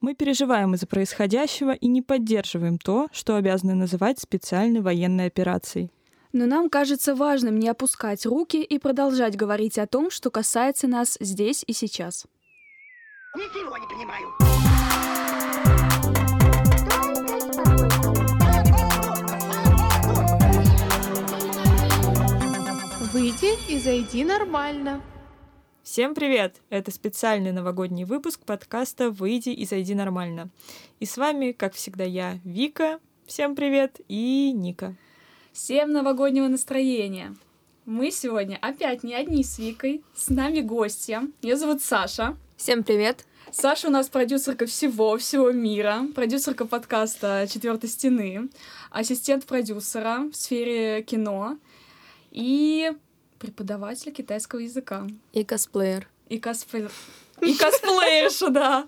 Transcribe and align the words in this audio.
Мы 0.00 0.14
переживаем 0.14 0.74
из-за 0.74 0.86
происходящего 0.86 1.72
и 1.72 1.86
не 1.86 2.02
поддерживаем 2.02 2.78
то, 2.78 3.08
что 3.12 3.36
обязаны 3.36 3.74
называть 3.74 4.20
специальной 4.20 4.80
военной 4.80 5.26
операцией. 5.26 5.90
Но 6.32 6.44
нам 6.44 6.68
кажется 6.68 7.14
важным 7.14 7.58
не 7.58 7.68
опускать 7.68 8.26
руки 8.26 8.62
и 8.62 8.78
продолжать 8.78 9.36
говорить 9.36 9.78
о 9.78 9.86
том, 9.86 10.10
что 10.10 10.30
касается 10.30 10.86
нас 10.86 11.16
здесь 11.18 11.64
и 11.66 11.72
сейчас. 11.72 12.26
Ничего 13.34 13.78
не 13.78 13.86
понимаю. 13.86 14.26
Выйди 23.12 23.72
и 23.72 23.78
зайди 23.78 24.24
нормально. 24.24 25.00
Всем 25.86 26.16
привет! 26.16 26.56
Это 26.68 26.90
специальный 26.90 27.52
новогодний 27.52 28.02
выпуск 28.02 28.40
подкаста 28.40 29.08
«Выйди 29.08 29.50
и 29.50 29.64
зайди 29.64 29.94
нормально». 29.94 30.48
И 30.98 31.06
с 31.06 31.16
вами, 31.16 31.52
как 31.52 31.74
всегда, 31.74 32.02
я, 32.02 32.40
Вика, 32.42 32.98
всем 33.24 33.54
привет, 33.54 34.00
и 34.08 34.50
Ника. 34.52 34.96
Всем 35.52 35.92
новогоднего 35.92 36.48
настроения! 36.48 37.36
Мы 37.84 38.10
сегодня 38.10 38.58
опять 38.60 39.04
не 39.04 39.14
одни 39.14 39.44
с 39.44 39.60
Викой, 39.60 40.02
с 40.12 40.28
нами 40.28 40.60
гостья. 40.60 41.22
Ее 41.40 41.56
зовут 41.56 41.80
Саша. 41.80 42.36
Всем 42.56 42.82
привет! 42.82 43.24
Саша 43.52 43.86
у 43.86 43.90
нас 43.92 44.08
продюсерка 44.08 44.66
всего, 44.66 45.16
всего 45.18 45.52
мира, 45.52 46.00
продюсерка 46.16 46.66
подкаста 46.66 47.46
«Четвертой 47.48 47.88
стены», 47.88 48.48
ассистент 48.90 49.46
продюсера 49.46 50.28
в 50.32 50.34
сфере 50.34 51.04
кино 51.04 51.58
и 52.32 52.90
преподаватель 53.38 54.12
китайского 54.12 54.60
языка. 54.60 55.06
И 55.32 55.44
косплеер. 55.44 56.08
И 56.28 56.38
косплеер. 56.38 56.90
И 57.40 57.54
косплеерша, 57.54 58.50
да. 58.50 58.86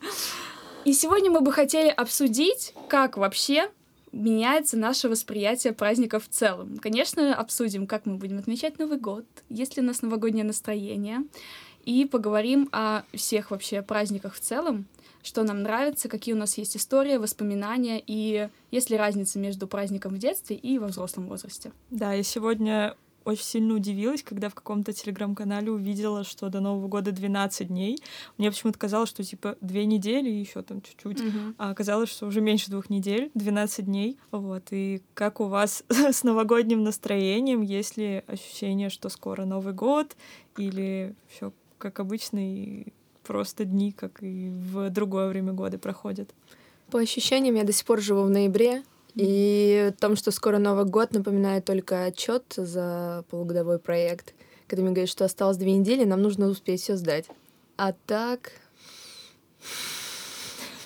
И 0.84 0.93
сегодня 0.93 1.30
мы 1.30 1.41
бы 1.41 1.52
хотели 1.52 1.88
обсудить, 1.88 2.73
как 2.88 3.16
вообще 3.16 3.71
меняется 4.12 4.77
наше 4.77 5.09
восприятие 5.09 5.73
праздников 5.73 6.24
в 6.24 6.29
целом. 6.29 6.79
Конечно, 6.79 7.35
обсудим, 7.35 7.87
как 7.87 8.07
мы 8.07 8.16
будем 8.16 8.38
отмечать 8.38 8.79
Новый 8.79 8.99
год, 8.99 9.24
есть 9.49 9.77
ли 9.77 9.82
у 9.82 9.85
нас 9.85 10.02
новогоднее 10.02 10.45
настроение, 10.45 11.21
и 11.85 12.05
поговорим 12.05 12.68
о 12.73 13.02
всех 13.15 13.51
вообще 13.51 13.83
праздниках 13.83 14.35
в 14.35 14.40
целом, 14.40 14.87
что 15.23 15.43
нам 15.43 15.62
нравится, 15.62 16.09
какие 16.09 16.35
у 16.35 16.38
нас 16.38 16.57
есть 16.59 16.77
истории, 16.77 17.16
воспоминания, 17.16 18.02
и 18.07 18.49
есть 18.71 18.90
ли 18.90 18.96
разница 18.96 19.38
между 19.38 19.66
праздником 19.66 20.15
в 20.15 20.18
детстве 20.18 20.57
и 20.57 20.79
во 20.79 20.87
взрослом 20.87 21.29
возрасте. 21.29 21.73
Да, 21.90 22.12
я 22.12 22.23
сегодня 22.23 22.95
очень 23.24 23.45
сильно 23.45 23.74
удивилась, 23.74 24.23
когда 24.23 24.49
в 24.49 24.55
каком-то 24.55 24.93
телеграм-канале 24.93 25.71
увидела, 25.71 26.24
что 26.24 26.49
до 26.49 26.61
Нового 26.61 26.88
года 26.88 27.13
12 27.13 27.69
дней. 27.69 27.99
Мне 28.38 28.51
почему-то 28.51 28.79
казалось, 28.79 29.11
что 29.11 29.23
типа 29.23 29.57
две 29.61 29.85
недели 29.85 30.30
и 30.30 30.41
еще 30.41 30.63
там 30.63 30.80
чуть-чуть. 30.80 31.21
Mm-hmm. 31.21 31.55
А 31.59 31.71
оказалось, 31.71 32.09
что 32.09 32.27
уже 32.27 32.41
меньше 32.41 32.71
двух 32.71 32.91
недель, 32.91 33.30
12 33.35 33.85
дней. 33.85 34.19
Вот. 34.30 34.65
И 34.71 35.02
как 35.15 35.41
у 35.41 35.45
вас 35.45 35.85
с 35.89 36.23
новогодним 36.23 36.83
настроением? 36.83 37.63
Есть 37.63 37.96
ли 37.96 38.23
ощущение, 38.27 38.91
что 38.91 39.09
скоро 39.09 39.45
Новый 39.45 39.74
год? 39.74 40.16
Или 40.57 41.15
все 41.29 41.52
как 41.79 42.01
обычно 42.01 42.39
и 42.41 42.87
просто 43.23 43.65
дни, 43.65 43.93
как 43.93 44.23
и 44.23 44.51
в 44.51 44.91
другое 44.91 45.29
время 45.29 45.52
года 45.52 45.79
проходят? 45.79 46.35
По 46.91 46.99
ощущениям, 46.99 47.55
я 47.55 47.65
до 47.65 47.73
сих 47.73 47.85
пор 47.85 48.01
живу 48.01 48.23
в 48.23 48.30
ноябре, 48.30 48.83
и 49.19 49.88
о 49.88 50.01
том, 50.01 50.15
что 50.15 50.30
скоро 50.30 50.59
Новый 50.59 50.85
год, 50.85 51.13
напоминает 51.13 51.65
только 51.65 52.05
отчет 52.05 52.45
за 52.57 53.24
полугодовой 53.29 53.80
проект, 53.80 54.33
когда 54.69 54.83
мне 54.83 54.93
говорят, 54.93 55.11
что 55.11 55.24
осталось 55.24 55.57
две 55.57 55.73
недели, 55.73 56.05
нам 56.05 56.23
нужно 56.23 56.47
успеть 56.47 56.83
все 56.83 56.97
сдать. 56.97 57.27
А 57.77 57.93
так... 58.07 58.52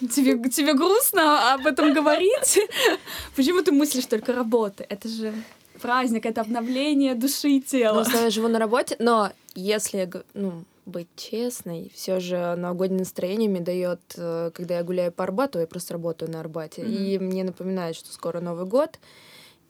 Тебе, 0.01 0.51
тебе 0.51 0.73
грустно 0.73 1.53
об 1.53 1.67
этом 1.67 1.93
говорить? 1.93 2.59
Почему 3.37 3.63
ты 3.63 3.71
мыслишь 3.71 4.07
только 4.07 4.33
работы? 4.33 4.85
Это 4.89 5.09
же 5.09 5.35
праздник, 5.81 6.25
это 6.25 6.41
обновление 6.41 7.15
души 7.15 7.51
и 7.51 7.61
тела. 7.61 8.05
Ну, 8.11 8.19
я 8.19 8.31
живу 8.31 8.49
на 8.49 8.59
работе, 8.59 8.97
но 8.99 9.31
если 9.55 10.11
ну, 10.33 10.65
быть 10.85 11.09
честной, 11.17 11.91
все 11.95 12.21
же 12.21 12.57
новогоднее 12.57 13.01
настроение 13.01 13.49
мне 13.49 13.61
дает, 13.61 14.01
э, 14.17 14.51
когда 14.55 14.79
я 14.79 14.83
гуляю 14.83 15.13
по 15.13 15.25
Арбату, 15.25 15.59
я 15.59 15.67
просто 15.67 15.95
работаю 15.95 16.31
на 16.31 16.41
Арбате, 16.41 16.83
mm-hmm. 16.83 16.95
и 16.95 17.19
мне 17.19 17.45
напоминает, 17.45 17.97
что 17.97 18.13
скоро 18.13 18.41
Новый 18.41 18.67
год. 18.67 18.99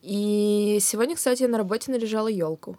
И 0.03 0.78
сегодня, 0.81 1.15
кстати, 1.15 1.43
я 1.43 1.49
на 1.49 1.59
работе 1.59 1.93
наряжала 1.93 2.28
елку. 2.28 2.78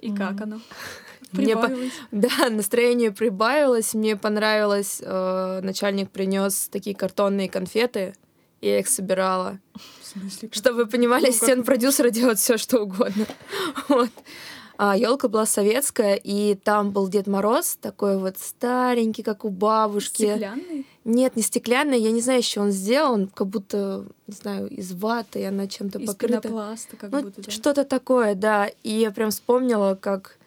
И 0.00 0.10
mm-hmm. 0.10 0.16
как 0.16 0.40
оно? 0.40 0.60
Мне 1.32 1.56
по... 1.56 1.70
Да, 2.10 2.50
настроение 2.50 3.10
прибавилось. 3.10 3.94
Мне 3.94 4.16
понравилось. 4.16 5.00
Э, 5.02 5.60
начальник 5.62 6.10
принес 6.10 6.68
такие 6.68 6.94
картонные 6.94 7.48
конфеты. 7.48 8.14
И 8.60 8.68
я 8.68 8.80
их 8.80 8.88
собирала. 8.88 9.58
В 9.74 10.06
смысле? 10.06 10.48
Чтобы 10.52 10.84
вы 10.84 10.86
понимали, 10.86 11.24
ну, 11.24 11.28
ассистент 11.28 11.66
продюсера 11.66 12.10
делает 12.10 12.38
все, 12.38 12.56
что 12.56 12.80
угодно. 12.80 13.26
вот. 13.88 14.10
А 14.76 14.96
елка 14.96 15.28
была 15.28 15.46
советская, 15.46 16.14
и 16.16 16.56
там 16.56 16.90
был 16.90 17.08
Дед 17.08 17.26
Мороз, 17.26 17.78
такой 17.80 18.18
вот 18.18 18.38
старенький, 18.38 19.22
как 19.22 19.44
у 19.44 19.50
бабушки. 19.50 20.24
Стеклянный? 20.24 20.86
Нет, 21.04 21.36
не 21.36 21.42
стеклянный, 21.42 22.00
я 22.00 22.10
не 22.10 22.20
знаю, 22.20 22.42
что 22.42 22.62
он 22.62 22.72
сделал, 22.72 23.14
он 23.14 23.28
как 23.28 23.46
будто, 23.46 24.06
не 24.26 24.34
знаю, 24.34 24.68
из 24.68 24.92
ваты, 24.92 25.40
и 25.40 25.44
она 25.44 25.68
чем-то 25.68 26.00
из 26.00 26.08
покрыта. 26.08 26.40
Пенопласта, 26.40 26.96
как 26.96 27.12
ну, 27.12 27.22
будто, 27.22 27.42
да? 27.42 27.50
Что-то 27.50 27.84
такое, 27.84 28.34
да. 28.34 28.68
И 28.82 28.90
я 28.90 29.12
прям 29.12 29.30
вспомнила, 29.30 29.94
как 30.00 30.38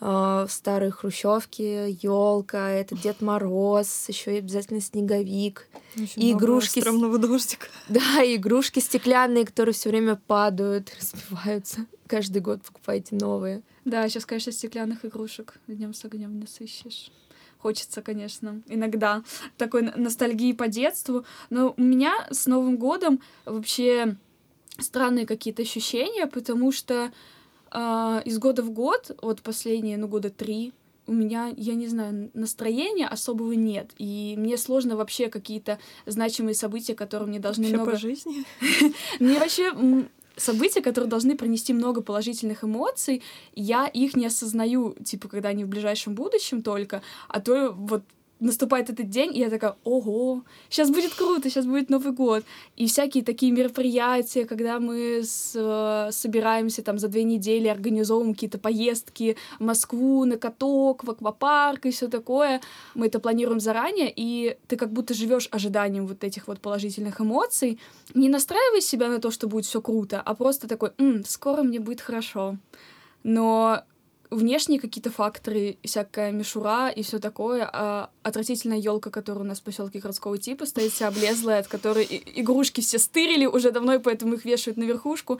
э, 0.00 0.04
в 0.04 0.48
старой 0.50 0.90
хрущевке 0.90 1.90
елка, 1.90 2.68
это 2.70 2.94
Дед 2.96 3.22
Мороз, 3.22 4.08
еще 4.08 4.34
и 4.34 4.38
обязательно 4.38 4.82
снеговик, 4.82 5.68
Очень 5.96 6.22
и 6.22 6.32
игрушки. 6.32 6.80
Странного 6.80 7.16
дождика. 7.16 7.68
Да, 7.88 8.22
и 8.22 8.36
игрушки 8.36 8.80
стеклянные, 8.80 9.46
которые 9.46 9.74
все 9.74 9.88
время 9.88 10.16
падают, 10.26 10.92
разбиваются 11.00 11.86
каждый 12.14 12.40
год 12.40 12.62
покупаете 12.62 13.16
новые. 13.16 13.62
Да, 13.84 14.08
сейчас, 14.08 14.24
конечно, 14.24 14.52
стеклянных 14.52 15.04
игрушек 15.04 15.54
днем 15.66 15.92
с 15.92 16.04
огнем 16.04 16.38
не 16.38 16.46
сыщешь. 16.46 17.10
Хочется, 17.58 18.02
конечно, 18.02 18.62
иногда 18.68 19.24
такой 19.56 19.82
ностальгии 19.82 20.52
по 20.52 20.68
детству. 20.68 21.24
Но 21.50 21.74
у 21.76 21.82
меня 21.82 22.14
с 22.30 22.46
Новым 22.46 22.76
годом 22.76 23.20
вообще 23.44 24.16
странные 24.78 25.26
какие-то 25.26 25.62
ощущения, 25.62 26.28
потому 26.28 26.70
что 26.70 27.10
э, 27.72 28.22
из 28.24 28.38
года 28.38 28.62
в 28.62 28.70
год, 28.70 29.10
вот 29.20 29.42
последние, 29.42 29.96
ну, 29.96 30.06
года 30.06 30.30
три, 30.30 30.72
у 31.08 31.12
меня, 31.12 31.52
я 31.56 31.74
не 31.74 31.88
знаю, 31.88 32.30
настроения 32.32 33.08
особого 33.08 33.54
нет. 33.54 33.90
И 33.98 34.36
мне 34.38 34.56
сложно 34.56 34.94
вообще 34.96 35.30
какие-то 35.30 35.80
значимые 36.06 36.54
события, 36.54 36.94
которые 36.94 37.28
мне 37.28 37.40
должны 37.40 37.64
вообще 37.64 37.76
много... 37.76 37.90
по 37.90 37.98
жизни? 37.98 38.44
Мне 39.18 39.36
вообще 39.40 39.72
события, 40.36 40.80
которые 40.80 41.08
должны 41.08 41.36
принести 41.36 41.72
много 41.72 42.00
положительных 42.00 42.64
эмоций, 42.64 43.22
я 43.54 43.86
их 43.86 44.16
не 44.16 44.26
осознаю, 44.26 44.94
типа, 45.04 45.28
когда 45.28 45.50
они 45.50 45.64
в 45.64 45.68
ближайшем 45.68 46.14
будущем 46.14 46.62
только, 46.62 47.02
а 47.28 47.40
то 47.40 47.72
вот 47.72 48.02
наступает 48.40 48.90
этот 48.90 49.08
день, 49.08 49.34
и 49.34 49.40
я 49.40 49.50
такая, 49.50 49.76
ого, 49.84 50.42
сейчас 50.68 50.90
будет 50.90 51.14
круто, 51.14 51.48
сейчас 51.48 51.66
будет 51.66 51.90
Новый 51.90 52.12
год. 52.12 52.44
И 52.76 52.86
всякие 52.86 53.24
такие 53.24 53.52
мероприятия, 53.52 54.44
когда 54.44 54.80
мы 54.80 55.22
с, 55.22 55.52
э, 55.54 56.12
собираемся 56.12 56.82
там 56.82 56.98
за 56.98 57.08
две 57.08 57.22
недели, 57.24 57.68
организовываем 57.68 58.34
какие-то 58.34 58.58
поездки 58.58 59.36
в 59.58 59.64
Москву, 59.64 60.24
на 60.24 60.36
каток, 60.36 61.04
в 61.04 61.10
аквапарк 61.10 61.86
и 61.86 61.90
все 61.90 62.08
такое. 62.08 62.60
Мы 62.94 63.06
это 63.06 63.20
планируем 63.20 63.60
заранее, 63.60 64.12
и 64.14 64.56
ты 64.66 64.76
как 64.76 64.92
будто 64.92 65.14
живешь 65.14 65.48
ожиданием 65.50 66.06
вот 66.06 66.24
этих 66.24 66.48
вот 66.48 66.60
положительных 66.60 67.20
эмоций. 67.20 67.78
Не 68.14 68.28
настраивай 68.28 68.80
себя 68.80 69.08
на 69.08 69.20
то, 69.20 69.30
что 69.30 69.48
будет 69.48 69.64
все 69.64 69.80
круто, 69.80 70.20
а 70.20 70.34
просто 70.34 70.68
такой, 70.68 70.90
М, 70.98 71.24
скоро 71.24 71.62
мне 71.62 71.80
будет 71.80 72.00
хорошо. 72.00 72.56
Но 73.22 73.84
внешние 74.34 74.80
какие-то 74.80 75.10
факторы, 75.10 75.78
всякая 75.82 76.32
мишура 76.32 76.88
и 76.88 77.02
все 77.02 77.18
такое, 77.18 77.68
а 77.70 78.10
отвратительная 78.22 78.78
елка, 78.78 79.10
которая 79.10 79.44
у 79.44 79.46
нас 79.46 79.60
в 79.60 79.62
поселке 79.62 80.00
городского 80.00 80.38
типа 80.38 80.66
стоит 80.66 80.92
вся 80.92 81.08
облезлая, 81.08 81.60
от 81.60 81.68
которой 81.68 82.06
игрушки 82.34 82.80
все 82.80 82.98
стырили 82.98 83.46
уже 83.46 83.70
давно, 83.70 83.94
и 83.94 83.98
поэтому 83.98 84.34
их 84.34 84.44
вешают 84.44 84.76
на 84.76 84.84
верхушку, 84.84 85.38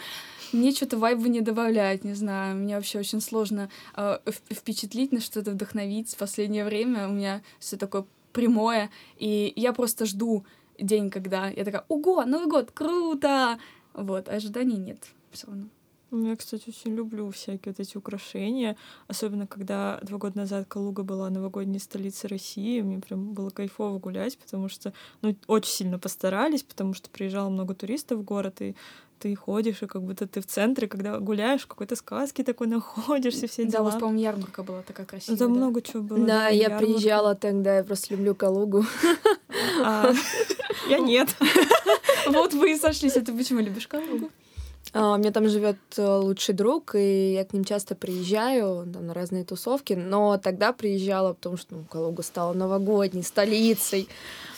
мне 0.53 0.73
что-то 0.73 0.99
вайба 0.99 1.29
не 1.29 1.41
добавляет, 1.41 2.05
не 2.05 2.15
знаю, 2.15 2.57
мне 2.57 2.77
вообще 2.77 2.99
очень 2.99 3.21
сложно 3.21 3.71
э, 3.97 4.19
впечатлить 4.51 5.13
на 5.13 5.21
что-то, 5.21 5.51
вдохновить 5.51 6.11
в 6.11 6.17
последнее 6.17 6.65
время, 6.65 7.09
у 7.09 7.13
меня 7.13 7.43
все 7.59 7.77
такое 7.77 8.05
прямое, 8.33 8.91
и 9.19 9.53
я 9.57 9.73
просто 9.73 10.07
жду 10.07 10.45
день, 10.79 11.11
когда 11.11 11.49
я 11.49 11.65
такая, 11.65 11.85
ого, 11.89 12.25
Новый 12.25 12.49
год, 12.49 12.71
круто! 12.73 13.59
Вот, 13.95 14.29
а 14.29 14.33
ожиданий 14.33 14.77
нет 14.77 14.99
все 15.35 15.47
равно. 15.47 15.67
Ну, 16.15 16.29
я, 16.29 16.37
кстати, 16.37 16.69
очень 16.69 16.95
люблю 16.95 17.29
всякие 17.31 17.73
вот 17.73 17.81
эти 17.81 17.97
украшения, 17.97 18.77
особенно 19.09 19.49
когда 19.49 19.99
два 20.03 20.19
года 20.19 20.39
назад 20.39 20.67
Калуга 20.69 21.03
была 21.03 21.29
новогодней 21.29 21.81
столицей 21.81 22.29
России, 22.29 22.81
мне 22.83 23.01
прям 23.01 23.33
было 23.33 23.51
кайфово 23.51 23.99
гулять, 23.99 24.39
потому 24.39 24.69
что, 24.69 24.93
ну, 25.23 25.35
очень 25.49 25.73
сильно 25.73 25.99
постарались, 25.99 26.63
потому 26.63 26.95
что 26.95 27.11
приезжало 27.11 27.49
много 27.49 27.75
туристов 27.75 28.21
в 28.21 28.23
город, 28.23 28.61
и 28.61 28.77
ты 29.19 29.35
ходишь, 29.35 29.83
и 29.83 29.87
как 29.87 30.03
будто 30.03 30.29
ты 30.29 30.41
в 30.41 30.47
центре, 30.47 30.87
когда 30.87 31.19
гуляешь, 31.19 31.63
в 31.63 31.67
какой-то 31.67 31.97
сказке 31.97 32.45
такой 32.45 32.69
находишься, 32.69 33.49
все 33.49 33.65
дела. 33.65 33.73
Да, 33.73 33.81
у 33.81 33.85
вас, 33.87 33.95
по-моему, 33.95 34.21
ярмарка 34.21 34.63
была 34.63 34.83
такая 34.83 35.07
красивая. 35.07 35.37
Ну, 35.37 35.39
там 35.39 35.55
да? 35.55 35.59
много 35.59 35.83
чего 35.83 36.03
было. 36.03 36.19
Да, 36.19 36.27
да 36.27 36.49
я 36.49 36.65
ярмарка. 36.65 36.87
приезжала 36.87 37.35
тогда, 37.35 37.77
я 37.79 37.85
просто 37.85 38.15
люблю 38.15 38.37
Калугу. 38.37 38.85
А, 39.83 40.13
Я 40.89 40.99
нет. 40.99 41.35
Вот 42.27 42.55
вы 42.55 42.73
и 42.73 42.77
сошлись. 42.77 43.17
А 43.17 43.21
ты 43.21 43.33
почему 43.33 43.61
любишь 43.61 43.87
Калугу? 43.87 44.31
А, 44.97 45.15
у 45.15 45.19
меня 45.19 45.33
там 45.33 45.49
живет 45.49 45.77
э, 45.97 46.07
лучший 46.07 46.55
друг, 46.55 46.95
и 46.95 47.33
я 47.33 47.45
к 47.45 47.53
ним 47.53 47.65
часто 47.65 47.97
приезжаю 47.97 48.87
там, 48.93 49.09
на 49.09 49.13
разные 49.15 49.45
тусовки, 49.45 49.95
но 49.95 50.39
тогда 50.39 50.73
приезжала, 50.73 51.33
потому 51.33 51.57
что 51.57 51.75
ну, 51.75 51.85
Калуга 51.91 52.23
стала 52.23 52.53
новогодней 52.53 53.25
столицей. 53.25 54.09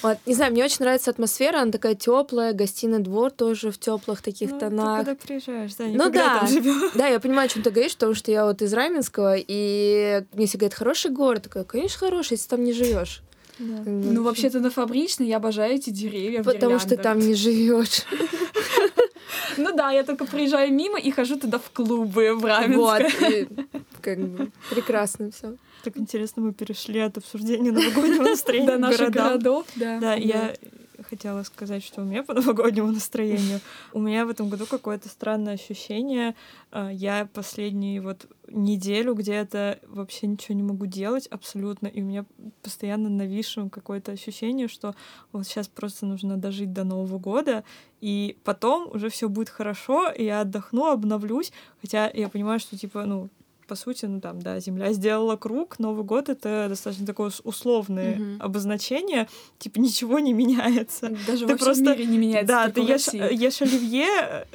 Вот, 0.02 0.18
не 0.26 0.34
знаю, 0.34 0.52
мне 0.52 0.62
очень 0.62 0.80
нравится 0.80 1.10
атмосфера, 1.10 1.62
она 1.62 1.72
такая 1.72 1.94
теплая, 1.94 2.52
гостиный 2.52 2.98
двор 2.98 3.30
тоже 3.30 3.70
в 3.70 3.78
теплых 3.78 4.20
таких 4.20 4.50
Ну, 4.50 4.60
тонах. 4.60 5.00
Ты 5.00 5.04
когда 5.06 5.26
приезжаешь, 5.26 5.74
да, 5.74 5.84
Ну 5.86 6.10
да, 6.10 6.40
там 6.40 6.48
живёшь. 6.48 6.92
да, 6.94 7.06
я 7.08 7.18
понимаю, 7.18 7.46
о 7.46 7.48
чем 7.48 7.62
ты 7.62 7.70
говоришь, 7.70 7.94
потому 7.94 8.12
что 8.14 8.30
я 8.30 8.44
вот 8.44 8.60
из 8.60 8.74
Раменского, 8.74 9.36
и 9.38 10.22
мне 10.34 10.46
все 10.46 10.58
говорят, 10.58 10.74
хороший 10.74 11.10
город. 11.12 11.44
Такая, 11.44 11.64
конечно, 11.64 11.98
хороший, 11.98 12.34
если 12.34 12.48
там 12.48 12.62
не 12.62 12.74
живешь. 12.74 13.22
Да. 13.58 13.82
Ну, 13.86 14.22
вообще-то 14.22 14.60
на 14.60 14.68
фабричной 14.70 15.28
я 15.28 15.38
обожаю 15.38 15.76
эти 15.76 15.88
деревья 15.88 16.42
в 16.42 16.44
Потому 16.44 16.78
что 16.78 16.98
там 16.98 17.18
не 17.20 17.34
живешь. 17.34 18.02
Ну 19.56 19.74
да, 19.74 19.90
я 19.90 20.04
только 20.04 20.24
проезжаю 20.24 20.72
мимо 20.72 20.98
и 20.98 21.10
хожу 21.10 21.36
туда 21.36 21.58
в 21.58 21.70
клубы 21.70 22.34
в 22.34 22.40
Вот. 22.40 22.48
Раменское. 22.48 23.30
и 23.30 23.48
как 24.00 24.18
бы 24.18 24.50
прекрасно 24.70 25.30
все. 25.30 25.56
Так 25.82 25.96
интересно, 25.96 26.42
мы 26.42 26.52
перешли 26.52 27.00
от 27.00 27.16
обсуждения 27.16 27.72
новогоднего 27.72 28.22
настроения 28.22 28.66
До 28.66 28.78
наших 28.78 29.10
городов, 29.10 29.66
да. 29.76 29.98
Да, 30.00 30.14
я 30.14 30.54
хотела 31.08 31.42
сказать, 31.42 31.82
что 31.82 32.02
у 32.02 32.04
меня 32.04 32.22
по 32.24 32.34
новогоднему 32.34 32.90
настроению. 32.92 33.60
У 33.92 34.00
меня 34.00 34.26
в 34.26 34.28
этом 34.28 34.48
году 34.48 34.66
какое-то 34.66 35.08
странное 35.08 35.54
ощущение. 35.54 36.34
А, 36.70 36.90
Я 36.90 37.28
последнюю 37.32 38.02
вот 38.02 38.26
неделю 38.48 39.14
где-то 39.14 39.80
вообще 39.88 40.26
ничего 40.26 40.54
не 40.54 40.62
могу 40.62 40.86
делать 40.86 41.26
абсолютно, 41.26 41.88
и 41.88 42.02
у 42.02 42.04
меня 42.04 42.24
постоянно 42.62 43.08
нависшим 43.08 43.70
какое-то 43.70 44.12
ощущение, 44.12 44.68
что 44.68 44.94
вот 45.32 45.46
сейчас 45.46 45.68
просто 45.68 46.06
нужно 46.06 46.36
дожить 46.36 46.72
до 46.72 46.84
Нового 46.84 47.18
года, 47.18 47.64
и 48.00 48.36
потом 48.44 48.88
уже 48.92 49.08
все 49.08 49.28
будет 49.28 49.48
хорошо, 49.48 50.10
и 50.10 50.24
я 50.24 50.42
отдохну, 50.42 50.86
обновлюсь, 50.86 51.52
хотя 51.80 52.08
я 52.12 52.28
понимаю, 52.28 52.60
что 52.60 52.78
типа, 52.78 53.04
ну, 53.04 53.30
по 53.66 53.74
сути, 53.74 54.06
ну 54.06 54.20
там, 54.20 54.40
да, 54.40 54.58
Земля 54.60 54.92
сделала 54.92 55.36
круг, 55.36 55.78
Новый 55.78 56.04
год— 56.04 56.28
это 56.30 56.66
достаточно 56.68 57.06
такое 57.06 57.28
ус- 57.28 57.40
условное 57.44 58.16
Мгм. 58.16 58.42
обозначение, 58.42 59.28
типа 59.58 59.78
ничего 59.80 60.18
не 60.18 60.32
меняется. 60.32 61.08
Даже 61.26 61.46
Ты 61.46 61.52
во 61.52 61.56
всем 61.56 61.58
просто- 61.58 61.84
мире 61.84 62.06
не 62.06 62.18
меняется. 62.18 62.46
Да, 62.46 62.70
ты 62.70 62.80
ешь, 62.80 63.08
ешь 63.12 63.62
оливье, 63.62 64.46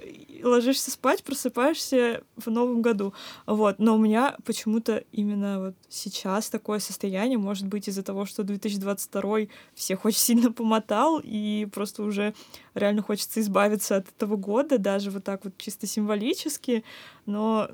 ложишься 0.43 0.89
спать, 0.91 1.23
просыпаешься 1.23 2.23
в 2.35 2.49
новом 2.49 2.81
году. 2.81 3.13
Вот. 3.45 3.77
Но 3.79 3.95
у 3.95 3.97
меня 3.99 4.35
почему-то 4.43 5.03
именно 5.11 5.59
вот 5.59 5.75
сейчас 5.89 6.49
такое 6.49 6.79
состояние, 6.79 7.37
может 7.37 7.67
быть, 7.67 7.87
из-за 7.87 8.01
того, 8.03 8.25
что 8.25 8.43
2022 8.43 9.47
всех 9.75 10.03
очень 10.05 10.17
сильно 10.19 10.51
помотал, 10.51 11.21
и 11.23 11.67
просто 11.71 12.01
уже 12.03 12.33
реально 12.73 13.01
хочется 13.03 13.39
избавиться 13.41 13.97
от 13.97 14.07
этого 14.09 14.35
года, 14.35 14.77
даже 14.79 15.11
вот 15.11 15.23
так 15.23 15.43
вот 15.43 15.53
чисто 15.57 15.85
символически. 15.85 16.83
Но 17.27 17.69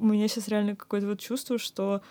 у 0.00 0.06
меня 0.06 0.28
сейчас 0.28 0.48
реально 0.48 0.76
какое-то 0.76 1.06
вот 1.08 1.20
чувство, 1.20 1.58
что 1.58 2.02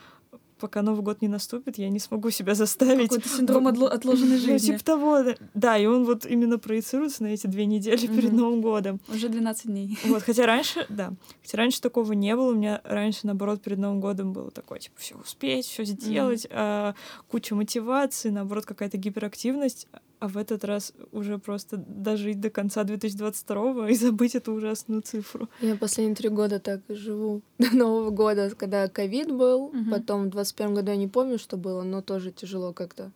пока 0.59 0.81
Новый 0.81 1.01
год 1.01 1.21
не 1.21 1.27
наступит, 1.27 1.77
я 1.77 1.89
не 1.89 1.99
смогу 1.99 2.29
себя 2.29 2.55
заставить 2.55 3.09
Какой-то 3.09 3.27
синдром 3.27 3.67
отло- 3.67 3.89
отложенной 3.89 4.37
ну, 4.39 4.45
жизни. 4.45 4.71
типа 4.71 4.83
того, 4.85 5.21
да. 5.23 5.35
да, 5.53 5.77
и 5.77 5.85
он 5.85 6.05
вот 6.05 6.25
именно 6.25 6.57
проецируется 6.57 7.23
на 7.23 7.27
эти 7.27 7.47
две 7.47 7.65
недели 7.65 8.07
перед 8.07 8.29
Мгм. 8.31 8.37
Новым 8.37 8.61
годом. 8.61 9.01
Уже 9.09 9.27
12 9.27 9.65
дней. 9.65 9.97
Вот, 10.05 10.23
хотя 10.25 10.45
раньше, 10.45 10.85
да, 10.87 11.11
хотя 11.41 11.57
раньше 11.57 11.81
такого 11.81 12.13
не 12.13 12.33
было, 12.35 12.51
у 12.51 12.55
меня 12.55 12.79
раньше, 12.85 13.21
наоборот, 13.23 13.61
перед 13.61 13.77
Новым 13.77 13.99
годом 13.99 14.31
было 14.31 14.51
такое, 14.51 14.79
типа, 14.79 14.95
все 14.99 15.15
успеть, 15.15 15.65
все 15.65 15.83
сделать, 15.83 16.47
а, 16.49 16.95
куча 17.27 17.55
мотивации, 17.55 18.29
наоборот, 18.29 18.65
какая-то 18.65 18.95
гиперактивность, 18.97 19.87
а 20.23 20.27
в 20.29 20.37
этот 20.37 20.63
раз 20.63 20.93
уже 21.11 21.37
просто 21.37 21.75
дожить 21.75 22.39
до 22.39 22.49
конца 22.49 22.85
2022 22.85 23.89
и 23.89 23.95
забыть 23.95 24.35
эту 24.35 24.53
ужасную 24.53 25.01
цифру. 25.01 25.49
Я 25.59 25.75
последние 25.75 26.15
три 26.15 26.29
года 26.29 26.61
так 26.61 26.79
и 26.87 26.93
живу. 26.93 27.41
До 27.59 27.75
Нового 27.75 28.09
года, 28.09 28.49
когда 28.57 28.87
ковид 28.87 29.29
был, 29.29 29.71
Мгм. 29.73 29.91
потом 29.91 30.23
в 30.27 30.29
21 30.29 30.75
году 30.75 30.91
я 30.91 30.95
не 30.97 31.09
помню, 31.09 31.37
что 31.37 31.57
было, 31.57 31.83
но 31.83 32.01
тоже 32.01 32.31
тяжело 32.31 32.71
как-то. 32.71 33.11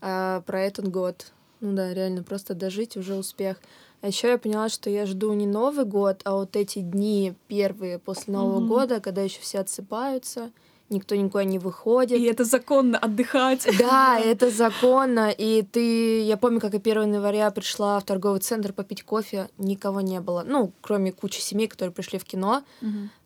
А 0.00 0.42
про 0.42 0.60
этот 0.60 0.86
год, 0.88 1.32
ну 1.60 1.74
да, 1.74 1.92
реально, 1.92 2.22
просто 2.22 2.54
дожить 2.54 2.96
уже 2.96 3.16
успех. 3.16 3.56
А 4.00 4.06
еще 4.06 4.28
я 4.28 4.38
поняла, 4.38 4.68
что 4.68 4.88
я 4.88 5.04
жду 5.04 5.32
не 5.32 5.48
Новый 5.48 5.84
год, 5.84 6.20
а 6.22 6.36
вот 6.36 6.54
эти 6.54 6.78
дни 6.78 7.34
первые 7.48 7.98
после 7.98 8.34
Нового 8.34 8.60
Мгм. 8.60 8.68
года, 8.68 9.00
когда 9.00 9.22
еще 9.22 9.40
все 9.40 9.58
отсыпаются, 9.58 10.52
никто 10.90 11.14
никуда 11.14 11.44
не 11.44 11.58
выходит. 11.58 12.18
И 12.18 12.24
это 12.24 12.44
законно 12.44 12.98
отдыхать. 12.98 13.66
Да, 13.78 14.18
это 14.18 14.50
законно. 14.50 15.30
И 15.30 15.62
ты, 15.62 16.22
я 16.22 16.36
помню, 16.36 16.60
как 16.60 16.72
я 16.74 16.78
1 16.78 17.14
января 17.14 17.50
пришла 17.50 17.98
в 18.00 18.04
торговый 18.04 18.40
центр 18.40 18.72
попить 18.72 19.02
кофе, 19.02 19.48
никого 19.58 20.00
не 20.00 20.20
было. 20.20 20.44
Ну, 20.46 20.72
кроме 20.80 21.12
кучи 21.12 21.40
семей, 21.40 21.68
которые 21.68 21.92
пришли 21.92 22.18
в 22.18 22.24
кино. 22.24 22.62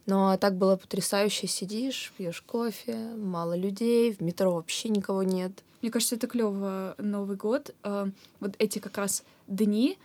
Но 0.06 0.36
так 0.38 0.56
было 0.56 0.76
потрясающе. 0.76 1.46
Сидишь, 1.46 2.12
пьешь 2.16 2.42
кофе, 2.42 2.96
мало 3.16 3.56
людей, 3.56 4.12
в 4.12 4.20
метро 4.20 4.52
вообще 4.52 4.88
никого 4.88 5.22
нет. 5.22 5.52
Мне 5.82 5.90
кажется, 5.90 6.16
это 6.16 6.26
клево 6.26 6.94
Новый 6.98 7.36
год. 7.36 7.74
А, 7.82 8.08
Вот 8.40 8.54
эти 8.58 8.78
как 8.80 8.98
раз 8.98 9.22
дни 9.46 9.98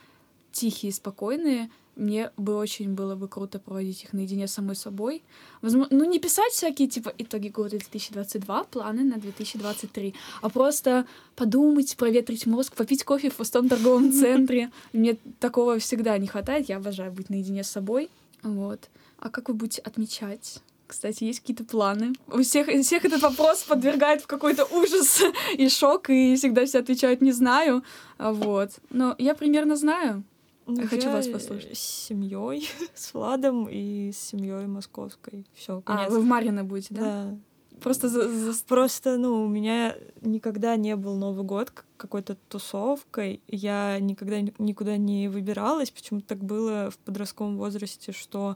тихие, 0.51 0.93
спокойные. 0.93 1.69
Мне 1.95 2.31
бы 2.35 2.55
очень 2.55 2.93
было 2.93 3.15
бы 3.15 3.27
круто 3.27 3.57
проводить 3.57 4.03
их 4.03 4.13
наедине 4.13 4.47
с 4.47 4.53
самой 4.53 4.75
собой. 4.75 5.23
Возможно, 5.61 5.95
ну 5.97 6.03
не 6.05 6.19
писать 6.19 6.51
всякие 6.51 6.89
типа 6.89 7.13
итоги 7.17 7.47
года 7.47 7.71
2022, 7.71 8.63
планы 8.65 9.03
на 9.03 9.17
2023, 9.17 10.13
а 10.41 10.49
просто 10.49 11.05
подумать, 11.35 11.95
проветрить 11.95 12.45
мозг, 12.45 12.75
попить 12.75 13.03
кофе 13.03 13.29
в 13.29 13.35
пустом 13.35 13.69
торговом 13.69 14.11
центре. 14.21 14.71
Мне 14.91 15.17
такого 15.39 15.79
всегда 15.79 16.17
не 16.17 16.27
хватает. 16.27 16.67
Я 16.67 16.77
обожаю 16.77 17.11
быть 17.11 17.29
наедине 17.29 17.63
с 17.63 17.69
собой. 17.69 18.09
Вот. 18.43 18.89
А 19.17 19.29
как 19.29 19.47
вы 19.47 19.53
будете 19.53 19.81
отмечать? 19.81 20.59
Кстати, 20.87 21.23
есть 21.23 21.39
какие-то 21.39 21.63
планы? 21.63 22.13
У 22.27 22.41
всех, 22.41 22.67
всех 22.67 23.05
этот 23.05 23.21
вопрос 23.21 23.63
подвергает 23.63 24.21
в 24.21 24.27
какой-то 24.27 24.65
ужас 24.65 25.21
и 25.57 25.67
шок, 25.69 26.09
и 26.09 26.35
всегда 26.35 26.65
все 26.65 26.79
отвечают 26.79 27.21
«не 27.21 27.31
знаю». 27.31 27.83
Вот. 28.19 28.71
Но 28.91 29.15
я 29.17 29.33
примерно 29.33 29.75
знаю. 29.75 30.23
Ну, 30.67 30.81
Я 30.81 30.87
хочу 30.87 31.09
вас 31.11 31.27
э, 31.27 31.31
послушать. 31.31 31.77
С 31.77 31.81
семьей, 32.07 32.67
с 32.95 33.13
Владом 33.13 33.67
и 33.69 34.11
с 34.11 34.17
семьей 34.17 34.65
московской. 34.67 35.45
Все, 35.53 35.81
А, 35.85 36.09
вы 36.09 36.19
в 36.21 36.25
Марьино 36.25 36.63
будете, 36.63 36.93
да? 36.95 37.01
да. 37.01 37.37
Просто 37.81 38.07
за- 38.09 38.29
за- 38.29 38.63
Просто, 38.65 39.17
ну, 39.17 39.43
у 39.43 39.47
меня 39.47 39.95
никогда 40.21 40.75
не 40.77 40.95
был 40.95 41.15
Новый 41.17 41.43
год 41.43 41.71
какой-то 41.97 42.35
тусовкой. 42.49 43.41
Я 43.47 43.99
никогда 43.99 44.41
ни- 44.41 44.53
никуда 44.57 44.97
не 44.97 45.27
выбиралась. 45.27 45.91
Почему-то 45.91 46.27
так 46.27 46.43
было 46.43 46.89
в 46.89 46.97
подростковом 46.99 47.57
возрасте, 47.57 48.11
что 48.11 48.55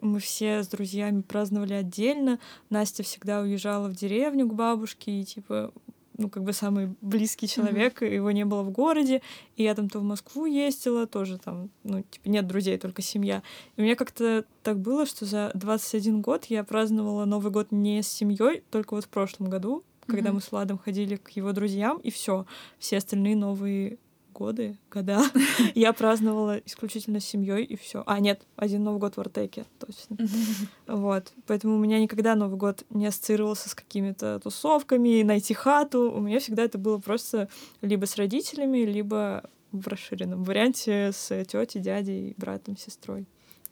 мы 0.00 0.20
все 0.20 0.62
с 0.62 0.68
друзьями 0.68 1.20
праздновали 1.22 1.72
отдельно. 1.74 2.38
Настя 2.70 3.02
всегда 3.02 3.40
уезжала 3.40 3.88
в 3.88 3.96
деревню 3.96 4.48
к 4.48 4.54
бабушке, 4.54 5.20
и 5.20 5.24
типа 5.24 5.72
ну, 6.16 6.28
как 6.28 6.44
бы 6.44 6.52
самый 6.52 6.94
близкий 7.00 7.48
человек, 7.48 8.02
и 8.02 8.14
его 8.14 8.30
не 8.30 8.44
было 8.44 8.62
в 8.62 8.70
городе, 8.70 9.22
и 9.56 9.62
я 9.62 9.74
там 9.74 9.88
то 9.88 9.98
в 9.98 10.04
Москву 10.04 10.46
ездила, 10.46 11.06
тоже 11.06 11.38
там, 11.38 11.70
ну, 11.82 12.02
типа, 12.02 12.28
нет 12.28 12.46
друзей, 12.46 12.78
только 12.78 13.02
семья. 13.02 13.42
И 13.76 13.80
у 13.80 13.84
меня 13.84 13.96
как-то 13.96 14.44
так 14.62 14.78
было, 14.78 15.06
что 15.06 15.24
за 15.26 15.50
21 15.54 16.20
год 16.20 16.46
я 16.46 16.64
праздновала 16.64 17.24
Новый 17.24 17.50
год 17.52 17.72
не 17.72 18.02
с 18.02 18.08
семьей, 18.08 18.62
только 18.70 18.94
вот 18.94 19.04
в 19.04 19.08
прошлом 19.08 19.50
году, 19.50 19.82
когда 20.06 20.28
Мгм. 20.30 20.36
мы 20.36 20.40
с 20.42 20.52
Владом 20.52 20.78
ходили 20.78 21.16
к 21.16 21.30
его 21.30 21.52
друзьям, 21.52 21.98
и 21.98 22.10
все, 22.10 22.46
все 22.78 22.98
остальные 22.98 23.36
новые 23.36 23.98
годы, 24.34 24.76
года 24.90 25.22
я 25.74 25.92
праздновала 25.92 26.58
исключительно 26.58 27.20
с 27.20 27.24
семьей 27.24 27.64
и 27.64 27.76
все. 27.76 28.02
А, 28.06 28.20
нет, 28.20 28.42
один 28.56 28.84
Новый 28.84 29.00
год 29.00 29.16
в 29.16 29.20
Артеке, 29.20 29.64
точно. 29.78 30.16
Вот. 30.86 31.32
Поэтому 31.46 31.76
у 31.76 31.78
меня 31.78 31.98
никогда 32.00 32.34
Новый 32.34 32.58
год 32.58 32.84
не 32.90 33.06
ассоциировался 33.06 33.68
с 33.68 33.74
какими-то 33.74 34.40
тусовками, 34.40 35.22
найти 35.22 35.54
хату. 35.54 36.12
У 36.12 36.20
меня 36.20 36.40
всегда 36.40 36.64
это 36.64 36.78
было 36.78 36.98
просто 36.98 37.48
либо 37.80 38.04
с 38.04 38.16
родителями, 38.16 38.78
либо 38.78 39.48
в 39.72 39.88
расширенном 39.88 40.44
варианте 40.44 41.10
с 41.12 41.28
тетей, 41.44 41.80
дядей, 41.80 42.34
братом, 42.36 42.76
сестрой. 42.76 43.26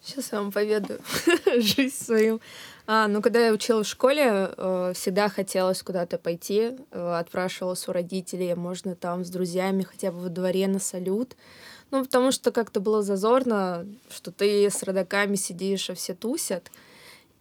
Сейчас 0.04 0.32
я 0.32 0.38
вам 0.38 0.50
поведаю 0.50 1.00
жизнь 1.60 1.94
свою. 1.94 2.40
А, 2.88 3.06
ну, 3.06 3.22
когда 3.22 3.46
я 3.46 3.52
училась 3.52 3.86
в 3.86 3.90
школе, 3.90 4.50
э, 4.56 4.92
всегда 4.96 5.28
хотелось 5.28 5.82
куда-то 5.82 6.18
пойти. 6.18 6.76
Э, 6.90 7.18
отпрашивалась 7.20 7.86
у 7.86 7.92
родителей, 7.92 8.54
можно 8.56 8.96
там 8.96 9.24
с 9.24 9.30
друзьями 9.30 9.82
хотя 9.82 10.10
бы 10.10 10.18
во 10.18 10.28
дворе 10.28 10.66
на 10.66 10.80
салют. 10.80 11.36
Ну, 11.92 12.02
потому 12.02 12.32
что 12.32 12.50
как-то 12.50 12.80
было 12.80 13.02
зазорно, 13.02 13.86
что 14.10 14.32
ты 14.32 14.68
с 14.68 14.82
родаками 14.82 15.36
сидишь, 15.36 15.88
а 15.88 15.94
все 15.94 16.14
тусят. 16.14 16.72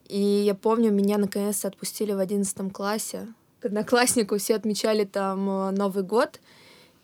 И 0.08 0.20
я 0.20 0.54
помню, 0.54 0.92
меня 0.92 1.18
наконец-то 1.18 1.70
отпустили 1.70 2.12
в 2.12 2.20
одиннадцатом 2.20 2.70
классе. 2.70 3.28
К 3.60 3.66
однокласснику 3.66 4.38
все 4.38 4.56
отмечали 4.56 5.06
там 5.06 5.50
э, 5.50 5.72
Новый 5.72 6.04
год. 6.04 6.40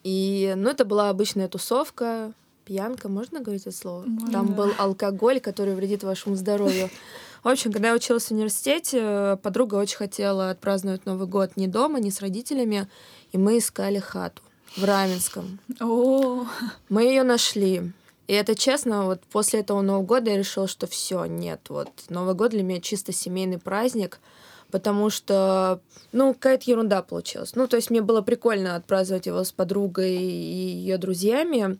И, 0.04 0.54
ну, 0.56 0.70
это 0.70 0.86
была 0.86 1.10
обычная 1.10 1.48
тусовка, 1.48 2.34
пьянка, 2.67 3.07
можно 3.07 3.39
говорить 3.39 3.62
это 3.62 3.75
слово? 3.75 4.03
Можно. 4.05 4.31
Там 4.31 4.47
был 4.53 4.71
алкоголь, 4.77 5.39
который 5.39 5.74
вредит 5.74 6.03
вашему 6.03 6.36
здоровью. 6.36 6.89
В 7.43 7.47
общем, 7.47 7.71
когда 7.71 7.89
я 7.89 7.95
училась 7.95 8.25
в 8.25 8.31
университете, 8.31 9.39
подруга 9.41 9.75
очень 9.75 9.97
хотела 9.97 10.50
отпраздновать 10.50 11.05
Новый 11.05 11.27
год 11.27 11.51
не 11.55 11.67
дома, 11.67 12.00
не 12.00 12.12
с 12.12 12.19
родителями, 12.19 12.89
и 13.31 13.38
мы 13.38 13.59
искали 13.59 14.00
хату. 14.00 14.41
в 14.75 14.83
Раменском. 14.83 15.59
О, 15.79 16.45
Мы 16.89 17.03
ее 17.03 17.24
нашли. 17.24 17.93
И 18.27 18.33
это 18.33 18.53
честно, 18.55 19.05
вот 19.05 19.21
после 19.31 19.62
этого 19.62 19.81
Нового 19.81 20.03
года 20.03 20.31
я 20.31 20.38
решила, 20.38 20.67
что 20.67 20.88
все, 20.88 21.24
нет, 21.25 21.62
вот 21.69 21.89
Новый 22.09 22.36
год 22.36 22.51
для 22.51 22.63
меня 22.63 22.81
чисто 22.81 23.13
семейный 23.13 23.59
праздник, 23.59 24.19
потому 24.69 25.09
что, 25.09 25.79
ну, 26.12 26.33
какая-то 26.33 26.69
ерунда 26.69 27.01
получилась. 27.01 27.55
Ну, 27.55 27.67
то 27.67 27.77
есть 27.77 27.89
мне 27.89 28.01
было 28.01 28.21
прикольно 28.21 28.75
отпраздновать 28.75 29.27
его 29.27 29.43
с 29.45 29.53
подругой 29.53 30.17
и 30.17 30.67
ее 30.81 30.97
друзьями, 30.97 31.77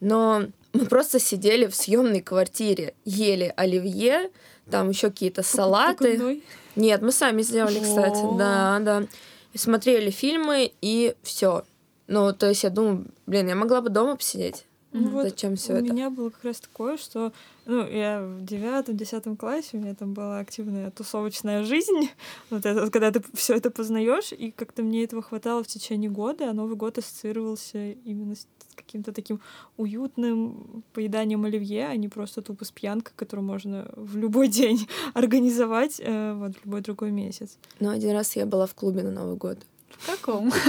но 0.00 0.44
мы 0.72 0.86
просто 0.86 1.18
сидели 1.18 1.66
в 1.66 1.74
съемной 1.74 2.20
квартире, 2.20 2.94
ели 3.04 3.52
оливье, 3.56 4.30
там 4.70 4.88
еще 4.90 5.10
какие-то 5.10 5.42
салаты. 5.42 6.42
Нет, 6.76 7.02
мы 7.02 7.12
сами 7.12 7.42
сделали, 7.42 7.80
кстати, 7.80 8.20
да, 8.38 8.78
да. 8.80 9.06
Смотрели 9.54 10.10
фильмы, 10.10 10.72
и 10.80 11.14
все. 11.22 11.64
Ну, 12.06 12.32
то 12.32 12.48
есть 12.48 12.62
я 12.62 12.70
думаю, 12.70 13.06
блин, 13.26 13.48
я 13.48 13.56
могла 13.56 13.80
бы 13.80 13.90
дома 13.90 14.16
посидеть. 14.16 14.64
Ну 14.92 15.10
вот 15.10 15.22
Зачем 15.22 15.54
все 15.54 15.74
у 15.74 15.76
это? 15.76 15.92
меня 15.92 16.10
было 16.10 16.30
как 16.30 16.42
раз 16.42 16.60
такое, 16.60 16.96
что 16.96 17.32
ну, 17.64 17.86
я 17.86 18.20
в 18.22 18.44
девятом, 18.44 18.96
десятом 18.96 19.36
классе, 19.36 19.76
у 19.76 19.76
меня 19.78 19.94
там 19.94 20.14
была 20.14 20.40
активная 20.40 20.90
тусовочная 20.90 21.62
жизнь. 21.62 22.10
Вот 22.50 22.66
это, 22.66 22.90
когда 22.90 23.12
ты 23.12 23.22
все 23.34 23.54
это 23.54 23.70
познаешь, 23.70 24.32
и 24.32 24.50
как-то 24.50 24.82
мне 24.82 25.04
этого 25.04 25.22
хватало 25.22 25.62
в 25.62 25.68
течение 25.68 26.10
года, 26.10 26.50
а 26.50 26.52
Новый 26.52 26.74
год 26.74 26.98
ассоциировался 26.98 27.92
именно 28.04 28.34
с 28.34 28.48
каким-то 28.80 29.12
таким 29.12 29.40
уютным 29.76 30.82
поеданием 30.92 31.44
оливье, 31.44 31.88
а 31.88 31.96
не 31.96 32.08
просто 32.08 32.42
тупо 32.42 32.64
с 32.64 32.70
пьянкой, 32.70 33.12
которую 33.16 33.46
можно 33.46 33.88
в 33.96 34.16
любой 34.16 34.48
день 34.60 34.88
организовать, 35.14 36.00
э, 36.00 36.34
вот 36.34 36.56
в 36.56 36.64
любой 36.64 36.80
другой 36.80 37.10
месяц. 37.10 37.58
Ну, 37.78 37.90
один 37.90 38.12
раз 38.12 38.36
я 38.36 38.46
была 38.46 38.66
в 38.66 38.74
клубе 38.74 39.02
на 39.02 39.10
Новый 39.10 39.36
год. 39.36 39.58
В 39.90 40.06
каком? 40.06 40.52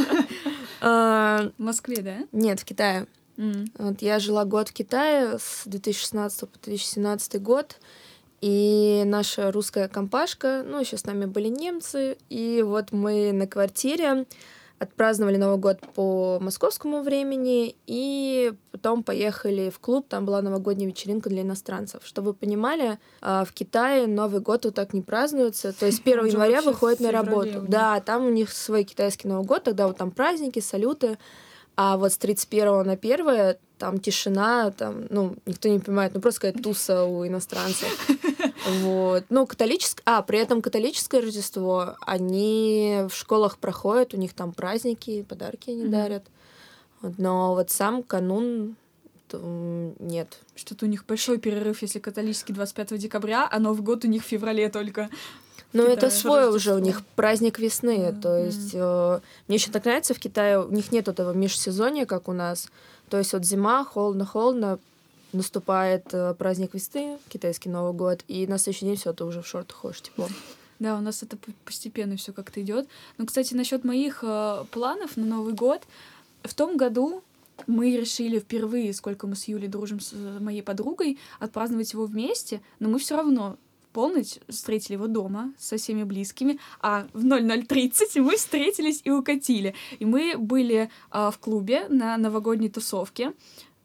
А, 0.83 1.51
В 1.57 1.61
Москве, 1.61 2.01
да? 2.01 2.17
нет, 2.31 2.59
в 2.59 2.65
Китае. 2.65 3.05
Вот 3.77 4.01
я 4.01 4.19
жила 4.19 4.45
год 4.45 4.69
в 4.69 4.73
Китае 4.73 5.37
с 5.39 5.63
2016 5.65 6.49
по 6.49 6.59
2017 6.63 7.41
год. 7.41 7.77
И 8.41 9.03
наша 9.05 9.51
русская 9.51 9.87
компашка, 9.87 10.63
ну, 10.67 10.79
еще 10.79 10.97
с 10.97 11.05
нами 11.05 11.25
были 11.25 11.47
немцы, 11.47 12.17
и 12.29 12.63
вот 12.65 12.91
мы 12.91 13.31
на 13.31 13.45
квартире 13.45 14.25
отпраздновали 14.81 15.37
Новый 15.37 15.57
год 15.57 15.79
по 15.93 16.39
московскому 16.41 17.03
времени, 17.03 17.75
и 17.85 18.51
потом 18.71 19.03
поехали 19.03 19.69
в 19.69 19.79
клуб, 19.79 20.07
там 20.09 20.25
была 20.25 20.41
новогодняя 20.41 20.89
вечеринка 20.89 21.29
для 21.29 21.43
иностранцев. 21.43 22.01
Чтобы 22.03 22.29
вы 22.29 22.33
понимали, 22.33 22.97
а, 23.21 23.45
в 23.45 23.53
Китае 23.53 24.07
Новый 24.07 24.41
год 24.41 24.65
вот 24.65 24.73
так 24.73 24.93
не 24.93 25.03
празднуется, 25.03 25.71
то 25.71 25.85
есть 25.85 26.01
1 26.01 26.19
Он 26.19 26.25
же 26.25 26.31
января 26.31 26.63
выходит 26.63 26.99
на 26.99 27.11
работу. 27.11 27.63
Да, 27.67 27.99
там 27.99 28.25
у 28.25 28.29
них 28.31 28.51
свой 28.51 28.83
китайский 28.83 29.27
Новый 29.27 29.45
год, 29.45 29.65
тогда 29.65 29.85
вот 29.87 29.97
там 29.97 30.09
праздники, 30.09 30.59
салюты, 30.59 31.19
а 31.75 31.97
вот 31.97 32.11
с 32.11 32.17
31 32.17 32.83
на 32.83 32.93
1 32.93 33.55
там 33.81 33.99
тишина, 33.99 34.69
там, 34.69 35.07
ну, 35.09 35.35
никто 35.47 35.67
не 35.67 35.79
понимает, 35.79 36.13
ну, 36.13 36.21
просто 36.21 36.41
какая-то 36.41 36.61
туса 36.61 37.03
у 37.03 37.25
иностранцев. 37.27 37.89
Вот. 38.83 39.23
Ну, 39.29 39.47
католическое... 39.47 40.03
А, 40.05 40.21
при 40.21 40.37
этом 40.37 40.61
католическое 40.61 41.19
Рождество, 41.19 41.95
они 42.05 43.01
в 43.09 43.15
школах 43.15 43.57
проходят, 43.57 44.13
у 44.13 44.17
них 44.17 44.33
там 44.33 44.51
праздники, 44.53 45.23
подарки 45.23 45.71
они 45.71 45.81
Мгм. 45.83 45.91
дарят. 45.91 46.23
Но 47.17 47.55
вот 47.55 47.71
сам 47.71 48.03
канун 48.03 48.75
нет. 49.99 50.37
Что-то 50.55 50.85
у 50.85 50.89
них 50.89 51.05
большой 51.07 51.39
перерыв, 51.39 51.81
если 51.81 51.97
католический 51.99 52.53
25 52.53 52.97
декабря, 52.99 53.47
а 53.51 53.59
Новый 53.59 53.81
год 53.81 54.05
у 54.05 54.07
них 54.07 54.23
в 54.23 54.27
феврале 54.27 54.69
только. 54.69 55.09
Ну, 55.73 55.83
это 55.83 56.09
свой 56.11 56.47
уже 56.49 56.71
у 56.71 56.73
Рождество. 56.75 56.79
них 56.79 57.05
праздник 57.15 57.57
весны. 57.57 58.11
Мгм. 58.11 58.21
То 58.21 58.37
есть 58.37 58.71
э, 58.73 59.19
мне 59.47 59.57
еще 59.57 59.71
так 59.71 59.85
нравится 59.85 60.13
в 60.13 60.19
Китае, 60.19 60.59
у 60.63 60.69
них 60.69 60.91
нет 60.91 61.07
этого 61.07 61.33
межсезонья, 61.33 62.05
как 62.05 62.27
у 62.27 62.33
нас. 62.33 62.69
То 63.11 63.17
есть 63.17 63.33
вот 63.33 63.43
зима, 63.43 63.83
холодно-холодно, 63.83 64.79
наступает 65.33 66.13
э, 66.13 66.33
праздник 66.33 66.73
весны, 66.73 67.19
китайский 67.27 67.67
Новый 67.67 67.91
год, 67.91 68.23
и 68.29 68.47
на 68.47 68.57
следующий 68.57 68.85
день 68.85 68.95
все, 68.95 69.11
ты 69.11 69.25
уже 69.25 69.41
в 69.41 69.47
шортах 69.47 69.75
ходишь 69.75 70.01
тепло. 70.01 70.29
Да, 70.79 70.97
у 70.97 71.01
нас 71.01 71.21
это 71.21 71.37
постепенно 71.65 72.15
все 72.15 72.31
как-то 72.31 72.61
идет. 72.61 72.87
Но, 73.17 73.25
кстати, 73.25 73.53
насчет 73.53 73.83
моих 73.83 74.23
э, 74.23 74.63
планов 74.71 75.17
на 75.17 75.25
Новый 75.25 75.53
год. 75.53 75.81
В 76.43 76.53
том 76.53 76.77
году 76.77 77.21
мы 77.67 77.97
решили 77.97 78.39
впервые, 78.39 78.93
сколько 78.93 79.27
мы 79.27 79.35
с 79.35 79.43
Юлей 79.43 79.67
дружим 79.67 79.99
с 79.99 80.13
моей 80.13 80.63
подругой, 80.63 81.19
отпраздновать 81.39 81.91
его 81.91 82.05
вместе, 82.05 82.61
но 82.79 82.87
мы 82.87 82.97
все 82.97 83.17
равно 83.17 83.57
полночь 83.91 84.37
встретили 84.47 84.93
его 84.93 85.07
дома 85.07 85.53
со 85.57 85.77
всеми 85.77 86.03
близкими, 86.03 86.59
а 86.79 87.07
в 87.13 87.25
00.30 87.25 88.21
мы 88.21 88.35
встретились 88.35 89.01
и 89.03 89.11
укатили. 89.11 89.75
И 89.99 90.05
мы 90.05 90.35
были 90.37 90.89
а, 91.09 91.31
в 91.31 91.39
клубе 91.39 91.87
на 91.89 92.17
новогодней 92.17 92.69
тусовке, 92.69 93.33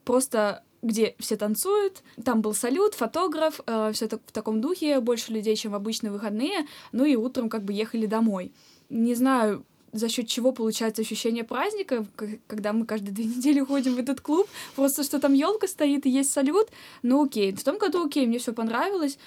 просто 0.04 0.62
где 0.82 1.16
все 1.18 1.36
танцуют, 1.36 2.02
там 2.24 2.42
был 2.42 2.54
салют, 2.54 2.94
фотограф, 2.94 3.60
все 3.92 4.08
в 4.08 4.32
таком 4.32 4.60
духе, 4.60 5.00
больше 5.00 5.32
людей, 5.32 5.56
чем 5.56 5.72
в 5.72 5.74
обычные 5.74 6.12
выходные, 6.12 6.66
ну 6.92 7.04
и 7.04 7.16
утром 7.16 7.48
как 7.48 7.64
бы 7.64 7.72
ехали 7.72 8.06
домой. 8.06 8.52
Не 8.88 9.14
знаю, 9.14 9.64
за 9.92 10.08
счет 10.08 10.28
чего 10.28 10.52
получается 10.52 11.02
ощущение 11.02 11.44
праздника, 11.44 12.06
когда 12.46 12.72
мы 12.72 12.86
каждые 12.86 13.12
две 13.12 13.24
недели 13.36 13.60
ходим 13.60 13.94
в 13.94 13.98
этот 13.98 14.20
клуб, 14.20 14.48
просто 14.74 15.02
что 15.02 15.18
там 15.18 15.32
елка 15.32 15.66
стоит 15.66 16.06
и 16.06 16.10
есть 16.10 16.30
салют, 16.30 16.68
ну 17.02 17.24
окей. 17.24 17.52
В 17.52 17.64
том 17.64 17.78
году 17.78 18.06
окей, 18.06 18.26
мне 18.26 18.38
все 18.38 18.52
понравилось. 18.52 19.18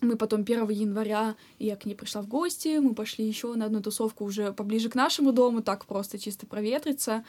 Мы 0.00 0.16
потом 0.16 0.42
1 0.42 0.68
января, 0.70 1.36
я 1.58 1.76
к 1.76 1.86
ней 1.86 1.94
пришла 1.94 2.22
в 2.22 2.28
гости, 2.28 2.78
мы 2.78 2.94
пошли 2.94 3.26
еще 3.26 3.54
на 3.54 3.66
одну 3.66 3.80
тусовку 3.80 4.24
уже 4.24 4.52
поближе 4.52 4.88
к 4.88 4.94
нашему 4.94 5.32
дому, 5.32 5.62
так 5.62 5.86
просто 5.86 6.18
чисто 6.18 6.46
проветриться. 6.46 7.24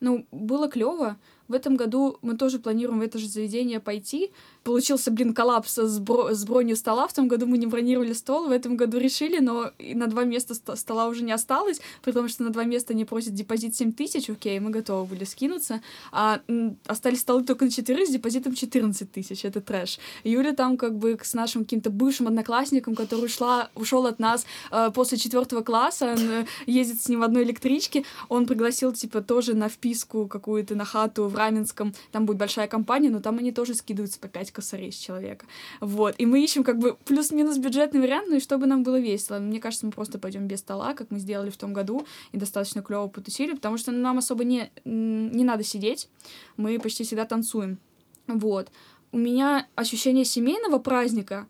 Ну, 0.00 0.26
было 0.32 0.68
клево. 0.68 1.18
В 1.46 1.52
этом 1.52 1.76
году 1.76 2.18
мы 2.22 2.36
тоже 2.36 2.58
планируем 2.58 3.00
в 3.00 3.02
это 3.02 3.18
же 3.18 3.28
заведение 3.28 3.80
пойти. 3.80 4.32
Получился, 4.62 5.10
блин, 5.10 5.32
коллапс 5.32 5.78
с, 5.78 5.98
бро- 5.98 6.34
с 6.34 6.44
бронью 6.44 6.76
стола. 6.76 7.08
В 7.08 7.14
том 7.14 7.28
году 7.28 7.46
мы 7.46 7.56
не 7.56 7.66
бронировали 7.66 8.12
стол, 8.12 8.48
в 8.48 8.50
этом 8.50 8.76
году 8.76 8.98
решили, 8.98 9.38
но 9.38 9.70
на 9.78 10.06
два 10.06 10.24
места 10.24 10.54
ст- 10.54 10.76
стола 10.76 11.06
уже 11.08 11.22
не 11.22 11.32
осталось, 11.32 11.80
потому 12.02 12.28
что 12.28 12.42
на 12.42 12.50
два 12.50 12.64
места 12.64 12.92
они 12.92 13.06
просят 13.06 13.34
депозит 13.34 13.74
7 13.74 13.92
тысяч, 13.92 14.28
окей, 14.28 14.60
мы 14.60 14.70
готовы 14.70 15.06
были 15.06 15.24
скинуться. 15.24 15.80
А 16.12 16.40
остались 16.86 17.20
столы 17.20 17.44
только 17.44 17.64
на 17.64 17.70
4 17.70 18.06
с 18.06 18.10
депозитом 18.10 18.54
14 18.54 19.10
тысяч, 19.10 19.44
это 19.46 19.62
трэш. 19.62 19.98
Юля 20.24 20.52
там 20.52 20.76
как 20.76 20.96
бы 20.96 21.18
с 21.22 21.32
нашим 21.32 21.64
каким-то 21.64 21.88
бывшим 21.88 22.26
одноклассником, 22.26 22.94
который 22.94 23.26
ушла, 23.26 23.70
ушел 23.74 24.06
от 24.06 24.18
нас 24.18 24.44
э, 24.70 24.90
после 24.94 25.16
четвертого 25.16 25.62
класса, 25.62 26.12
он 26.12 26.30
э, 26.30 26.46
ездит 26.66 27.00
с 27.00 27.08
ним 27.08 27.20
в 27.20 27.22
одной 27.22 27.44
электричке, 27.44 28.04
он 28.28 28.46
пригласил, 28.46 28.92
типа, 28.92 29.22
тоже 29.22 29.54
на 29.54 29.70
вписку 29.70 30.26
какую-то 30.28 30.74
на 30.74 30.84
хату 30.84 31.28
в 31.28 31.34
Раменском, 31.34 31.94
там 32.12 32.26
будет 32.26 32.36
большая 32.36 32.68
компания, 32.68 33.08
но 33.08 33.20
там 33.20 33.38
они 33.38 33.52
тоже 33.52 33.74
скидываются 33.74 34.18
по 34.20 34.28
5 34.28 34.49
косарей 34.52 34.92
с 34.92 34.96
человека. 34.96 35.46
Вот, 35.80 36.14
и 36.18 36.26
мы 36.26 36.42
ищем 36.42 36.64
как 36.64 36.78
бы 36.78 36.96
плюс-минус 37.04 37.58
бюджетный 37.58 38.00
вариант, 38.00 38.28
ну 38.28 38.36
и 38.36 38.40
чтобы 38.40 38.66
нам 38.66 38.82
было 38.82 38.98
весело. 38.98 39.38
Мне 39.38 39.60
кажется, 39.60 39.86
мы 39.86 39.92
просто 39.92 40.18
пойдем 40.18 40.46
без 40.46 40.60
стола, 40.60 40.94
как 40.94 41.10
мы 41.10 41.18
сделали 41.18 41.50
в 41.50 41.56
том 41.56 41.72
году, 41.72 42.06
и 42.32 42.38
достаточно 42.38 42.82
клево 42.82 43.08
потусили, 43.08 43.54
потому 43.54 43.78
что 43.78 43.92
нам 43.92 44.18
особо 44.18 44.44
не, 44.44 44.70
не 44.84 45.44
надо 45.44 45.64
сидеть, 45.64 46.08
мы 46.56 46.78
почти 46.78 47.04
всегда 47.04 47.24
танцуем. 47.24 47.78
Вот. 48.26 48.70
У 49.12 49.18
меня 49.18 49.66
ощущение 49.74 50.24
семейного 50.24 50.78
праздника, 50.78 51.48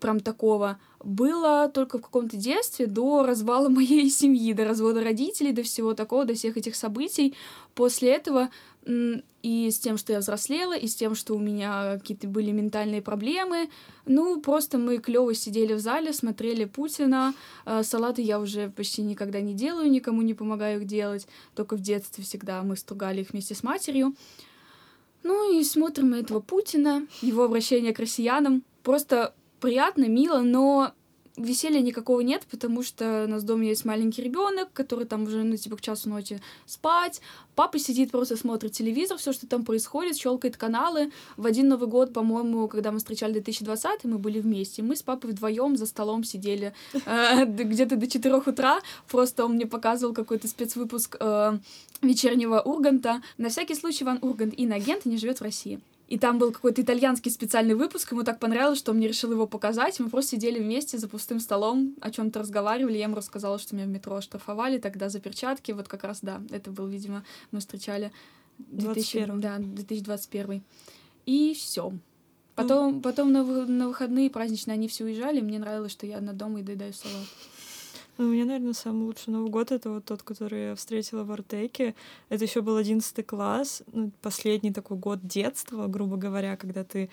прям 0.00 0.20
такого, 0.20 0.78
было 1.02 1.70
только 1.72 1.98
в 1.98 2.02
каком-то 2.02 2.36
детстве 2.36 2.86
до 2.86 3.24
развала 3.24 3.68
моей 3.70 4.10
семьи, 4.10 4.52
до 4.52 4.64
развода 4.64 5.02
родителей, 5.02 5.52
до 5.52 5.62
всего 5.62 5.94
такого, 5.94 6.24
до 6.24 6.34
всех 6.34 6.56
этих 6.56 6.76
событий. 6.76 7.34
После 7.74 8.10
этого 8.10 8.50
и 9.42 9.70
с 9.70 9.78
тем, 9.78 9.98
что 9.98 10.12
я 10.12 10.20
взрослела, 10.20 10.76
и 10.76 10.86
с 10.86 10.94
тем, 10.94 11.14
что 11.14 11.34
у 11.34 11.38
меня 11.38 11.98
какие-то 11.98 12.28
были 12.28 12.50
ментальные 12.52 13.02
проблемы, 13.02 13.68
ну, 14.06 14.40
просто 14.40 14.78
мы 14.78 14.98
клево 14.98 15.34
сидели 15.34 15.74
в 15.74 15.80
зале, 15.80 16.12
смотрели 16.12 16.64
Путина. 16.64 17.34
Э, 17.66 17.82
Салаты 17.82 18.22
я 18.22 18.40
уже 18.40 18.70
почти 18.70 19.02
никогда 19.02 19.40
не 19.40 19.54
делаю, 19.54 19.90
никому 19.90 20.22
не 20.22 20.34
помогаю 20.34 20.80
их 20.80 20.86
делать. 20.86 21.26
Только 21.54 21.76
в 21.76 21.80
детстве 21.80 22.24
всегда 22.24 22.62
мы 22.62 22.76
стругали 22.76 23.20
их 23.20 23.30
вместе 23.30 23.54
с 23.54 23.62
матерью. 23.62 24.14
Ну 25.22 25.58
и 25.58 25.62
смотрим 25.64 26.10
на 26.10 26.16
этого 26.16 26.40
Путина, 26.40 27.06
его 27.20 27.44
обращение 27.44 27.92
к 27.92 27.98
россиянам. 28.00 28.64
Просто 28.82 29.34
приятно, 29.60 30.08
мило, 30.08 30.40
но 30.40 30.92
веселья 31.36 31.80
никакого 31.80 32.20
нет, 32.20 32.42
потому 32.50 32.82
что 32.82 33.24
у 33.26 33.30
нас 33.30 33.42
в 33.42 33.46
доме 33.46 33.68
есть 33.68 33.84
маленький 33.84 34.22
ребенок, 34.22 34.68
который 34.72 35.06
там 35.06 35.24
уже, 35.24 35.42
ну, 35.42 35.56
типа, 35.56 35.76
к 35.76 35.80
часу 35.80 36.08
ночи 36.08 36.40
спать. 36.66 37.20
Папа 37.54 37.78
сидит, 37.78 38.10
просто 38.10 38.36
смотрит 38.36 38.72
телевизор, 38.72 39.18
все, 39.18 39.32
что 39.32 39.46
там 39.46 39.64
происходит, 39.64 40.16
щелкает 40.16 40.56
каналы. 40.56 41.10
В 41.36 41.46
один 41.46 41.68
Новый 41.68 41.88
год, 41.88 42.12
по-моему, 42.12 42.68
когда 42.68 42.92
мы 42.92 42.98
встречали 42.98 43.34
2020, 43.34 44.04
мы 44.04 44.18
были 44.18 44.40
вместе. 44.40 44.82
Мы 44.82 44.96
с 44.96 45.02
папой 45.02 45.30
вдвоем 45.30 45.76
за 45.76 45.86
столом 45.86 46.24
сидели 46.24 46.72
э, 47.06 47.44
где-то 47.44 47.96
до 47.96 48.06
4 48.06 48.36
утра. 48.36 48.80
Просто 49.08 49.44
он 49.44 49.54
мне 49.54 49.66
показывал 49.66 50.14
какой-то 50.14 50.48
спецвыпуск 50.48 51.16
э, 51.20 51.58
вечернего 52.02 52.60
Урганта. 52.60 53.22
На 53.38 53.48
всякий 53.48 53.74
случай 53.74 54.04
Ван 54.04 54.18
Ургант 54.22 54.54
иноагент 54.58 55.06
и 55.06 55.08
не 55.08 55.16
живет 55.16 55.40
в 55.40 55.42
России. 55.42 55.80
И 56.12 56.18
там 56.18 56.38
был 56.38 56.52
какой-то 56.52 56.82
итальянский 56.82 57.30
специальный 57.30 57.74
выпуск, 57.74 58.12
ему 58.12 58.22
так 58.22 58.38
понравилось, 58.38 58.78
что 58.78 58.90
он 58.90 58.98
мне 58.98 59.08
решил 59.08 59.32
его 59.32 59.46
показать. 59.46 59.98
Мы 59.98 60.10
просто 60.10 60.32
сидели 60.32 60.58
вместе 60.58 60.98
за 60.98 61.08
пустым 61.08 61.40
столом, 61.40 61.94
о 62.02 62.10
чем-то 62.10 62.40
разговаривали. 62.40 62.98
Я 62.98 63.04
ему 63.04 63.16
рассказала, 63.16 63.58
что 63.58 63.74
меня 63.74 63.86
в 63.86 63.88
метро 63.88 64.16
оштрафовали 64.16 64.76
тогда 64.76 65.08
за 65.08 65.20
перчатки. 65.20 65.72
Вот 65.72 65.88
как 65.88 66.04
раз, 66.04 66.18
да, 66.20 66.42
это 66.50 66.70
был, 66.70 66.86
видимо, 66.86 67.24
мы 67.50 67.60
встречали 67.60 68.12
2000, 68.58 69.40
да, 69.40 69.56
2021. 69.56 70.62
И 71.24 71.54
все. 71.54 71.94
Потом, 72.56 72.96
ну, 72.96 73.00
потом 73.00 73.32
на, 73.32 73.42
на 73.42 73.88
выходные 73.88 74.28
праздничные 74.28 74.74
они 74.74 74.88
все 74.88 75.04
уезжали. 75.04 75.40
Мне 75.40 75.58
нравилось, 75.58 75.92
что 75.92 76.06
я 76.06 76.18
одна 76.18 76.34
дома 76.34 76.60
и 76.60 76.62
доедаю 76.62 76.92
салат. 76.92 77.26
Ну, 78.18 78.26
у 78.26 78.28
меня, 78.28 78.44
наверное, 78.44 78.74
самый 78.74 79.06
лучший 79.06 79.32
Новый 79.32 79.50
год 79.50 79.72
это 79.72 79.90
вот 79.90 80.04
тот, 80.04 80.22
который 80.22 80.68
я 80.68 80.74
встретила 80.74 81.24
в 81.24 81.32
Артеке. 81.32 81.94
Это 82.28 82.44
еще 82.44 82.60
был 82.60 82.76
одиннадцатый 82.76 83.24
класс, 83.24 83.82
ну, 83.90 84.10
последний 84.20 84.70
такой 84.70 84.98
год 84.98 85.26
детства, 85.26 85.86
грубо 85.86 86.16
говоря, 86.16 86.56
когда 86.56 86.84
ты 86.84 87.08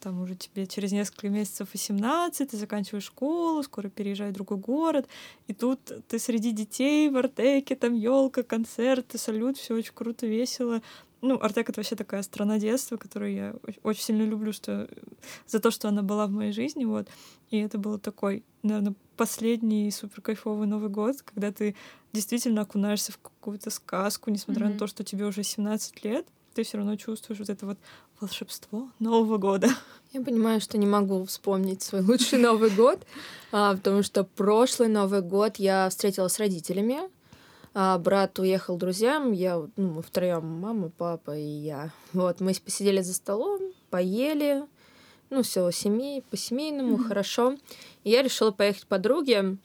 там 0.00 0.22
уже 0.22 0.34
тебе 0.34 0.66
через 0.66 0.92
несколько 0.92 1.28
месяцев 1.28 1.68
18, 1.72 2.50
ты 2.50 2.56
заканчиваешь 2.56 3.04
школу, 3.04 3.62
скоро 3.62 3.90
переезжаешь 3.90 4.32
в 4.32 4.34
другой 4.34 4.56
город, 4.56 5.06
и 5.46 5.52
тут 5.52 5.78
ты 6.08 6.18
среди 6.18 6.52
детей 6.52 7.10
в 7.10 7.18
Артеке, 7.18 7.76
там 7.76 7.94
елка, 7.94 8.42
концерты, 8.42 9.18
салют, 9.18 9.58
все 9.58 9.74
очень 9.74 9.92
круто, 9.94 10.26
весело. 10.26 10.80
Ну, 11.20 11.38
Артек— 11.38 11.68
это 11.70 11.80
вообще 11.80 11.96
такая 11.96 12.22
страна 12.22 12.58
детства, 12.58 12.96
которую 12.96 13.34
я 13.34 13.54
очень 13.82 14.02
сильно 14.02 14.22
люблю 14.22 14.54
что... 14.54 14.88
за 15.46 15.60
то, 15.60 15.70
что 15.70 15.88
она 15.88 16.00
была 16.00 16.26
в 16.26 16.30
моей 16.30 16.52
жизни, 16.52 16.86
вот. 16.86 17.08
И 17.50 17.58
это 17.58 17.76
был 17.76 17.98
такой, 17.98 18.42
наверное, 18.62 18.94
последний 19.20 19.90
супер 19.90 20.22
кайфовый 20.22 20.66
Новый 20.66 20.88
год, 20.88 21.20
когда 21.20 21.52
ты 21.52 21.76
действительно 22.14 22.62
окунаешься 22.62 23.12
в 23.12 23.18
какую-то 23.18 23.68
сказку, 23.68 24.30
несмотря 24.30 24.64
mm-hmm. 24.64 24.72
на 24.72 24.78
то, 24.78 24.86
что 24.86 25.04
тебе 25.04 25.26
уже 25.26 25.42
17 25.42 26.02
лет, 26.04 26.26
ты 26.54 26.62
все 26.62 26.78
равно 26.78 26.96
чувствуешь 26.96 27.38
вот 27.38 27.50
это 27.50 27.66
вот 27.66 27.76
волшебство 28.18 28.88
Нового 28.98 29.36
года. 29.36 29.68
Я 30.12 30.22
понимаю, 30.22 30.62
что 30.62 30.78
не 30.78 30.86
могу 30.86 31.26
вспомнить 31.26 31.82
свой 31.82 32.00
лучший 32.00 32.38
Новый 32.38 32.70
год, 32.70 32.98
а, 33.52 33.76
потому 33.76 34.02
что 34.02 34.24
прошлый 34.24 34.88
Новый 34.88 35.20
год 35.20 35.56
я 35.56 35.90
встретилась 35.90 36.32
с 36.32 36.38
родителями, 36.38 37.00
а 37.74 37.98
брат 37.98 38.38
уехал 38.38 38.78
друзьям, 38.78 39.32
я, 39.32 39.58
ну, 39.76 39.90
мы 39.96 40.02
втроем, 40.02 40.46
мама, 40.46 40.90
папа 40.96 41.36
и 41.36 41.42
я. 41.42 41.90
Вот, 42.14 42.40
мы 42.40 42.54
посидели 42.54 43.02
за 43.02 43.12
столом, 43.12 43.60
поели, 43.90 44.62
ну, 45.30 45.42
все 45.42 45.70
семей, 45.70 46.22
по-семейному, 46.30 46.96
mm-hmm. 46.96 47.08
хорошо. 47.08 47.56
И 48.04 48.10
я 48.10 48.22
решила 48.22 48.50
поехать 48.50 48.82
к 48.82 48.86
подруге. 48.86 49.56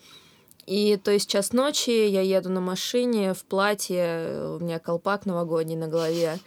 И 0.65 0.97
то 0.97 1.11
есть 1.11 1.29
час 1.29 1.53
ночи 1.53 1.91
я 1.91 2.21
еду 2.21 2.49
на 2.49 2.61
машине 2.61 3.33
в 3.33 3.43
платье, 3.45 4.55
у 4.55 4.63
меня 4.63 4.79
колпак 4.79 5.25
новогодний 5.25 5.75
на 5.75 5.87
голове, 5.87 6.39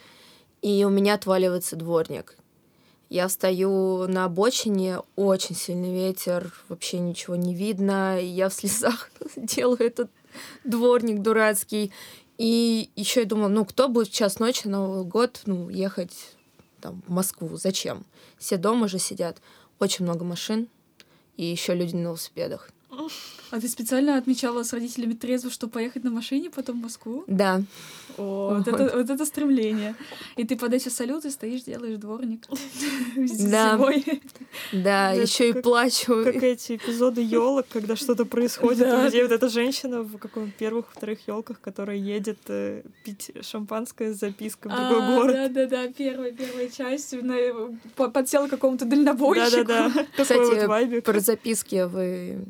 и 0.60 0.84
у 0.84 0.88
меня 0.88 1.14
отваливается 1.14 1.76
дворник. 1.76 2.36
Я 3.10 3.28
стою 3.28 4.06
на 4.06 4.24
обочине, 4.24 4.98
очень 5.16 5.54
сильный 5.54 5.94
ветер, 5.94 6.52
вообще 6.68 6.98
ничего 6.98 7.36
не 7.36 7.54
видно. 7.54 8.20
Я 8.20 8.48
в 8.48 8.54
слезах 8.54 9.10
делаю 9.36 9.80
этот 9.80 10.10
дворник 10.64 11.22
дурацкий. 11.22 11.92
И 12.36 12.90
еще 12.96 13.20
я 13.20 13.26
думала, 13.26 13.48
ну 13.48 13.64
кто 13.64 13.88
будет 13.88 14.08
в 14.08 14.12
час 14.12 14.38
ночи 14.40 14.68
Новый 14.68 15.04
год 15.04 15.40
ну, 15.46 15.70
ехать 15.70 16.36
там, 16.80 17.02
в 17.06 17.10
Москву? 17.10 17.56
Зачем? 17.56 18.04
Все 18.38 18.56
дома 18.56 18.88
же 18.88 18.98
сидят. 18.98 19.40
Очень 19.78 20.04
много 20.04 20.24
машин. 20.24 20.68
И 21.36 21.44
еще 21.44 21.74
люди 21.74 21.94
на 21.94 22.00
велосипедах. 22.02 22.70
А 23.50 23.60
ты 23.60 23.68
специально 23.68 24.18
отмечала 24.18 24.62
с 24.62 24.72
родителями 24.72 25.14
трезво, 25.14 25.50
чтобы 25.50 25.72
поехать 25.72 26.04
на 26.04 26.10
машине 26.10 26.50
потом 26.50 26.80
в 26.80 26.82
Москву? 26.82 27.24
Да. 27.26 27.62
О, 28.18 28.56
вот, 28.56 28.68
это, 28.68 28.96
вот 28.96 29.08
это 29.08 29.24
стремление. 29.24 29.94
И 30.36 30.44
ты 30.44 30.56
под 30.56 30.74
эти 30.74 30.88
салюты 30.88 31.30
стоишь, 31.30 31.62
делаешь 31.62 31.98
дворник. 31.98 32.46
Да. 33.48 33.78
Да, 34.72 35.12
еще 35.12 35.50
и 35.50 35.52
плачу. 35.52 36.24
Как 36.24 36.42
эти 36.42 36.76
эпизоды 36.76 37.20
елок, 37.20 37.66
когда 37.68 37.96
что-то 37.96 38.24
происходит 38.24 38.86
у 38.92 39.04
людей. 39.04 39.22
Вот 39.22 39.32
эта 39.32 39.48
женщина 39.48 40.02
в 40.02 40.18
каком 40.18 40.50
первых, 40.50 40.86
вторых 40.92 41.26
елках, 41.26 41.60
которая 41.60 41.96
едет 41.96 42.38
э, 42.48 42.82
пить 43.04 43.30
шампанское 43.42 44.12
с 44.12 44.18
запиской 44.18 44.70
в 44.70 44.74
другой 44.74 45.02
а, 45.02 45.16
город. 45.16 45.32
Да, 45.34 45.48
да, 45.48 45.66
да, 45.66 45.92
первая, 45.92 46.32
первая 46.32 46.68
часть. 46.68 47.14
Подсела 47.94 48.48
какому-то 48.48 48.84
дальнобойщику. 48.84 49.64
Да, 49.64 49.88
да, 49.88 50.06
да. 50.16 50.22
Кстати, 50.22 51.00
про 51.00 51.20
записки 51.20 51.86
вы 51.86 52.44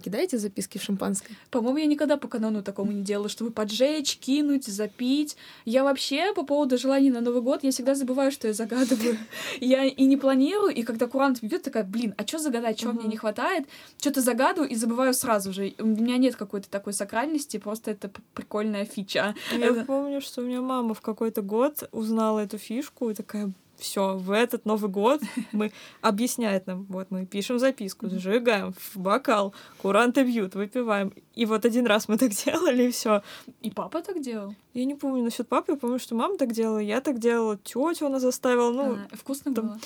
кидаете 0.00 0.38
записки 0.38 0.78
в 0.78 0.82
шампанское? 0.82 1.36
По-моему, 1.50 1.78
я 1.78 1.86
никогда 1.86 2.16
по 2.16 2.28
канону 2.28 2.62
такому 2.62 2.92
не 2.92 3.02
делала, 3.02 3.28
чтобы 3.28 3.50
поджечь, 3.50 4.18
кинуть, 4.18 4.66
запить. 4.66 5.36
Я 5.64 5.84
вообще 5.84 6.32
по 6.34 6.44
поводу 6.44 6.78
желаний 6.78 7.10
на 7.10 7.20
Новый 7.20 7.42
год, 7.42 7.62
я 7.62 7.70
всегда 7.70 7.94
забываю, 7.94 8.30
что 8.32 8.48
я 8.48 8.54
загадываю. 8.54 9.16
Я 9.60 9.84
и 9.84 10.04
не 10.04 10.16
планирую, 10.16 10.74
и 10.74 10.82
когда 10.82 11.06
курант 11.06 11.42
бьет, 11.42 11.62
такая, 11.62 11.84
блин, 11.84 12.14
а 12.16 12.26
что 12.26 12.38
загадать, 12.38 12.78
чего 12.78 12.92
мне 12.92 13.06
не 13.08 13.16
хватает? 13.16 13.66
Что-то 13.98 14.20
загадываю 14.20 14.70
и 14.70 14.74
забываю 14.74 15.14
сразу 15.14 15.52
же. 15.52 15.74
У 15.78 15.86
меня 15.86 16.16
нет 16.16 16.36
какой-то 16.36 16.68
такой 16.68 16.92
сакральности, 16.92 17.58
просто 17.58 17.92
это 17.92 18.10
прикольная 18.34 18.84
фича. 18.84 19.34
Я 19.52 19.84
помню, 19.84 20.20
что 20.20 20.42
у 20.42 20.44
меня 20.44 20.60
мама 20.60 20.94
в 20.94 21.00
какой-то 21.00 21.42
год 21.42 21.88
узнала 21.92 22.40
эту 22.40 22.58
фишку 22.58 23.10
и 23.10 23.14
такая, 23.14 23.52
все, 23.82 24.16
в 24.16 24.30
этот 24.30 24.64
Новый 24.64 24.90
год 24.90 25.20
мы 25.52 25.72
объясняет 26.00 26.66
нам, 26.66 26.86
вот 26.88 27.10
мы 27.10 27.26
пишем 27.26 27.58
записку, 27.58 28.08
зажигаем 28.08 28.72
в 28.72 28.96
бокал, 28.96 29.54
куранты 29.78 30.24
бьют, 30.24 30.54
выпиваем. 30.54 31.12
И 31.34 31.46
вот 31.46 31.64
один 31.64 31.86
раз 31.86 32.08
мы 32.08 32.18
так 32.18 32.30
делали, 32.30 32.84
и 32.84 32.90
все. 32.90 33.22
И 33.60 33.70
папа 33.70 34.02
так 34.02 34.20
делал? 34.20 34.54
Я 34.74 34.84
не 34.84 34.94
помню 34.94 35.22
насчет 35.22 35.48
папы, 35.48 35.72
я 35.72 35.78
помню, 35.78 35.98
что 35.98 36.14
мама 36.14 36.36
так 36.38 36.52
делала, 36.52 36.78
я 36.78 37.00
так 37.00 37.18
делала, 37.18 37.58
тетя 37.58 38.06
она 38.06 38.18
заставила, 38.18 38.72
ну... 38.72 38.94
А, 38.94 39.16
вкусно 39.16 39.54
там... 39.54 39.66
было? 39.66 39.78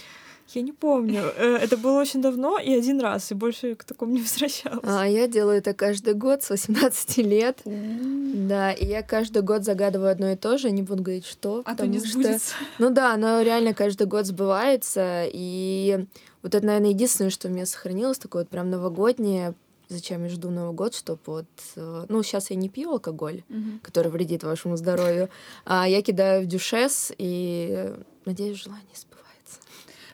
Я 0.55 0.63
не 0.63 0.73
помню. 0.73 1.23
Э, 1.37 1.57
это 1.57 1.77
было 1.77 2.01
очень 2.01 2.23
давно 2.23 2.59
и 2.59 2.73
один 2.73 3.01
раз, 3.01 3.31
и 3.31 3.35
больше 3.35 3.75
к 3.75 3.85
такому 3.85 4.13
не 4.13 4.21
возвращалась. 4.23 4.81
А 4.85 5.07
я 5.07 5.27
делаю 5.29 5.59
это 5.59 5.75
каждый 5.75 6.15
год 6.15 6.43
с 6.43 6.51
18 6.51 7.19
лет. 7.19 7.61
Да, 7.65 8.73
и 8.73 8.87
я 8.87 9.03
каждый 9.03 9.43
год 9.43 9.65
загадываю 9.65 10.11
одно 10.11 10.31
и 10.31 10.37
то 10.37 10.59
же, 10.59 10.71
не 10.71 10.83
буду 10.83 11.03
говорить, 11.03 11.27
что. 11.27 11.63
А 11.65 11.75
то 11.75 11.87
не 11.87 11.99
сбудется. 11.99 12.55
Что... 12.55 12.65
Ну 12.79 12.91
да, 12.91 13.13
оно 13.15 13.43
реально 13.43 13.75
каждый 13.75 14.07
год 14.07 14.27
сбывается, 14.27 15.25
и 15.33 16.07
вот 16.43 16.55
это, 16.55 16.65
наверное, 16.65 16.91
единственное, 16.91 17.31
что 17.31 17.49
у 17.49 17.51
меня 17.51 17.67
сохранилось, 17.67 18.19
такое 18.19 18.43
вот 18.43 18.49
прям 18.49 18.71
новогоднее, 18.71 19.55
зачем 19.89 20.23
я 20.25 20.29
жду 20.29 20.51
Новый 20.51 20.75
год, 20.75 20.95
чтобы 20.95 21.21
вот... 21.27 21.47
Э, 21.77 22.07
ну, 22.09 22.23
сейчас 22.23 22.51
я 22.51 22.57
не 22.57 22.69
пью 22.69 22.93
алкоголь, 22.93 23.43
uh-huh. 23.49 23.81
который 23.83 24.11
вредит 24.11 24.45
вашему 24.45 24.77
здоровью, 24.77 25.29
а 25.65 25.89
я 25.89 26.03
кидаю 26.03 26.43
в 26.43 26.47
дюшес, 26.47 27.13
и 27.19 27.93
надеюсь, 28.25 28.59
желание 28.59 28.85
сбывается. 28.95 29.16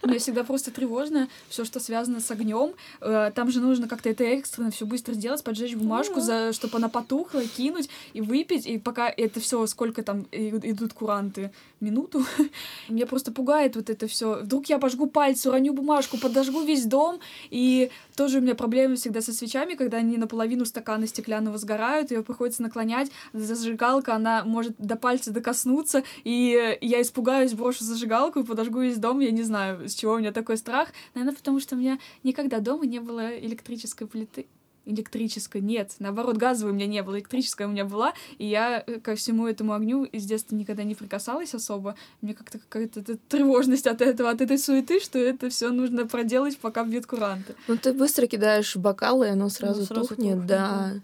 Мне 0.02 0.18
всегда 0.18 0.42
просто 0.42 0.70
тревожно 0.70 1.28
все, 1.48 1.64
что 1.64 1.78
связано 1.78 2.20
с 2.20 2.30
огнем. 2.30 2.72
Э, 3.00 3.30
там 3.34 3.50
же 3.50 3.60
нужно 3.60 3.88
как-то 3.88 4.08
это 4.08 4.24
экстренно 4.24 4.70
все 4.70 4.84
быстро 4.84 5.14
сделать, 5.14 5.44
поджечь 5.44 5.76
бумажку, 5.76 6.20
за, 6.20 6.52
чтобы 6.52 6.78
она 6.78 6.88
потухла, 6.88 7.44
кинуть 7.44 7.88
и 8.12 8.20
выпить. 8.20 8.66
И 8.66 8.78
пока 8.78 9.08
это 9.08 9.38
все, 9.40 9.64
сколько 9.66 10.02
там 10.02 10.26
идут 10.32 10.92
куранты, 10.92 11.52
минуту. 11.80 12.24
Меня 12.88 13.06
просто 13.06 13.32
пугает 13.32 13.76
вот 13.76 13.90
это 13.90 14.06
все. 14.08 14.40
Вдруг 14.42 14.66
я 14.66 14.78
пожгу 14.78 15.06
пальцы, 15.06 15.48
уроню 15.48 15.72
бумажку, 15.72 16.18
подожгу 16.18 16.62
весь 16.62 16.84
дом. 16.84 17.20
И 17.50 17.90
тоже 18.16 18.38
у 18.38 18.40
меня 18.40 18.54
проблемы 18.54 18.96
всегда 18.96 19.20
со 19.20 19.32
свечами, 19.32 19.74
когда 19.74 19.98
они 19.98 20.16
наполовину 20.16 20.64
стакана 20.64 21.06
стеклянного 21.06 21.58
сгорают, 21.58 22.10
ее 22.10 22.22
приходится 22.22 22.62
наклонять. 22.62 23.10
Зажигалка, 23.32 24.14
она 24.14 24.44
может 24.44 24.74
до 24.78 24.96
пальца 24.96 25.30
докоснуться, 25.32 26.02
и 26.24 26.78
я 26.80 27.02
испугаюсь, 27.02 27.52
брошу 27.52 27.84
зажигалку 27.84 28.40
и 28.40 28.44
подожгу 28.44 28.80
весь 28.80 28.98
дом. 28.98 29.20
Я 29.20 29.30
не 29.30 29.42
знаю, 29.42 29.88
с 29.92 29.94
чего 29.94 30.14
у 30.14 30.18
меня 30.18 30.32
такой 30.32 30.56
страх. 30.56 30.88
Наверное, 31.14 31.36
потому 31.36 31.60
что 31.60 31.76
у 31.76 31.78
меня 31.78 31.98
никогда 32.22 32.60
дома 32.60 32.86
не 32.86 33.00
было 33.00 33.38
электрической 33.38 34.06
плиты 34.06 34.46
электрической. 34.84 35.60
Нет, 35.60 35.92
наоборот, 35.98 36.36
газовой 36.36 36.72
у 36.72 36.74
меня 36.74 36.86
не 36.86 37.02
было, 37.02 37.16
электрическая 37.16 37.68
у 37.68 37.70
меня 37.70 37.84
была, 37.84 38.14
и 38.38 38.46
я 38.46 38.82
э, 38.86 38.98
ко 38.98 39.14
всему 39.14 39.46
этому 39.46 39.74
огню 39.74 40.08
с 40.12 40.24
детства 40.24 40.56
никогда 40.56 40.82
не 40.82 40.94
прикасалась 40.94 41.54
особо. 41.54 41.94
Мне 42.20 42.34
как-то 42.34 42.58
какая-то 42.58 43.16
тревожность 43.28 43.86
от 43.86 44.02
этого, 44.02 44.30
от 44.30 44.40
этой 44.40 44.58
суеты, 44.58 45.00
что 45.00 45.18
это 45.18 45.50
все 45.50 45.70
нужно 45.70 46.06
проделать, 46.06 46.58
пока 46.58 46.84
бьют 46.84 47.06
куранты. 47.06 47.54
Ну, 47.68 47.76
ты 47.76 47.92
быстро 47.92 48.26
кидаешь 48.26 48.74
в 48.74 48.80
бокал, 48.80 49.22
и 49.22 49.28
оно 49.28 49.48
сразу, 49.48 49.80
ну, 49.80 49.86
сразу 49.86 50.08
тухнет, 50.08 50.32
тухнет, 50.32 50.46
да. 50.46 50.94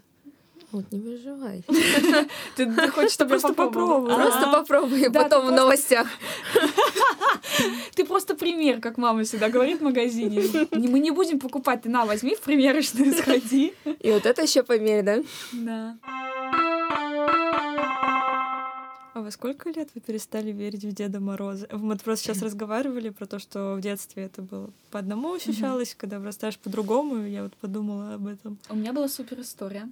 Вот, 0.71 0.85
не 0.91 0.99
выживай. 0.99 1.63
Ты, 2.55 2.71
хочешь, 2.91 3.13
чтобы 3.13 3.35
я 3.35 3.39
попробовала? 3.39 4.13
Просто 4.13 4.51
попробуй, 4.51 5.11
потом 5.11 5.47
в 5.47 5.51
новостях. 5.51 6.07
Ты 7.95 8.05
просто 8.05 8.35
пример, 8.35 8.79
как 8.79 8.97
мама 8.97 9.23
всегда 9.23 9.49
говорит 9.49 9.79
в 9.79 9.83
магазине. 9.83 10.43
Мы 10.71 10.99
не 10.99 11.11
будем 11.11 11.39
покупать, 11.39 11.81
ты 11.81 11.89
на, 11.89 12.05
возьми 12.05 12.35
в 12.35 12.41
примерочную, 12.41 13.13
сходи. 13.13 13.73
И 13.99 14.11
вот 14.11 14.25
это 14.25 14.43
еще 14.43 14.63
померь, 14.63 15.03
да? 15.03 15.23
Да. 15.53 15.97
А 19.15 19.21
во 19.21 19.31
сколько 19.31 19.69
лет 19.71 19.89
вы 19.95 20.01
перестали 20.01 20.51
верить 20.51 20.85
в 20.85 20.93
Деда 20.93 21.19
Мороза? 21.19 21.67
Мы 21.71 21.97
просто 21.97 22.25
сейчас 22.25 22.43
разговаривали 22.43 23.09
про 23.09 23.25
то, 23.25 23.39
что 23.39 23.73
в 23.73 23.81
детстве 23.81 24.25
это 24.25 24.43
было 24.43 24.69
по 24.91 24.99
одному 24.99 25.33
ощущалось, 25.33 25.95
когда 25.97 26.19
вырастаешь 26.19 26.57
по-другому, 26.57 27.25
я 27.25 27.43
вот 27.43 27.53
подумала 27.55 28.13
об 28.13 28.27
этом. 28.27 28.59
У 28.69 28.75
меня 28.75 28.93
была 28.93 29.09
супер 29.09 29.41
история. 29.41 29.89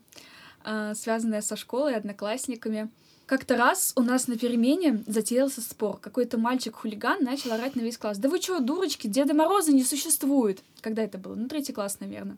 А, 0.63 0.95
связанная 0.95 1.41
со 1.41 1.55
школой, 1.55 1.95
одноклассниками. 1.95 2.89
Как-то 3.25 3.57
раз 3.57 3.91
у 3.97 4.01
нас 4.01 4.27
на 4.27 4.37
перемене 4.37 5.03
затеялся 5.05 5.61
спор. 5.61 5.97
Какой-то 5.97 6.37
мальчик-хулиган 6.37 7.23
начал 7.23 7.51
орать 7.51 7.75
на 7.75 7.81
весь 7.81 7.97
класс. 7.97 8.17
Да 8.17 8.29
вы 8.29 8.41
что, 8.41 8.59
дурочки, 8.59 9.07
Деда 9.07 9.33
Мороза 9.33 9.73
не 9.73 9.83
существует. 9.83 10.59
Когда 10.81 11.03
это 11.03 11.17
было? 11.17 11.35
Ну, 11.35 11.49
третий 11.49 11.73
класс, 11.73 11.99
наверное. 11.99 12.37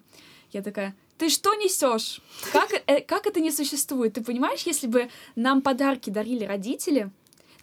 Я 0.51 0.63
такая, 0.63 0.95
ты 1.19 1.29
что 1.29 1.53
несешь? 1.53 2.21
Как, 2.51 2.71
э, 2.88 3.01
как 3.01 3.27
это 3.27 3.39
не 3.39 3.51
существует? 3.51 4.13
Ты 4.13 4.23
понимаешь, 4.23 4.63
если 4.63 4.88
бы 4.88 5.10
нам 5.36 5.62
подарки 5.62 6.10
дарили 6.10 6.43
родители, 6.43 7.12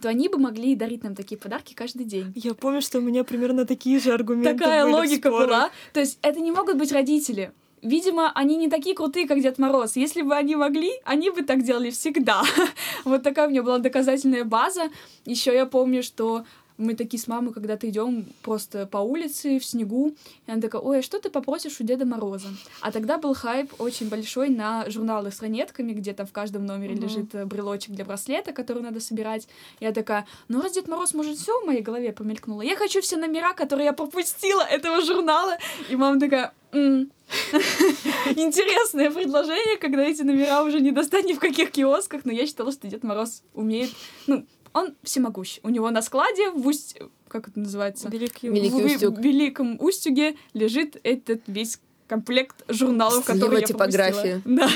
то 0.01 0.09
они 0.09 0.29
бы 0.29 0.39
могли 0.39 0.77
дарить 0.77 1.03
нам 1.03 1.15
такие 1.15 1.39
подарки 1.39 1.75
каждый 1.75 2.05
день. 2.05 2.33
Я 2.37 2.55
помню, 2.55 2.81
что 2.83 2.99
у 2.99 3.01
меня 3.01 3.25
примерно 3.25 3.65
такие 3.65 3.99
же 3.99 4.13
аргументы 4.13 4.59
Такая 4.59 4.85
логика 4.85 5.31
была. 5.31 5.71
То 5.93 6.01
есть 6.01 6.19
это 6.23 6.39
не 6.41 6.53
могут 6.53 6.77
быть 6.77 6.93
родители. 6.93 7.53
Видимо, 7.83 8.33
они 8.35 8.57
не 8.57 8.69
такие 8.69 8.97
крутые, 8.97 9.29
как 9.29 9.41
Дед 9.41 9.59
Мороз. 9.59 9.97
Если 9.97 10.23
бы 10.23 10.35
они 10.35 10.57
могли, 10.57 10.93
они 11.05 11.31
бы 11.31 11.43
так 11.43 11.63
делали 11.63 11.91
всегда. 11.91 12.43
вот 13.05 13.23
такая 13.23 13.47
у 13.47 13.51
меня 13.51 13.63
была 13.63 13.79
доказательная 13.79 14.45
база. 14.45 14.91
Еще 15.25 15.55
я 15.55 15.67
помню, 15.67 16.03
что 16.03 16.45
мы 16.79 16.95
такие 16.95 17.21
с 17.21 17.27
мамой 17.27 17.53
когда-то 17.53 17.89
идем 17.89 18.27
просто 18.43 18.87
по 18.87 18.99
улице 18.99 19.59
в 19.59 19.65
снегу, 19.65 20.15
и 20.47 20.51
она 20.51 20.61
такая, 20.61 20.83
ой, 20.83 20.99
а 20.99 21.03
что 21.03 21.19
ты 21.19 21.31
попросишь 21.31 21.81
у 21.81 21.85
Деда 21.85 22.05
Мороза? 22.05 22.49
А 22.81 22.93
тогда 22.93 23.19
был 23.19 23.35
хайп 23.35 23.73
очень 23.79 24.09
большой 24.09 24.49
на 24.51 24.89
журналы 24.91 25.31
с 25.31 25.41
ранетками, 25.41 25.93
где 25.93 26.13
там 26.13 26.27
в 26.27 26.33
каждом 26.33 26.67
номере 26.67 26.95
Мгм. 26.95 27.03
лежит 27.03 27.35
э, 27.35 27.45
брелочек 27.47 27.91
для 27.95 28.05
браслета, 28.05 28.53
который 28.53 28.83
надо 28.83 29.01
собирать. 29.01 29.49
Я 29.81 29.93
такая, 29.93 30.27
ну 30.49 30.61
раз 30.61 30.73
Дед 30.73 30.89
Мороз 30.89 31.15
может 31.15 31.39
все 31.39 31.61
в 31.61 31.67
моей 31.67 31.83
голове 31.83 32.13
промелькнуло, 32.13 32.63
я 32.63 32.77
хочу 32.77 33.01
все 33.01 33.17
номера, 33.17 33.53
которые 33.55 33.87
я 33.87 33.93
пропустила 33.93 34.63
этого 34.71 35.01
журнала. 35.03 35.57
И 35.89 35.97
мама 35.97 36.21
такая, 36.21 36.53
«М, 36.73 37.11
Интересное 38.37 39.11
предложение, 39.11 39.77
когда 39.79 40.03
эти 40.05 40.23
номера 40.23 40.63
уже 40.63 40.81
не 40.81 40.93
достать 40.93 41.25
ни 41.25 41.33
в 41.33 41.39
каких 41.41 41.71
киосках, 41.71 42.25
но 42.25 42.33
я 42.33 42.47
считала, 42.47 42.71
что 42.73 42.87
Дед 42.89 43.03
Мороз 43.03 43.43
умеет, 43.55 43.91
ну, 44.27 44.45
он 44.77 44.95
всемогущ. 45.03 45.61
У 45.63 45.69
него 45.69 45.91
на 45.91 46.03
складе 46.03 46.51
в 46.51 46.67
усть... 46.67 46.99
Как 47.29 47.49
это 47.49 47.59
называется? 47.59 48.09
Великий 48.09 48.49
Великий 48.49 48.83
в, 48.83 48.85
Устюг. 48.85 49.19
в 49.19 49.21
Великом 49.21 49.81
Устюге 49.81 50.37
лежит 50.55 50.97
этот 51.03 51.43
весь 51.47 51.81
комплект 52.07 52.65
журналов, 52.69 53.25
С 53.25 53.29
его 53.29 53.35
которые 53.35 53.65
я 53.67 53.75
пропустила. 53.75 54.43
Да. 54.45 54.69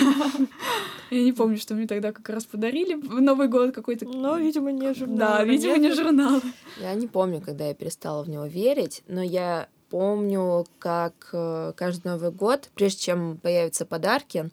Я 1.11 1.23
не 1.23 1.33
помню, 1.33 1.59
что 1.59 1.75
мне 1.75 1.87
тогда 1.87 2.13
как 2.13 2.29
раз 2.29 2.45
подарили 2.45 2.95
в 2.95 3.21
Новый 3.21 3.49
год 3.49 3.73
какой-то. 3.73 4.07
Но, 4.07 4.39
видимо, 4.39 4.71
не 4.73 4.95
журнал. 4.95 5.19
Да, 5.19 5.45
видимо, 5.45 5.77
не 5.77 5.93
журнал. 5.93 6.41
Я 6.81 6.95
не 6.95 7.07
помню, 7.07 7.41
когда 7.41 7.67
я 7.67 7.75
перестала 7.75 8.23
в 8.23 8.29
него 8.29 8.47
верить, 8.47 9.03
но 9.09 9.23
я 9.23 9.69
помню, 9.91 10.67
как 10.79 11.31
э, 11.33 11.73
каждый 11.77 12.09
Новый 12.13 12.31
год, 12.31 12.71
прежде 12.75 13.01
чем 13.01 13.39
появятся 13.39 13.85
подарки, 13.85 14.51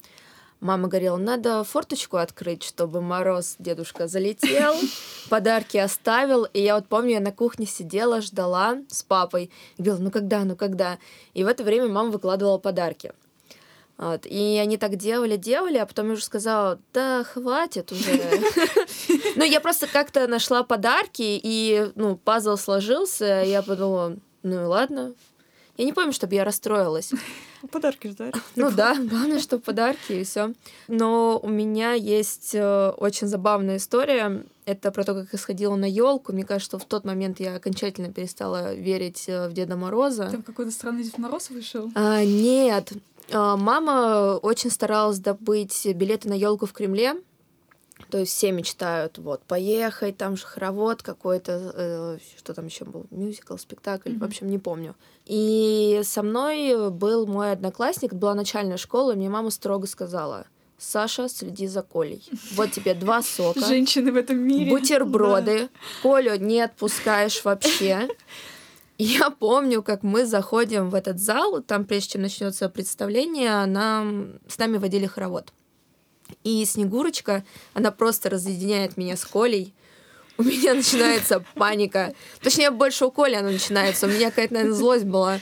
мама 0.60 0.88
говорила, 0.88 1.18
надо 1.18 1.64
форточку 1.64 2.18
открыть, 2.18 2.64
чтобы 2.64 3.02
мороз 3.02 3.56
дедушка 3.60 4.08
залетел, 4.08 4.76
подарки 5.30 5.78
оставил. 5.78 6.46
И 6.46 6.62
я 6.62 6.76
вот 6.76 6.88
помню, 6.88 7.14
я 7.14 7.20
на 7.20 7.32
кухне 7.32 7.66
сидела, 7.66 8.22
ждала 8.22 8.78
с 8.90 9.04
папой. 9.04 9.52
И 9.78 9.82
говорила, 9.82 10.04
ну 10.06 10.12
когда, 10.12 10.44
ну 10.44 10.56
когда? 10.56 10.98
И 11.34 11.44
в 11.44 11.48
это 11.48 11.64
время 11.64 11.88
мама 11.88 12.12
выкладывала 12.12 12.58
подарки. 12.58 13.14
Вот. 13.98 14.28
И 14.28 14.60
они 14.62 14.78
так 14.78 14.96
делали, 14.96 15.38
делали, 15.38 15.78
а 15.78 15.86
потом 15.86 16.08
я 16.08 16.14
уже 16.14 16.24
сказала, 16.24 16.80
да 16.94 17.24
хватит 17.24 17.92
уже. 17.92 18.22
Ну, 19.36 19.44
я 19.44 19.62
просто 19.62 19.86
как-то 19.86 20.28
нашла 20.28 20.64
подарки, 20.64 21.22
и, 21.22 21.92
ну, 21.94 22.16
пазл 22.16 22.58
сложился, 22.58 23.44
я 23.46 23.62
подумала, 23.62 24.16
ну 24.42 24.64
и 24.64 24.66
ладно. 24.66 25.14
Я 25.78 25.86
не 25.86 25.94
помню, 25.94 26.12
чтобы 26.12 26.34
я 26.34 26.44
расстроилась. 26.44 27.12
Подарки 27.72 28.08
ждали. 28.08 28.34
Ну 28.56 28.72
да, 28.72 28.96
главное, 28.96 29.40
что 29.40 29.60
подарки 29.60 30.14
и 30.14 30.24
все. 30.24 30.54
Но 30.88 31.40
у 31.42 31.50
меня 31.50 31.94
есть 31.94 32.56
э, 32.56 32.90
очень 32.98 33.28
забавная 33.28 33.78
история. 33.78 34.44
Это 34.66 34.92
про 34.92 35.04
то, 35.04 35.14
как 35.14 35.28
я 35.32 35.40
сходила 35.40 35.76
на 35.76 35.86
елку. 35.86 36.34
Мне 36.34 36.44
кажется, 36.44 36.78
что 36.78 36.80
в 36.80 36.86
тот 36.86 37.06
момент 37.06 37.40
я 37.40 37.56
окончательно 37.56 38.12
перестала 38.12 38.74
верить 38.74 39.26
э, 39.28 39.48
в 39.48 39.54
Деда 39.54 39.76
Мороза. 39.76 40.30
Там 40.32 40.42
какой-то 40.42 40.72
странный 40.72 41.04
Дед 41.04 41.18
Мороз 41.20 41.50
вышел. 41.52 41.92
А, 41.94 42.24
нет. 42.24 42.94
А, 43.32 43.56
Мама 43.56 44.38
очень 44.42 44.72
старалась 44.72 45.20
добыть 45.20 45.86
билеты 45.94 46.30
на 46.30 46.34
елку 46.34 46.66
в 46.66 46.74
Кремле. 46.74 47.16
То 48.10 48.20
есть 48.20 48.32
все 48.32 48.52
мечтают, 48.52 49.18
вот, 49.18 49.42
поехать, 49.44 50.18
там 50.18 50.38
же 50.38 50.46
хоровод 50.46 51.04
какой-то, 51.04 51.74
э, 51.76 52.18
что 52.38 52.54
там 52.54 52.68
еще 52.68 52.86
был, 52.86 53.06
мюзикл, 53.12 53.58
спектакль, 53.58 54.18
в 54.18 54.24
общем, 54.24 54.50
не 54.50 54.60
помню. 54.60 54.96
И 55.26 56.02
со 56.04 56.24
мной 56.24 56.90
был 56.90 57.28
мой 57.28 57.52
одноклассник, 57.52 58.14
была 58.14 58.34
начальная 58.34 58.78
школа, 58.78 59.12
и 59.12 59.16
мне 59.16 59.30
мама 59.30 59.50
строго 59.50 59.88
сказала, 59.88 60.46
Саша, 60.78 61.28
следи 61.28 61.68
за 61.68 61.82
Колей. 61.82 62.24
Вот 62.54 62.72
тебе 62.72 62.94
два 62.94 63.24
сока, 63.24 63.66
Женщины 63.66 64.12
в 64.12 64.16
этом 64.16 64.38
мире. 64.38 64.70
бутерброды, 64.70 65.70
Колю 66.04 66.36
не 66.38 66.62
отпускаешь 66.62 67.44
вообще. 67.44 68.08
Я 69.00 69.30
помню, 69.30 69.84
как 69.84 70.04
мы 70.04 70.26
заходим 70.26 70.90
в 70.90 70.96
этот 70.96 71.20
зал, 71.20 71.62
там, 71.62 71.86
прежде 71.86 72.14
чем 72.14 72.24
начнется 72.24 72.70
представление, 72.70 73.66
нам, 73.66 74.40
с 74.48 74.58
нами 74.58 74.78
водили 74.78 75.06
хоровод. 75.06 75.52
И 76.44 76.64
Снегурочка, 76.66 77.44
она 77.74 77.92
просто 77.92 78.30
разъединяет 78.30 78.98
меня 78.98 79.16
с 79.16 79.26
Колей. 79.26 79.74
У 80.38 80.44
меня 80.44 80.74
начинается 80.74 81.44
паника. 81.56 82.14
Точнее, 82.42 82.70
больше 82.70 83.06
у 83.06 83.12
Коли 83.12 83.36
она 83.36 83.50
начинается. 83.50 84.06
У 84.06 84.10
меня 84.10 84.30
какая-то, 84.30 84.54
наверное, 84.54 84.76
злость 84.76 85.06
была. 85.06 85.40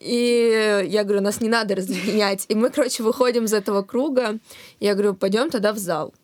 И 0.00 0.84
я 0.86 1.04
говорю, 1.04 1.20
нас 1.20 1.40
не 1.40 1.48
надо 1.48 1.74
разъединять. 1.74 2.46
И 2.48 2.54
мы, 2.54 2.70
короче, 2.70 3.02
выходим 3.02 3.44
из 3.44 3.52
этого 3.52 3.82
круга. 3.82 4.38
Я 4.80 4.94
говорю, 4.94 5.14
пойдем 5.14 5.50
тогда 5.50 5.72
в 5.72 5.78
зал. 5.78 6.14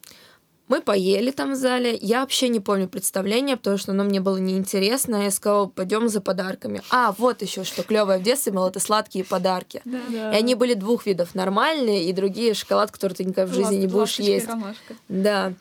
Мы 0.66 0.80
поели 0.80 1.30
там 1.30 1.52
в 1.52 1.56
зале. 1.56 1.94
Я 2.00 2.20
вообще 2.20 2.48
не 2.48 2.58
помню 2.58 2.88
представления, 2.88 3.56
потому 3.58 3.76
что 3.76 3.92
оно 3.92 4.02
мне 4.04 4.20
было 4.20 4.38
неинтересно. 4.38 5.24
Я 5.24 5.30
сказала, 5.30 5.66
пойдем 5.66 6.08
за 6.08 6.22
подарками. 6.22 6.80
А, 6.90 7.12
вот 7.18 7.42
еще 7.42 7.64
что 7.64 7.82
клевое 7.82 8.18
в 8.18 8.22
детстве 8.22 8.50
было, 8.52 8.68
это 8.68 8.80
сладкие 8.80 9.24
подарки. 9.24 9.82
Да. 9.84 10.32
И 10.32 10.36
они 10.36 10.54
были 10.54 10.72
двух 10.72 11.04
видов. 11.04 11.34
Нормальные 11.34 12.04
и 12.04 12.12
другие 12.14 12.54
шоколад, 12.54 12.90
который 12.90 13.12
ты 13.12 13.24
никогда 13.24 13.50
в 13.50 13.54
жизни 13.54 13.76
не 13.76 13.86
будешь 13.86 14.18
есть. 14.18 14.48
ромашка. 14.48 14.94
Да. 15.08 15.52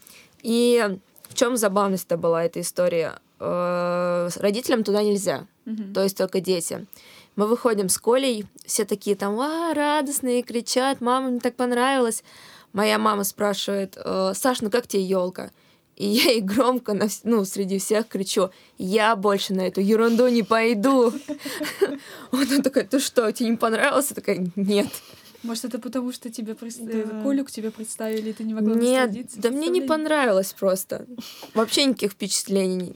И 0.42 0.98
в 1.28 1.34
чем 1.36 1.58
забавность-то 1.58 2.16
была 2.16 2.46
эта 2.46 2.62
история? 2.62 3.20
Э, 3.40 4.30
Родителям 4.38 4.86
туда 4.86 5.04
нельзя, 5.04 5.48
Мгм. 5.66 5.94
то 5.94 6.02
есть 6.02 6.16
только 6.18 6.40
дети. 6.40 6.86
Мы 7.36 7.48
выходим 7.48 7.90
с 7.90 7.98
Колей, 7.98 8.46
все 8.66 8.86
такие 8.86 9.16
там, 9.18 9.38
а, 9.40 9.74
радостные, 9.74 10.44
кричат, 10.44 11.02
мама, 11.02 11.30
мне 11.30 11.40
так 11.42 11.56
понравилось. 11.56 12.24
Моя 12.74 12.98
мама 12.98 13.24
спрашивает, 13.24 13.98
«Э, 14.04 14.34
Саш, 14.36 14.62
ну 14.62 14.70
как 14.70 14.88
тебе 14.88 15.04
елка? 15.04 15.52
И 15.96 16.08
я 16.08 16.32
ей 16.32 16.42
громко 16.42 16.94
на 16.94 17.08
ну, 17.24 17.46
среди 17.46 17.78
всех 17.78 18.08
кричу, 18.08 18.50
я 18.80 19.16
больше 19.16 19.54
на 19.54 19.62
эту 19.62 19.80
ерунду 19.80 20.28
не 20.28 20.42
пойду. 20.42 21.14
Она 22.32 22.62
такая, 22.64 22.86
ты 22.86 23.00
что, 23.00 23.32
тебе 23.32 23.52
не 23.52 23.58
понравилось? 23.58 24.10
Я 24.10 24.16
такая, 24.16 24.48
нет. 24.56 24.88
Может, 25.44 25.66
это 25.66 25.80
потому, 25.80 26.12
что 26.12 26.32
тебе 26.32 26.56
э, 26.60 27.22
Колю 27.22 27.46
к 27.46 27.52
тебе 27.52 27.70
представили, 27.70 28.30
и 28.30 28.34
ты 28.34 28.44
не 28.44 28.54
могла 28.54 28.76
Нет, 28.76 29.12
да 29.36 29.52
мне 29.52 29.68
не 29.68 29.82
понравилось 29.82 30.54
просто. 30.54 31.06
Вообще 31.54 31.86
никаких 31.86 32.14
впечатлений. 32.14 32.96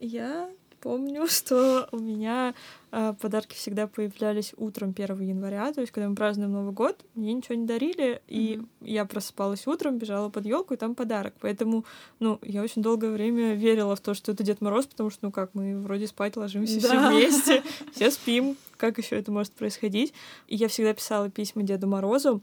Я 0.00 0.48
помню, 0.80 1.26
что 1.26 1.88
у 1.92 1.98
меня 1.98 2.54
подарки 2.90 3.54
всегда 3.54 3.86
появлялись 3.86 4.54
утром 4.56 4.94
1 4.96 5.20
января, 5.20 5.72
то 5.72 5.80
есть 5.80 5.92
когда 5.92 6.08
мы 6.08 6.14
празднуем 6.14 6.52
Новый 6.52 6.72
год, 6.72 7.04
мне 7.14 7.32
ничего 7.32 7.54
не 7.54 7.66
дарили, 7.66 8.22
и 8.28 8.60
я 8.80 9.04
просыпалась 9.04 9.66
утром, 9.66 9.98
бежала 9.98 10.28
под 10.30 10.46
елку, 10.46 10.74
и 10.74 10.76
там 10.76 10.94
подарок. 10.94 11.34
Поэтому, 11.40 11.84
ну, 12.18 12.38
я 12.42 12.62
очень 12.62 12.82
долгое 12.82 13.10
время 13.10 13.54
верила 13.54 13.94
в 13.96 14.00
то, 14.00 14.14
что 14.14 14.32
это 14.32 14.42
Дед 14.42 14.60
Мороз, 14.60 14.86
потому 14.86 15.10
что, 15.10 15.26
ну 15.26 15.32
как, 15.32 15.54
мы 15.54 15.78
вроде 15.80 16.06
спать 16.06 16.36
ложимся 16.36 16.78
все 16.78 16.92
Да. 16.92 17.10
вместе, 17.10 17.62
все 17.92 18.10
спим, 18.10 18.56
как 18.76 18.98
еще 18.98 19.16
это 19.16 19.30
может 19.32 19.52
происходить? 19.52 20.14
И 20.46 20.56
я 20.56 20.68
всегда 20.68 20.94
писала 20.94 21.30
письма 21.30 21.62
Деду 21.62 21.86
Морозу, 21.88 22.40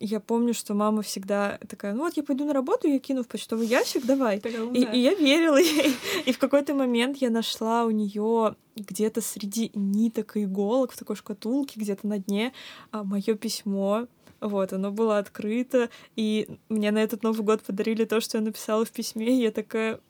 я 0.00 0.20
помню, 0.20 0.54
что 0.54 0.74
мама 0.74 1.02
всегда 1.02 1.58
такая, 1.68 1.94
ну 1.94 2.04
вот 2.04 2.16
я 2.16 2.22
пойду 2.22 2.44
на 2.44 2.52
работу, 2.52 2.88
я 2.88 2.98
кину 2.98 3.22
в 3.22 3.28
почтовый 3.28 3.66
ящик, 3.66 4.04
давай. 4.04 4.38
И, 4.74 4.80
и 4.82 4.98
я 4.98 5.14
верила 5.14 5.60
ей. 5.60 5.94
И 6.26 6.32
в 6.32 6.38
какой-то 6.38 6.74
момент 6.74 7.18
я 7.18 7.30
нашла 7.30 7.84
у 7.84 7.90
нее 7.90 8.56
где-то 8.76 9.20
среди 9.20 9.70
ниток 9.74 10.36
и 10.36 10.44
иголок 10.44 10.92
в 10.92 10.98
такой 10.98 11.16
шкатулке, 11.16 11.78
где-то 11.78 12.06
на 12.06 12.18
дне, 12.18 12.52
мое 12.92 13.34
письмо. 13.34 14.08
Вот, 14.40 14.74
оно 14.74 14.90
было 14.90 15.16
открыто, 15.18 15.88
и 16.16 16.48
мне 16.68 16.90
на 16.90 16.98
этот 16.98 17.22
Новый 17.22 17.42
год 17.42 17.62
подарили 17.62 18.04
то, 18.04 18.20
что 18.20 18.36
я 18.36 18.44
написала 18.44 18.84
в 18.84 18.90
письме, 18.90 19.38
и 19.38 19.42
я 19.42 19.50
такая, 19.50 20.00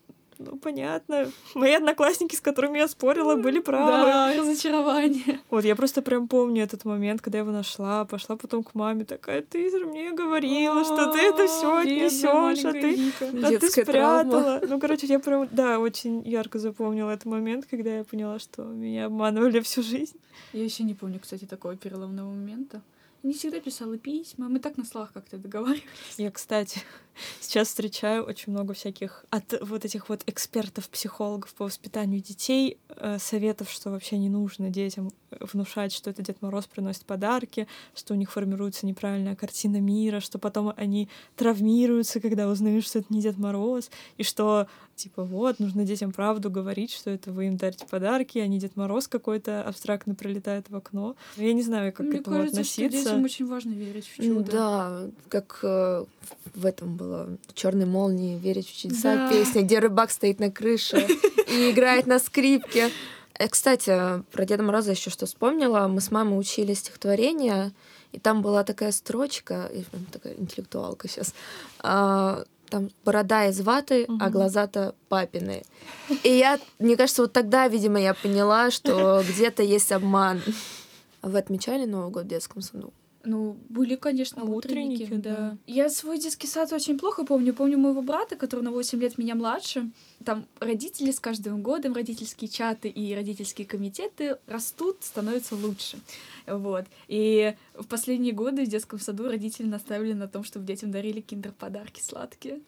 ну, 0.44 0.58
понятно. 0.58 1.30
Мои 1.54 1.74
одноклассники, 1.74 2.34
с 2.34 2.40
которыми 2.40 2.78
я 2.78 2.88
спорила, 2.88 3.36
были 3.36 3.60
правы. 3.60 4.06
Да, 4.06 4.34
разочарование. 4.36 5.40
Вот, 5.50 5.64
я 5.64 5.76
просто 5.76 6.02
прям 6.02 6.28
помню 6.28 6.62
этот 6.62 6.84
момент, 6.84 7.20
когда 7.20 7.38
я 7.38 7.42
его 7.44 7.52
нашла, 7.52 8.04
пошла 8.04 8.36
потом 8.36 8.62
к 8.62 8.74
маме, 8.74 9.04
такая, 9.04 9.42
ты 9.42 9.70
же 9.70 9.86
мне 9.86 10.12
говорила, 10.12 10.84
что 10.84 11.12
ты 11.12 11.18
это 11.20 11.46
все 11.46 11.76
отнесешь, 11.78 12.64
а 12.64 12.72
ты 12.72 13.12
а 13.44 13.58
ты 13.58 13.70
спрятала. 13.70 14.60
Ну, 14.66 14.80
короче, 14.80 15.06
я 15.06 15.18
прям, 15.18 15.48
да, 15.50 15.78
очень 15.78 16.22
ярко 16.26 16.58
запомнила 16.58 17.10
этот 17.10 17.26
момент, 17.26 17.66
когда 17.66 17.98
я 17.98 18.04
поняла, 18.04 18.38
что 18.38 18.62
меня 18.62 19.06
обманывали 19.06 19.60
всю 19.60 19.82
жизнь. 19.82 20.16
Я 20.52 20.64
еще 20.64 20.82
не 20.82 20.94
помню, 20.94 21.20
кстати, 21.20 21.44
такого 21.44 21.76
переломного 21.76 22.28
момента. 22.28 22.82
Не 23.24 23.32
всегда 23.32 23.58
писала 23.58 23.96
письма, 23.98 24.48
мы 24.48 24.60
так 24.60 24.76
на 24.76 24.84
слах 24.84 25.12
как-то 25.12 25.38
договаривались. 25.38 25.84
Я, 26.18 26.30
кстати, 26.30 26.80
сейчас 27.40 27.68
встречаю 27.68 28.24
очень 28.24 28.52
много 28.52 28.74
всяких 28.74 29.24
от 29.30 29.60
вот 29.62 29.84
этих 29.84 30.08
вот 30.08 30.22
экспертов, 30.26 30.88
психологов 30.88 31.52
по 31.54 31.64
воспитанию 31.64 32.20
детей, 32.20 32.78
э, 32.88 33.18
советов, 33.18 33.70
что 33.70 33.90
вообще 33.90 34.18
не 34.18 34.28
нужно 34.28 34.70
детям 34.70 35.10
внушать, 35.40 35.92
что 35.92 36.10
это 36.10 36.22
Дед 36.22 36.42
Мороз 36.42 36.66
приносит 36.66 37.04
подарки, 37.04 37.66
что 37.94 38.14
у 38.14 38.16
них 38.16 38.30
формируется 38.30 38.86
неправильная 38.86 39.34
картина 39.34 39.80
мира, 39.80 40.20
что 40.20 40.38
потом 40.38 40.72
они 40.76 41.08
травмируются, 41.36 42.20
когда 42.20 42.48
узнают, 42.48 42.84
что 42.84 43.00
это 43.00 43.12
не 43.12 43.20
Дед 43.20 43.38
Мороз, 43.38 43.90
и 44.16 44.22
что 44.22 44.68
типа 44.96 45.22
вот, 45.24 45.58
нужно 45.60 45.84
детям 45.84 46.12
правду 46.12 46.50
говорить, 46.50 46.92
что 46.92 47.10
это 47.10 47.30
вы 47.32 47.46
им 47.46 47.56
дарите 47.56 47.86
подарки, 47.86 48.38
а 48.38 48.46
не 48.46 48.58
Дед 48.58 48.76
Мороз 48.76 49.08
какой-то 49.08 49.62
абстрактно 49.62 50.14
пролетает 50.14 50.68
в 50.70 50.76
окно. 50.76 51.16
Я 51.36 51.52
не 51.52 51.62
знаю, 51.62 51.92
как 51.92 52.06
Мне 52.06 52.18
к 52.18 52.20
этому 52.22 52.36
кажется, 52.36 52.60
относиться. 52.60 52.98
что 52.98 53.04
детям 53.10 53.24
очень 53.24 53.46
важно 53.46 53.70
верить 53.72 54.06
в 54.06 54.16
чудо. 54.22 54.52
Да, 54.52 55.00
как 55.28 55.60
э, 55.62 56.04
в 56.54 56.66
этом 56.66 56.96
было 56.96 57.28
Черной 57.54 57.86
молнии, 57.86 58.38
верить 58.38 58.68
в 58.68 58.76
чудеса, 58.76 59.14
Да. 59.16 59.30
песня, 59.30 59.62
где 59.62 59.78
рыбак 59.78 60.10
стоит 60.10 60.40
на 60.40 60.50
крыше 60.50 61.06
и 61.48 61.70
играет 61.70 62.06
на 62.06 62.18
скрипке. 62.18 62.90
Э, 63.38 63.48
Кстати, 63.48 64.22
про 64.32 64.44
Деда 64.46 64.62
Мороза 64.62 64.92
еще 64.92 65.10
что 65.10 65.26
вспомнила. 65.26 65.88
Мы 65.88 66.00
с 66.00 66.10
мамой 66.10 66.38
учили 66.38 66.72
стихотворение, 66.74 67.72
и 68.12 68.20
там 68.20 68.42
была 68.42 68.62
такая 68.62 68.92
строчка, 68.92 69.68
и 69.74 69.82
такая 70.12 70.34
интеллектуалка 70.34 71.08
сейчас. 71.08 71.34
Там 72.74 72.90
борода 73.04 73.46
из 73.46 73.60
ваты, 73.60 74.04
а 74.08 74.12
Мгм. 74.12 74.30
глаза-то 74.32 74.96
папины. 75.08 75.62
И 76.24 76.28
я, 76.28 76.58
мне 76.80 76.96
кажется, 76.96 77.22
вот 77.22 77.32
тогда, 77.32 77.68
видимо, 77.68 78.00
я 78.00 78.14
поняла, 78.14 78.72
что 78.72 79.22
где-то 79.28 79.62
есть 79.62 79.92
обман. 79.92 80.40
А 81.20 81.28
вы 81.28 81.38
отмечали 81.38 81.84
Новый 81.84 82.10
год 82.10 82.24
в 82.24 82.28
детском 82.28 82.62
саду? 82.62 82.92
Ну, 83.26 83.56
были, 83.68 83.94
конечно, 83.94 84.42
А 84.42 84.44
утренники, 84.44 85.04
утренники, 85.04 85.22
да. 85.22 85.36
да. 85.36 85.56
Я 85.66 85.88
свой 85.88 86.18
детский 86.18 86.48
сад 86.48 86.72
очень 86.72 86.98
плохо 86.98 87.24
помню. 87.24 87.54
Помню 87.54 87.78
моего 87.78 88.02
брата, 88.02 88.34
который 88.34 88.62
на 88.62 88.72
8 88.72 89.00
лет 89.00 89.18
меня 89.18 89.34
младше. 89.36 89.88
Там 90.24 90.46
родители 90.60 91.10
с 91.10 91.20
каждым 91.20 91.62
годом, 91.62 91.94
родительские 91.94 92.48
чаты 92.48 92.88
и 92.88 93.14
родительские 93.14 93.66
комитеты 93.66 94.38
растут, 94.46 94.98
становятся 95.00 95.54
лучше. 95.54 95.98
Вот. 96.46 96.84
И 97.08 97.54
в 97.74 97.86
последние 97.86 98.32
годы 98.32 98.64
в 98.64 98.68
детском 98.68 99.00
саду 99.00 99.28
родители 99.28 99.66
наставили 99.66 100.12
на 100.12 100.28
том, 100.28 100.44
чтобы 100.44 100.66
детям 100.66 100.90
дарили 100.90 101.20
киндер-подарки 101.20 102.00
сладкие. 102.02 102.60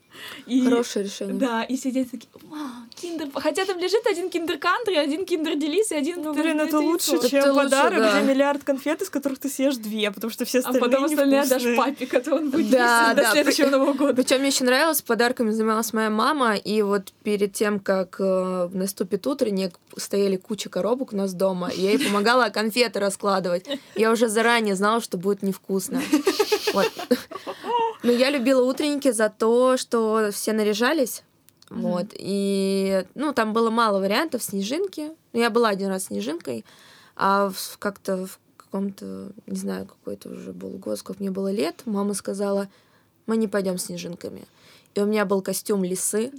И... 0.46 0.62
Хорошее 0.64 1.04
решение. 1.04 1.34
Да, 1.36 1.62
и 1.62 1.76
все 1.76 1.90
дети 1.90 2.10
такие, 2.10 2.28
«Мам, 2.48 2.88
киндер... 2.94 3.28
Хотя 3.34 3.64
там 3.66 3.78
лежит 3.78 4.06
один 4.06 4.30
киндер-кантри, 4.30 4.94
один 4.94 5.24
киндер-делис 5.26 5.92
и 5.92 5.94
один... 5.94 6.22
Ну, 6.22 6.34
блин, 6.34 6.60
это 6.60 6.78
лучше, 6.80 7.16
Это 7.16 7.28
чем 7.28 7.50
лучше, 7.50 7.64
подарок, 7.64 7.98
да. 7.98 8.20
где 8.20 8.28
миллиард 8.32 8.64
конфет, 8.64 9.02
из 9.02 9.10
которых 9.10 9.38
ты 9.38 9.48
съешь 9.48 9.76
две, 9.76 10.10
потому 10.10 10.30
что 10.30 10.44
все 10.44 10.58
А 10.58 10.60
остальные 10.60 10.80
потом 10.80 11.04
остальные 11.04 11.40
невкусные. 11.42 11.76
папе, 11.76 12.06
который 12.06 12.38
он 12.40 12.50
будет 12.50 12.70
Да, 12.70 13.04
есть 13.06 13.16
до 13.16 13.22
да, 13.22 13.32
следующего 13.32 13.68
Нового 13.70 13.92
года. 13.92 14.14
Причем 14.14 14.38
мне 14.38 14.48
еще 14.48 14.64
нравилось, 14.64 15.02
подарками 15.02 15.50
занималась 15.50 15.92
моя 15.92 16.10
мама, 16.10 16.56
и 16.56 16.80
вот 16.82 17.12
перед 17.22 17.35
тем, 17.44 17.78
как 17.78 18.16
э, 18.18 18.70
наступит 18.72 19.26
утренник, 19.26 19.78
стояли 19.96 20.36
куча 20.36 20.70
коробок 20.70 21.12
у 21.12 21.16
нас 21.16 21.34
дома, 21.34 21.68
и 21.68 21.80
я 21.82 21.90
ей 21.90 22.04
помогала 22.04 22.48
конфеты 22.48 22.98
раскладывать. 22.98 23.66
Я 23.94 24.10
уже 24.10 24.28
заранее 24.28 24.74
знала, 24.74 25.00
что 25.02 25.18
будет 25.18 25.42
невкусно. 25.42 26.00
Вот. 26.72 26.90
Но 28.02 28.12
я 28.12 28.30
любила 28.30 28.62
утренники 28.62 29.10
за 29.10 29.28
то, 29.28 29.76
что 29.76 30.30
все 30.32 30.52
наряжались. 30.52 31.22
Мгм. 31.70 31.80
Вот. 31.82 32.06
И, 32.14 33.04
ну, 33.14 33.32
там 33.32 33.52
было 33.52 33.70
мало 33.70 34.00
вариантов 34.00 34.42
снежинки. 34.42 35.10
Ну, 35.32 35.40
Я 35.40 35.50
была 35.50 35.68
один 35.68 35.88
раз 35.88 36.04
снежинкой, 36.04 36.64
а 37.16 37.52
как-то 37.78 38.26
в 38.26 38.38
каком-то, 38.56 39.30
не 39.46 39.56
знаю, 39.56 39.86
какой-то 39.86 40.30
уже 40.30 40.52
был 40.52 40.70
год, 40.70 40.98
сколько 40.98 41.20
мне 41.20 41.30
было 41.30 41.50
лет, 41.50 41.82
мама 41.84 42.14
сказала, 42.14 42.68
мы 43.26 43.36
не 43.36 43.48
пойдем 43.48 43.78
снежинками. 43.78 44.46
И 44.94 45.00
у 45.00 45.06
меня 45.06 45.24
был 45.24 45.42
костюм 45.42 45.84
лисы 45.84 46.32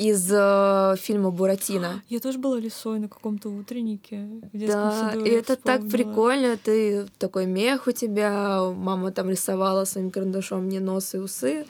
из 0.00 0.30
э, 0.32 0.94
фильма 0.98 1.30
Буратино. 1.30 2.02
Я 2.08 2.20
тоже 2.20 2.38
была 2.38 2.58
лисой 2.58 2.98
на 3.00 3.08
каком-то 3.08 3.50
утреннике 3.50 4.26
в 4.50 4.56
детском 4.56 4.80
Да, 4.80 5.10
саду. 5.10 5.24
и 5.26 5.28
это 5.28 5.56
так 5.56 5.82
вспомнила. 5.82 5.90
прикольно, 5.90 6.56
ты 6.56 7.06
такой 7.18 7.44
мех 7.44 7.86
у 7.86 7.92
тебя, 7.92 8.62
мама 8.74 9.12
там 9.12 9.28
рисовала 9.28 9.84
своим 9.84 10.10
карандашом 10.10 10.64
мне 10.64 10.80
нос 10.80 11.14
и 11.14 11.18
усы. 11.18 11.66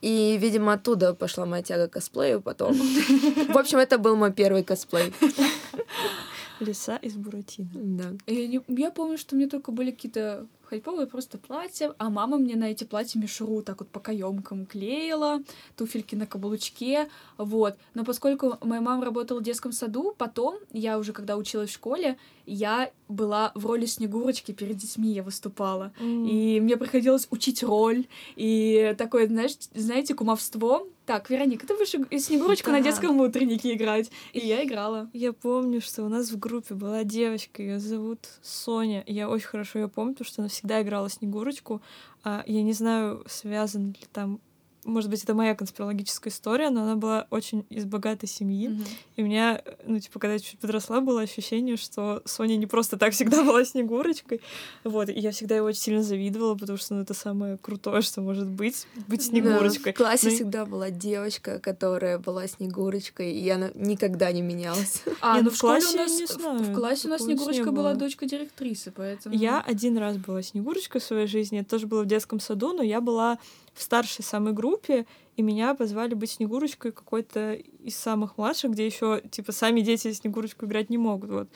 И, 0.00 0.36
видимо, 0.40 0.74
оттуда 0.74 1.12
пошла 1.12 1.44
моя 1.44 1.62
тяга 1.64 1.88
к 1.88 1.92
косплею 1.94 2.40
потом. 2.40 2.72
В 3.52 3.58
общем, 3.58 3.78
это 3.78 3.98
был 3.98 4.14
мой 4.16 4.32
первый 4.32 4.62
косплей. 4.62 5.12
Лиса 6.62 6.96
из 6.96 7.14
Буратино. 7.16 7.68
Да. 7.74 8.04
Я, 8.26 8.46
не- 8.48 8.60
я 8.68 8.90
помню, 8.90 9.18
что 9.18 9.34
у 9.34 9.38
меня 9.38 9.48
только 9.48 9.72
были 9.72 9.90
какие-то 9.90 10.46
хайповые 10.64 11.06
просто 11.06 11.36
платья, 11.36 11.94
а 11.98 12.08
мама 12.08 12.38
мне 12.38 12.56
на 12.56 12.70
эти 12.70 12.84
платья 12.84 13.20
мишуру 13.20 13.60
так 13.62 13.80
вот 13.80 13.90
по 13.90 14.00
каемкам 14.00 14.64
клеила, 14.64 15.42
туфельки 15.76 16.14
на 16.14 16.26
каблучке, 16.26 17.10
вот. 17.36 17.76
Но 17.92 18.04
поскольку 18.04 18.56
моя 18.62 18.80
мама 18.80 19.04
работала 19.04 19.40
в 19.40 19.42
детском 19.42 19.72
саду, 19.72 20.14
потом, 20.16 20.56
я 20.72 20.98
уже 20.98 21.12
когда 21.12 21.36
училась 21.36 21.68
в 21.68 21.74
школе, 21.74 22.16
я 22.46 22.90
была 23.08 23.52
в 23.54 23.66
роли 23.66 23.84
Снегурочки 23.84 24.52
перед 24.52 24.78
детьми, 24.78 25.12
я 25.12 25.22
выступала. 25.22 25.92
И 26.00 26.58
мне 26.62 26.78
приходилось 26.78 27.26
учить 27.30 27.62
роль, 27.62 28.06
и 28.36 28.94
такое, 28.96 29.26
знаешь, 29.26 29.56
знаете, 29.74 30.14
кумовство. 30.14 30.86
Так, 31.04 31.30
Вероника, 31.30 31.66
ты 31.66 31.74
будешь 31.74 31.90
Снегурочку 32.24 32.70
на 32.70 32.78
Да. 32.78 32.84
детском 32.84 33.18
утреннике 33.20 33.74
играть. 33.74 34.10
И 34.32 34.38
я 34.38 34.64
играла. 34.64 35.10
Я 35.12 35.32
помню, 35.32 35.80
что 35.80 36.04
у 36.04 36.08
нас 36.08 36.30
в 36.30 36.38
группе 36.38 36.74
была 36.74 37.02
девочка, 37.02 37.60
ее 37.62 37.80
зовут 37.80 38.20
Соня. 38.40 39.02
Я 39.06 39.28
очень 39.28 39.48
хорошо 39.48 39.80
ее 39.80 39.88
помню, 39.88 40.14
потому 40.14 40.28
что 40.28 40.42
она 40.42 40.48
всегда 40.48 40.80
играла 40.80 41.10
Снегурочку. 41.10 41.82
А, 42.22 42.44
я 42.46 42.62
не 42.62 42.72
знаю, 42.72 43.24
связан 43.26 43.88
ли 43.88 44.06
там... 44.12 44.40
Может 44.84 45.10
быть, 45.10 45.22
это 45.22 45.32
моя 45.34 45.54
конспирологическая 45.54 46.32
история, 46.32 46.68
но 46.70 46.82
она 46.82 46.96
была 46.96 47.28
очень 47.30 47.64
из 47.70 47.84
богатой 47.84 48.28
семьи. 48.28 48.66
Мгм. 48.68 48.84
И 49.16 49.22
у 49.22 49.26
меня, 49.26 49.62
ну, 49.86 50.00
типа, 50.00 50.18
когда 50.18 50.32
я 50.34 50.38
чуть 50.40 50.58
подросла, 50.58 51.00
было 51.00 51.20
ощущение, 51.22 51.76
что 51.76 52.20
Соня 52.24 52.56
не 52.56 52.66
просто 52.66 52.96
так 52.96 53.12
всегда 53.12 53.44
была 53.44 53.64
Снегурочкой. 53.64 54.40
Вот, 54.82 55.08
и 55.08 55.12
я 55.12 55.30
всегда 55.30 55.54
ее 55.56 55.62
очень 55.62 55.80
сильно 55.80 56.02
завидовала, 56.02 56.56
потому 56.56 56.78
что, 56.78 56.94
ну, 56.94 57.02
это 57.02 57.14
самое 57.14 57.58
крутое, 57.58 58.02
что 58.02 58.22
может 58.22 58.48
быть, 58.48 58.86
быть 59.06 59.20
Да, 59.20 59.26
Снегурочкой. 59.26 59.92
в 59.92 59.96
классе 59.96 60.26
Ну 60.26 60.32
и- 60.32 60.34
всегда 60.36 60.66
была 60.66 60.90
девочка, 60.90 61.60
которая 61.60 62.18
была 62.18 62.48
Снегурочкой, 62.48 63.32
и 63.34 63.48
она 63.48 63.70
никогда 63.74 64.32
не 64.32 64.42
менялась. 64.42 65.02
А, 65.20 65.36
Не, 65.36 65.42
ну 65.42 65.50
ну 65.50 65.56
в 65.56 65.60
классе 65.60 65.86
у 65.96 66.00
я 66.00 66.02
нас, 66.06 66.18
не 66.18 66.26
в- 66.26 66.30
знаю, 66.30 66.58
в 66.58 66.74
классе 66.74 67.06
у 67.06 67.10
нас 67.12 67.22
Снегурочка 67.22 67.70
была 67.70 67.94
дочка 67.94 68.26
директрисы, 68.26 68.90
поэтому... 68.90 69.34
Я 69.36 69.60
один 69.60 69.96
раз 69.98 70.16
была 70.16 70.42
Снегурочкой 70.42 71.00
в 71.00 71.04
своей 71.04 71.28
жизни, 71.28 71.60
это 71.60 71.70
тоже 71.70 71.86
было 71.86 72.02
в 72.02 72.06
детском 72.06 72.40
саду, 72.40 72.72
но 72.72 72.82
я 72.82 73.00
была 73.00 73.38
в 73.74 73.82
старшей 73.82 74.22
самой 74.22 74.52
группе, 74.52 75.06
и 75.36 75.42
меня 75.42 75.74
позвали 75.74 76.14
быть 76.14 76.32
Снегурочкой 76.32 76.92
какой-то 76.92 77.54
из 77.54 77.96
самых 77.96 78.36
младших, 78.36 78.72
где 78.72 78.84
еще 78.84 79.22
типа 79.30 79.52
сами 79.52 79.80
дети 79.80 80.12
Снегурочку 80.12 80.66
играть 80.66 80.90
не 80.90 80.98
могут, 80.98 81.30
вот. 81.30 81.48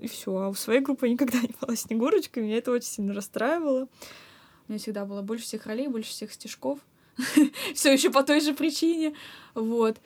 И 0.00 0.08
все. 0.08 0.36
А 0.36 0.48
у 0.48 0.54
своей 0.54 0.80
группы 0.80 1.08
никогда 1.08 1.38
не 1.42 1.54
была 1.60 1.76
Снегурочкой, 1.76 2.42
меня 2.42 2.58
это 2.58 2.72
очень 2.72 2.88
сильно 2.88 3.14
расстраивало. 3.14 3.88
У 4.66 4.72
меня 4.72 4.78
всегда 4.78 5.04
было 5.04 5.22
больше 5.22 5.44
всех 5.44 5.66
ролей, 5.66 5.88
больше 5.88 6.10
всех 6.10 6.32
стишков. 6.32 6.80
Все 7.74 7.92
еще 7.92 8.10
по 8.10 8.22
той 8.22 8.40
же 8.40 8.54
причине. 8.54 9.14
Вот. 9.54 9.98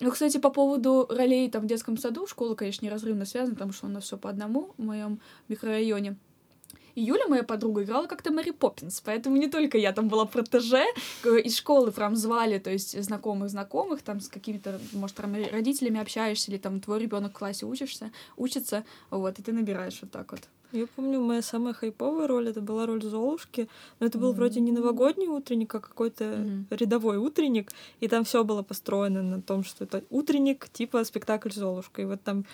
Ну, 0.00 0.10
кстати, 0.10 0.38
по 0.38 0.50
поводу 0.50 1.06
ролей 1.10 1.50
там 1.50 1.62
в 1.62 1.66
детском 1.66 1.96
саду, 1.98 2.26
школа, 2.26 2.54
конечно, 2.54 2.84
неразрывно 2.84 3.24
связана, 3.24 3.54
потому 3.54 3.72
что 3.72 3.86
у 3.86 3.90
нас 3.90 4.04
все 4.04 4.16
по 4.16 4.30
одному 4.30 4.74
в 4.76 4.82
моем 4.82 5.20
микрорайоне. 5.48 6.16
И 6.94 7.02
Юля, 7.02 7.26
моя 7.28 7.42
подруга, 7.42 7.82
играла 7.82 8.06
как-то 8.06 8.30
Мэри 8.30 8.50
Поппинс, 8.50 9.00
поэтому 9.00 9.36
не 9.36 9.48
только 9.48 9.78
я 9.78 9.92
там 9.92 10.08
была 10.08 10.26
протеже, 10.26 10.84
из 11.24 11.56
школы 11.56 11.90
прям 11.90 12.14
звали, 12.14 12.58
то 12.58 12.70
есть 12.70 13.00
знакомых-знакомых, 13.02 14.02
там 14.02 14.20
с 14.20 14.28
какими-то, 14.28 14.80
может, 14.92 15.16
там 15.16 15.34
родителями 15.34 16.00
общаешься, 16.00 16.50
или 16.50 16.58
там 16.58 16.80
твой 16.80 17.00
ребенок 17.00 17.32
в 17.32 17.38
классе 17.38 17.66
учишься, 17.66 18.10
учится, 18.36 18.84
вот, 19.10 19.38
и 19.38 19.42
ты 19.42 19.52
набираешь 19.52 19.98
вот 20.02 20.10
так 20.12 20.30
вот. 20.32 20.40
Я 20.72 20.86
помню, 20.88 21.20
моя 21.20 21.40
самая 21.42 21.72
хайповая 21.72 22.26
роль 22.26 22.48
это 22.48 22.60
была 22.60 22.86
роль 22.86 23.00
Золушки, 23.02 23.68
но 24.00 24.06
это 24.06 24.18
был 24.18 24.32
вроде 24.32 24.58
не 24.60 24.72
новогодний 24.72 25.28
утренник, 25.28 25.72
а 25.74 25.80
какой-то 25.80 26.24
Мгм. 26.24 26.66
рядовой 26.70 27.16
утренник, 27.16 27.70
и 28.00 28.08
там 28.08 28.24
все 28.24 28.42
было 28.42 28.62
построено 28.62 29.22
на 29.22 29.40
том, 29.40 29.62
что 29.62 29.84
это 29.84 30.02
утренник, 30.10 30.68
типа 30.68 31.04
спектакль 31.04 31.50
Золушка. 31.50 32.02
И 32.02 32.04
вот 32.06 32.22
там 32.22 32.44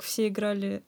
все 0.00 0.28
играли 0.28 0.82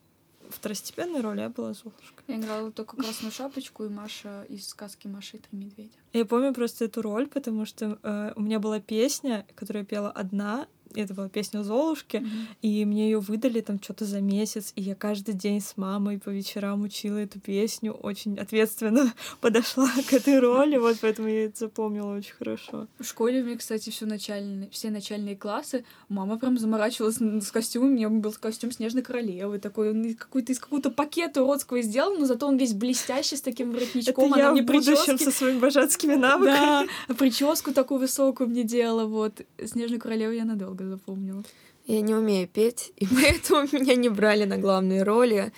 второстепенной 0.49 1.21
роли, 1.21 1.41
я 1.41 1.49
была 1.49 1.73
Золушка. 1.73 2.23
Я 2.27 2.37
играла 2.37 2.71
только 2.71 2.95
Красную 2.97 3.31
Шапочку 3.31 3.85
и 3.85 3.89
Маша 3.89 4.43
из 4.49 4.67
сказки 4.67 5.07
Маша 5.07 5.37
и 5.37 5.39
Три 5.39 5.57
Медведя. 5.57 5.97
Я 6.13 6.25
помню 6.25 6.53
просто 6.53 6.85
эту 6.85 7.01
роль, 7.01 7.27
потому 7.27 7.65
что 7.65 7.99
э, 8.01 8.33
у 8.35 8.41
меня 8.41 8.59
была 8.59 8.79
песня, 8.79 9.45
которую 9.55 9.83
я 9.83 9.85
пела 9.85 10.11
одна, 10.11 10.67
это 11.03 11.13
была 11.13 11.29
песня 11.29 11.63
Золушки, 11.63 12.17
mm-hmm. 12.17 12.47
и 12.61 12.85
мне 12.85 13.05
ее 13.05 13.19
выдали 13.19 13.61
там 13.61 13.81
что-то 13.81 14.05
за 14.05 14.21
месяц, 14.21 14.73
и 14.75 14.81
я 14.81 14.95
каждый 14.95 15.33
день 15.33 15.61
с 15.61 15.77
мамой 15.77 16.19
по 16.19 16.29
вечерам 16.29 16.83
учила 16.83 17.17
эту 17.17 17.39
песню, 17.39 17.93
очень 17.93 18.37
ответственно 18.37 19.13
подошла 19.41 19.89
к 20.09 20.13
этой 20.13 20.39
роли, 20.39 20.77
вот 20.77 20.97
поэтому 21.01 21.27
я 21.27 21.45
это 21.45 21.59
запомнила 21.59 22.15
очень 22.15 22.33
хорошо. 22.33 22.87
В 22.99 23.03
школе 23.03 23.41
у 23.41 23.45
меня, 23.45 23.57
кстати, 23.57 23.89
все 23.89 24.05
начальные, 24.05 24.69
все 24.71 24.89
начальные 24.89 25.35
классы, 25.35 25.85
мама 26.09 26.37
прям 26.37 26.57
заморачивалась 26.57 27.17
с 27.17 27.51
костюмом, 27.51 27.89
у 27.89 27.93
меня 27.93 28.09
был 28.09 28.33
костюм 28.39 28.71
Снежной 28.71 29.03
Королевы, 29.03 29.59
такой, 29.59 30.13
какой-то 30.15 30.51
из 30.51 30.59
какого-то 30.59 30.91
пакета 30.91 31.43
уродского 31.43 31.81
сделан, 31.81 32.19
но 32.19 32.25
зато 32.25 32.47
он 32.47 32.57
весь 32.57 32.73
блестящий, 32.73 33.35
с 33.35 33.41
таким 33.41 33.71
воротничком, 33.71 34.33
это 34.33 34.39
я 34.39 34.53
в 34.53 34.65
будущем 34.65 35.17
со 35.17 35.31
своими 35.31 35.59
божатскими 35.59 36.15
навыками. 36.15 36.87
Да, 37.07 37.13
прическу 37.15 37.73
такую 37.73 37.99
высокую 37.99 38.49
мне 38.49 38.63
делала, 38.63 39.05
вот. 39.05 39.41
Снежную 39.63 39.99
королеву 39.99 40.33
я 40.33 40.45
надолго 40.45 40.83
запомнила. 40.87 41.43
Я 41.85 42.01
не 42.01 42.13
умею 42.13 42.47
петь, 42.47 42.91
и 42.97 43.07
поэтому 43.15 43.67
меня 43.71 43.95
не 43.95 44.09
брали 44.09 44.45
на 44.45 44.57
главные 44.57 45.03
роли. 45.03 45.51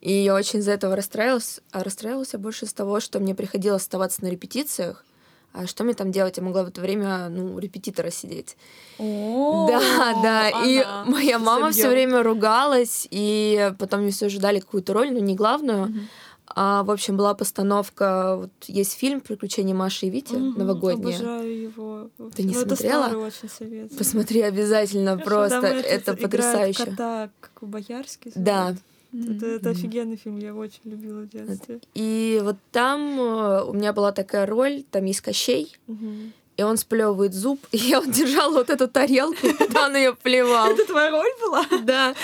И 0.00 0.12
я 0.12 0.34
очень 0.34 0.58
из-за 0.60 0.72
этого 0.72 0.96
расстраивалась. 0.96 1.60
А 1.70 1.84
расстраивалась 1.84 2.32
я 2.32 2.38
больше 2.38 2.66
с 2.66 2.72
того, 2.72 3.00
что 3.00 3.20
мне 3.20 3.34
приходилось 3.34 3.82
оставаться 3.82 4.24
на 4.24 4.28
репетициях. 4.28 5.04
А 5.52 5.66
что 5.66 5.84
мне 5.84 5.92
там 5.92 6.10
делать? 6.10 6.38
Я 6.38 6.42
могла 6.42 6.64
в 6.64 6.68
это 6.68 6.80
время, 6.80 7.28
ну, 7.28 7.58
репетитора 7.58 8.10
сидеть. 8.10 8.56
О, 8.98 9.68
да, 9.68 10.22
да. 10.22 10.64
И 10.64 10.82
моя 11.06 11.38
мама 11.38 11.70
все 11.70 11.88
время 11.90 12.22
ругалась, 12.22 13.06
и 13.10 13.72
потом 13.78 14.00
мне 14.00 14.12
все 14.12 14.26
ожидали 14.26 14.60
какую-то 14.60 14.94
роль, 14.94 15.12
но 15.12 15.18
не 15.18 15.34
главную. 15.34 16.08
А, 16.54 16.82
в 16.82 16.90
общем, 16.90 17.16
была 17.16 17.34
постановка, 17.34 18.36
вот 18.36 18.50
есть 18.66 18.92
фильм 18.94 19.20
«Приключения 19.20 19.74
Маши 19.74 20.06
и 20.06 20.10
Вити» 20.10 20.34
угу, 20.34 20.58
новогодний. 20.58 21.14
Обожаю 21.14 21.62
его. 21.62 22.10
Ты 22.34 22.42
не 22.42 22.54
ну, 22.54 22.60
смотрела? 22.60 23.06
Это 23.06 23.18
очень 23.18 23.48
совет. 23.48 23.96
Посмотри 23.96 24.40
обязательно, 24.42 25.12
Хорошо, 25.12 25.30
просто 25.30 25.60
да, 25.60 25.68
это 25.68 26.16
потрясающе. 26.16 26.84
кота, 26.84 27.30
как 27.40 27.62
у 27.62 27.66
Боярский. 27.66 28.32
Да. 28.34 28.74
Это, 29.12 29.46
это 29.46 29.70
офигенный 29.70 30.16
фильм, 30.16 30.38
я 30.38 30.48
его 30.48 30.60
очень 30.60 30.80
любила 30.84 31.20
в 31.20 31.28
детстве. 31.28 31.80
И 31.94 32.40
вот 32.42 32.56
там 32.70 33.20
э, 33.20 33.64
у 33.64 33.74
меня 33.74 33.92
была 33.92 34.10
такая 34.12 34.46
роль, 34.46 34.84
там 34.90 35.04
есть 35.04 35.20
Кощей, 35.20 35.76
угу. 35.86 36.32
и 36.56 36.62
он 36.62 36.78
сплевывает 36.78 37.34
зуб, 37.34 37.60
и 37.72 37.76
я 37.76 38.00
вот 38.00 38.10
держала 38.10 38.54
вот 38.54 38.70
эту 38.70 38.88
тарелку, 38.88 39.48
куда 39.58 39.86
он 39.86 39.96
ее 39.96 40.14
плевал. 40.14 40.66
Это 40.70 40.86
твоя 40.86 41.10
роль 41.10 41.32
была? 41.40 41.64
Да. 41.82 42.14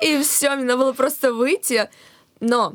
И 0.00 0.20
все, 0.22 0.54
мне 0.56 0.64
надо 0.64 0.78
было 0.78 0.92
просто 0.92 1.32
выйти. 1.32 1.88
Но 2.40 2.74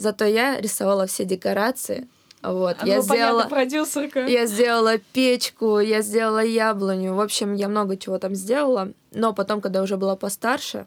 Зато 0.00 0.24
я 0.24 0.58
рисовала 0.60 1.06
все 1.06 1.24
декорации. 1.26 2.08
Вот, 2.42 2.76
а, 2.80 2.86
я 2.86 2.96
ну, 2.96 3.02
сделала, 3.02 3.42
понятно, 3.42 3.50
продюсерка. 3.50 4.26
я 4.26 4.46
сделала 4.46 4.96
печку, 4.96 5.78
я 5.78 6.00
сделала 6.00 6.42
яблоню. 6.42 7.14
В 7.14 7.20
общем, 7.20 7.52
я 7.54 7.68
много 7.68 7.98
чего 7.98 8.18
там 8.18 8.34
сделала. 8.34 8.94
Но 9.12 9.34
потом, 9.34 9.60
когда 9.60 9.82
уже 9.82 9.98
была 9.98 10.16
постарше, 10.16 10.86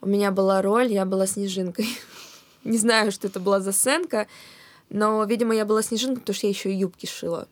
у 0.00 0.08
меня 0.08 0.32
была 0.32 0.60
роль, 0.60 0.92
я 0.92 1.04
была 1.04 1.28
снежинкой. 1.28 1.86
Не 2.64 2.78
знаю, 2.78 3.12
что 3.12 3.28
это 3.28 3.38
была 3.38 3.60
за 3.60 3.70
сценка, 3.70 4.26
но, 4.90 5.22
видимо, 5.24 5.54
я 5.54 5.64
была 5.64 5.82
снежинкой, 5.82 6.20
потому 6.20 6.34
что 6.34 6.48
я 6.48 6.50
еще 6.50 6.72
и 6.72 6.76
юбки 6.76 7.06
шила. 7.06 7.46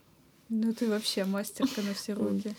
Ну 0.48 0.72
ты 0.72 0.90
вообще 0.90 1.24
мастерка 1.24 1.82
на 1.82 1.94
все 1.94 2.14
руки. 2.14 2.52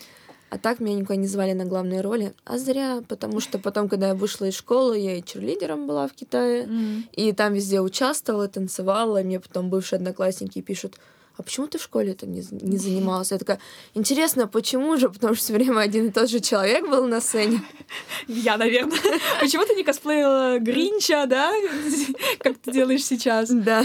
А 0.48 0.58
так 0.58 0.78
меня 0.78 0.96
никуда 0.96 1.16
не 1.16 1.26
звали 1.26 1.52
на 1.52 1.64
главные 1.64 2.00
роли. 2.00 2.34
А 2.44 2.58
зря, 2.58 3.02
потому 3.08 3.40
что 3.40 3.58
потом, 3.58 3.88
когда 3.88 4.08
я 4.08 4.14
вышла 4.14 4.46
из 4.46 4.54
школы, 4.54 4.98
я 4.98 5.18
и 5.18 5.22
черлидером 5.22 5.86
была 5.86 6.06
в 6.06 6.12
Китае, 6.12 6.64
mm. 6.64 7.02
и 7.12 7.32
там 7.32 7.54
везде 7.54 7.80
участвовала, 7.80 8.46
танцевала, 8.48 9.20
и 9.20 9.24
мне 9.24 9.40
потом 9.40 9.70
бывшие 9.70 9.96
одноклассники 9.96 10.60
пишут, 10.60 10.96
а 11.36 11.42
почему 11.42 11.66
ты 11.66 11.78
в 11.78 11.82
школе 11.82 12.12
это 12.12 12.26
не, 12.26 12.42
не 12.50 12.78
занималась? 12.78 13.30
Я 13.30 13.38
такая, 13.38 13.60
интересно, 13.94 14.46
почему 14.46 14.96
же? 14.96 15.10
Потому 15.10 15.34
что 15.34 15.44
все 15.44 15.52
время 15.52 15.80
один 15.80 16.06
и 16.06 16.10
тот 16.10 16.30
же 16.30 16.40
человек 16.40 16.88
был 16.88 17.06
на 17.06 17.20
сцене. 17.20 17.60
Я, 18.26 18.56
наверное. 18.56 18.98
Почему 19.40 19.64
ты 19.66 19.74
не 19.74 19.84
косплеила 19.84 20.58
Гринча, 20.58 21.26
да? 21.26 21.52
Как 22.38 22.56
ты 22.58 22.72
делаешь 22.72 23.04
сейчас? 23.04 23.50
Да. 23.50 23.84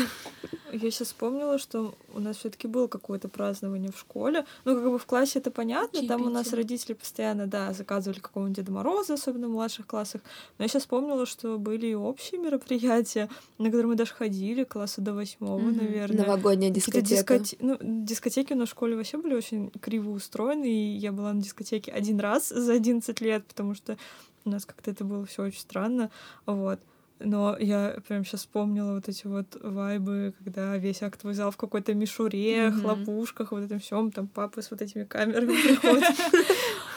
Я 0.72 0.92
сейчас 0.92 1.10
вспомнила, 1.10 1.58
что 1.58 1.94
у 2.14 2.20
нас 2.20 2.38
все-таки 2.38 2.68
было 2.68 2.88
какое-то 2.88 3.28
празднование 3.28 3.92
в 3.92 4.00
школе. 4.00 4.46
Ну, 4.66 4.76
как 4.76 4.84
бы 4.84 4.98
в 4.98 5.06
классе 5.06 5.40
это 5.40 5.52
понятно, 5.52 6.00
Чаепитие. 6.00 6.10
там 6.10 6.22
у 6.26 6.30
нас 6.30 6.54
родители 6.54 6.94
постоянно, 6.94 7.48
да, 7.48 7.74
заказывали 7.74 8.20
какого-нибудь 8.20 8.58
Деда 8.58 8.72
Мороза, 8.72 9.16
особенно 9.16 9.48
в 9.48 9.52
младших 9.52 9.86
классах. 9.86 10.22
Но 10.58 10.64
я 10.64 10.70
сейчас 10.70 10.84
вспомнила, 10.84 11.26
что 11.26 11.58
были 11.58 11.88
и 11.88 11.96
общие 11.96 12.40
мероприятия, 12.40 13.30
на 13.58 13.66
которые 13.66 13.88
мы 13.88 13.96
даже 13.96 14.14
ходили, 14.14 14.64
класса 14.64 15.02
до 15.02 15.14
восьмого, 15.14 15.60
mm-hmm. 15.60 15.82
наверное. 15.82 16.26
Новогодняя 16.26 16.72
дискотека. 16.72 17.40
Дискоте... 17.40 17.58
Ну, 17.60 17.78
дискотеки 17.82 18.54
у 18.54 18.58
нас 18.58 18.70
в 18.70 18.72
школе 18.72 18.96
вообще 18.96 19.18
были 19.18 19.34
очень 19.34 19.72
криво 19.82 20.12
устроены, 20.12 20.66
и 20.66 20.98
я 20.98 21.12
была 21.12 21.34
на 21.34 21.42
дискотеке 21.42 21.92
один 21.92 22.20
раз 22.20 22.50
за 22.50 22.74
11 22.74 23.20
лет, 23.22 23.46
потому 23.46 23.76
что 23.76 23.98
у 24.46 24.50
нас 24.50 24.66
как-то 24.66 24.92
это 24.92 25.04
было 25.04 25.26
все 25.26 25.44
очень 25.44 25.60
странно, 25.60 26.10
вот. 26.46 26.80
Но 27.24 27.58
я 27.60 27.98
прям 28.08 28.26
сейчас 28.26 28.42
вспомнила 28.42 28.94
вот 28.94 29.08
эти 29.08 29.28
вот 29.28 29.58
вайбы, 29.62 30.34
когда 30.40 30.78
весь 30.78 31.02
актовый 31.02 31.36
зал 31.36 31.52
в 31.52 31.58
какой-то 31.58 31.94
мишуре, 31.94 32.68
mm-hmm. 32.68 32.82
хлопушках, 32.82 33.52
вот 33.52 33.64
этом 33.64 33.80
всем, 33.80 34.12
там 34.12 34.28
папы 34.28 34.62
с 34.62 34.72
вот 34.72 34.82
этими 34.82 35.04
камерами 35.04 35.54
приходят. 35.54 36.04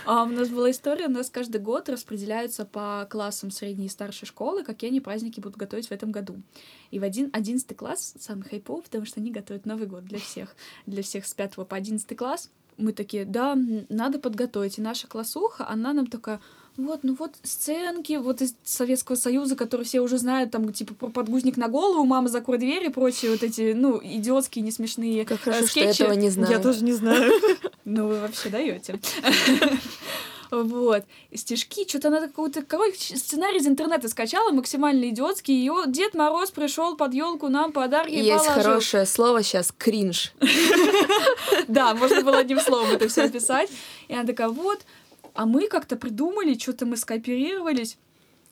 А 0.07 0.25
у 0.25 0.27
нас 0.27 0.51
была 0.51 0.71
история, 0.71 1.07
у 1.07 1.11
нас 1.11 1.31
каждый 1.31 1.63
год 1.63 1.89
распределяются 1.89 2.67
по 2.67 3.07
классам 3.09 3.51
средней 3.51 3.87
и 3.87 3.89
старшей 3.89 4.27
школы, 4.27 4.63
какие 4.63 4.91
они 4.91 5.01
праздники 5.01 5.41
будут 5.41 5.57
готовить 5.57 5.89
в 5.89 5.93
этом 5.93 6.13
году. 6.13 6.43
И 6.91 6.99
в 6.99 7.03
один, 7.03 7.31
одиннадцатый 7.33 7.75
класс 7.75 8.15
самый 8.21 8.43
хайповый, 8.43 8.83
потому 8.83 9.07
что 9.07 9.21
они 9.21 9.31
готовят 9.31 9.65
Новый 9.65 9.87
год 9.87 10.05
для 10.05 10.19
всех, 10.19 10.55
для 10.85 11.03
всех 11.03 11.27
с 11.27 11.33
пятого 11.33 11.65
по 11.65 11.77
одиннадцатый 11.77 12.17
класс. 12.17 12.51
Мы 12.77 12.93
такие, 12.93 13.25
да, 13.25 13.57
надо 13.89 14.19
подготовить. 14.19 14.79
И 14.79 14.83
наша 14.83 15.07
классуха, 15.07 15.67
она 15.69 15.93
нам 15.93 16.07
такая, 16.07 16.41
вот, 16.77 17.01
ну 17.03 17.15
вот 17.19 17.33
сценки 17.43 18.15
вот 18.15 18.43
из 18.43 18.55
Советского 18.65 19.17
Союза, 19.17 19.55
которые 19.57 19.87
все 19.87 20.01
уже 20.01 20.19
знают, 20.19 20.51
там, 20.51 20.73
типа, 20.73 20.95
про 20.95 21.09
подгузник 21.09 21.57
на 21.57 21.69
голову, 21.69 22.05
мама 22.05 22.29
закрой 22.29 22.59
дверь 22.59 22.85
и 22.85 22.89
прочие 22.89 23.31
вот 23.31 23.43
эти, 23.43 23.73
ну, 23.75 24.01
идиотские, 24.03 24.65
несмешные 24.65 25.25
Как 25.25 25.41
хорошо, 25.41 25.65
э, 25.65 25.67
скетчи. 25.67 25.95
что 25.95 26.05
этого 26.05 26.19
не 26.19 26.31
знаю. 26.31 26.51
Я 26.51 26.59
тоже 26.59 26.85
не 26.85 26.93
знаю. 26.93 27.33
Ну, 27.87 28.09
вы 28.09 28.19
вообще 28.19 28.49
даете. 28.49 28.99
Вот. 30.51 31.05
Стишки, 31.35 31.89
что-то 31.89 32.09
она 32.09 32.21
какой-то, 32.21 32.63
короче, 32.63 33.17
сценарий 33.17 33.59
из 33.59 33.67
интернета 33.67 34.09
скачала, 34.09 34.53
максимально 34.53 35.09
идиотский. 35.09 35.55
Ее 35.55 35.85
Дед 35.87 36.15
Мороз 36.15 36.51
пришел 36.51 36.97
под 36.97 37.13
елку 37.13 37.49
нам 37.49 37.73
подарки 37.73 38.13
Есть 38.13 38.45
положил. 38.47 38.63
хорошее 38.63 39.07
слово 39.07 39.43
сейчас 39.43 39.73
кринж. 39.77 40.33
Да, 41.69 41.95
можно 41.95 42.23
было 42.23 42.39
одним 42.39 42.61
словом 42.61 42.91
это 42.91 43.09
все 43.09 43.23
описать. 43.23 43.71
И 44.09 44.15
она 44.15 44.25
такая, 44.25 44.49
вот, 44.49 44.81
а 45.35 45.47
мы 45.47 45.69
как-то 45.69 45.97
придумали, 45.97 46.57
что-то 46.57 46.87
мы 46.87 46.97
скооперировались 46.97 47.99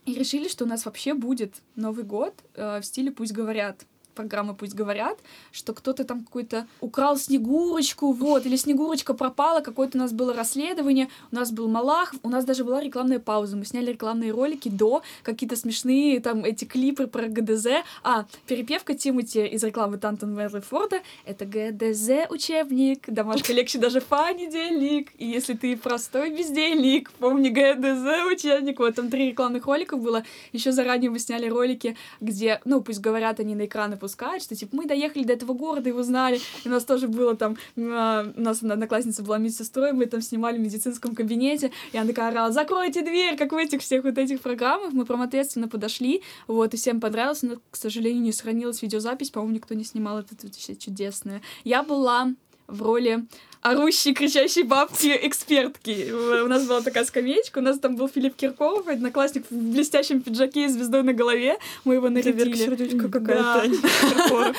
и 0.05 0.15
решили, 0.15 0.49
что 0.49 0.65
у 0.65 0.69
нас 0.69 0.85
вообще 0.85 1.15
будет 1.15 1.63
Новый 1.77 2.05
год 2.05 2.35
э, 2.55 2.81
в 2.81 2.85
стиле 2.85 3.13
«Пусть 3.13 3.33
говорят» 3.33 3.87
программы 4.15 4.55
«Пусть 4.55 4.75
говорят», 4.75 5.19
что 5.51 5.73
кто-то 5.73 6.05
там 6.05 6.25
какой-то 6.25 6.67
украл 6.81 7.17
Снегурочку, 7.17 8.13
вот, 8.13 8.47
или 8.47 8.57
Снегурочка 8.57 9.15
пропала, 9.15 9.61
какое-то 9.61 9.99
у 9.99 10.01
нас 10.01 10.13
было 10.13 10.35
расследование, 10.35 11.09
у 11.31 11.35
нас 11.35 11.51
был 11.51 11.69
Малах, 11.69 12.15
у 12.23 12.29
нас 12.29 12.45
даже 12.45 12.65
была 12.65 12.81
рекламная 12.81 13.19
пауза, 13.19 13.57
мы 13.57 13.65
сняли 13.65 13.93
рекламные 13.93 14.33
ролики 14.33 14.69
до, 14.69 15.03
какие-то 15.23 15.57
смешные 15.57 16.21
там 16.21 16.45
эти 16.45 16.65
клипы 16.65 17.07
про 17.07 17.27
ГДЗ, 17.29 17.67
а, 18.03 18.27
перепевка 18.47 18.95
Тимати 18.95 19.47
из 19.47 19.63
рекламы 19.65 19.99
Тантон 19.99 20.37
Форда 20.63 21.01
это 21.25 21.45
ГДЗ 21.45 22.31
учебник, 22.31 23.09
домашка 23.09 23.53
легче 23.53 23.79
даже 23.79 24.01
понедельник, 24.01 25.11
и 25.19 25.27
если 25.27 25.55
ты 25.55 25.77
простой 25.77 26.31
бездельник, 26.31 27.11
помни 27.13 27.49
ГДЗ 27.49 28.27
учебник, 28.31 28.79
вот 28.79 28.95
там 28.95 29.11
три 29.11 29.31
рекламных 29.31 29.67
ролика 29.67 29.97
было, 29.97 30.25
еще 30.53 30.73
заранее 30.73 31.11
мы 31.11 31.19
сняли 31.19 31.49
ролики, 31.49 31.97
где, 32.21 32.61
ну, 32.65 32.81
пусть 32.81 33.01
говорят 33.01 33.41
они 33.41 33.55
на 33.55 33.67
экраны 33.67 33.97
пускать, 34.03 34.43
что, 34.43 34.57
типа, 34.57 34.75
мы 34.75 34.87
доехали 34.87 35.23
до 35.23 35.35
этого 35.35 35.53
города 35.53 35.89
и 35.89 35.93
узнали, 35.93 36.41
и 36.65 36.69
у 36.69 36.73
нас 36.73 36.85
тоже 36.85 37.07
было 37.07 37.37
там, 37.37 37.57
а, 37.77 38.27
у 38.37 38.41
нас 38.41 38.61
одноклассница 38.65 39.23
была 39.23 39.39
медсестрой, 39.39 39.93
мы 39.93 40.07
там 40.07 40.21
снимали 40.21 40.59
в 40.59 40.61
медицинском 40.61 41.15
кабинете, 41.15 41.71
и 41.93 41.97
она 41.97 42.09
такая 42.09 42.31
орала, 42.33 42.51
закройте 42.51 43.03
дверь, 43.03 43.37
как 43.37 43.53
в 43.53 43.57
этих 43.57 43.81
всех 43.81 44.03
вот 44.03 44.19
этих 44.19 44.41
программах, 44.41 44.93
мы 44.93 45.05
прям 45.05 45.23
ответственно 45.23 45.69
подошли, 45.69 46.23
вот, 46.49 46.75
и 46.75 46.77
всем 46.77 47.01
понравилось, 47.01 47.43
но, 47.43 47.59
к 47.71 47.77
сожалению, 47.77 48.25
не 48.25 48.33
сохранилась 48.33 48.83
видеозапись, 48.83 49.31
по-моему, 49.31 49.55
никто 49.55 49.75
не 49.75 49.85
снимал 49.85 50.19
это, 50.19 50.35
это 50.35 50.51
все 50.51 50.75
чудесное. 50.75 51.41
Я 51.63 51.85
была 51.85 52.35
в 52.67 52.83
роли 52.83 53.25
орущей, 53.63 54.13
кричащей 54.13 54.65
бабки 54.65 55.19
экспертки. 55.23 56.11
У 56.13 56.49
нас 56.49 56.67
была 56.67 56.83
такая 56.83 57.05
скамеечка, 57.05 57.59
у 57.59 57.63
нас 57.63 57.79
там 57.79 57.97
был 57.97 58.09
Филипп 58.09 58.35
Киркоров, 58.35 58.89
одноклассник 58.89 59.45
в 59.49 59.55
блестящем 59.55 60.21
пиджаке 60.21 60.67
и 60.67 60.69
звездой 60.69 61.03
на 61.03 61.13
голове. 61.13 61.59
Мы 61.85 61.95
его 61.95 62.11
нарядили. 62.11 62.99
какая-то. 62.99 64.53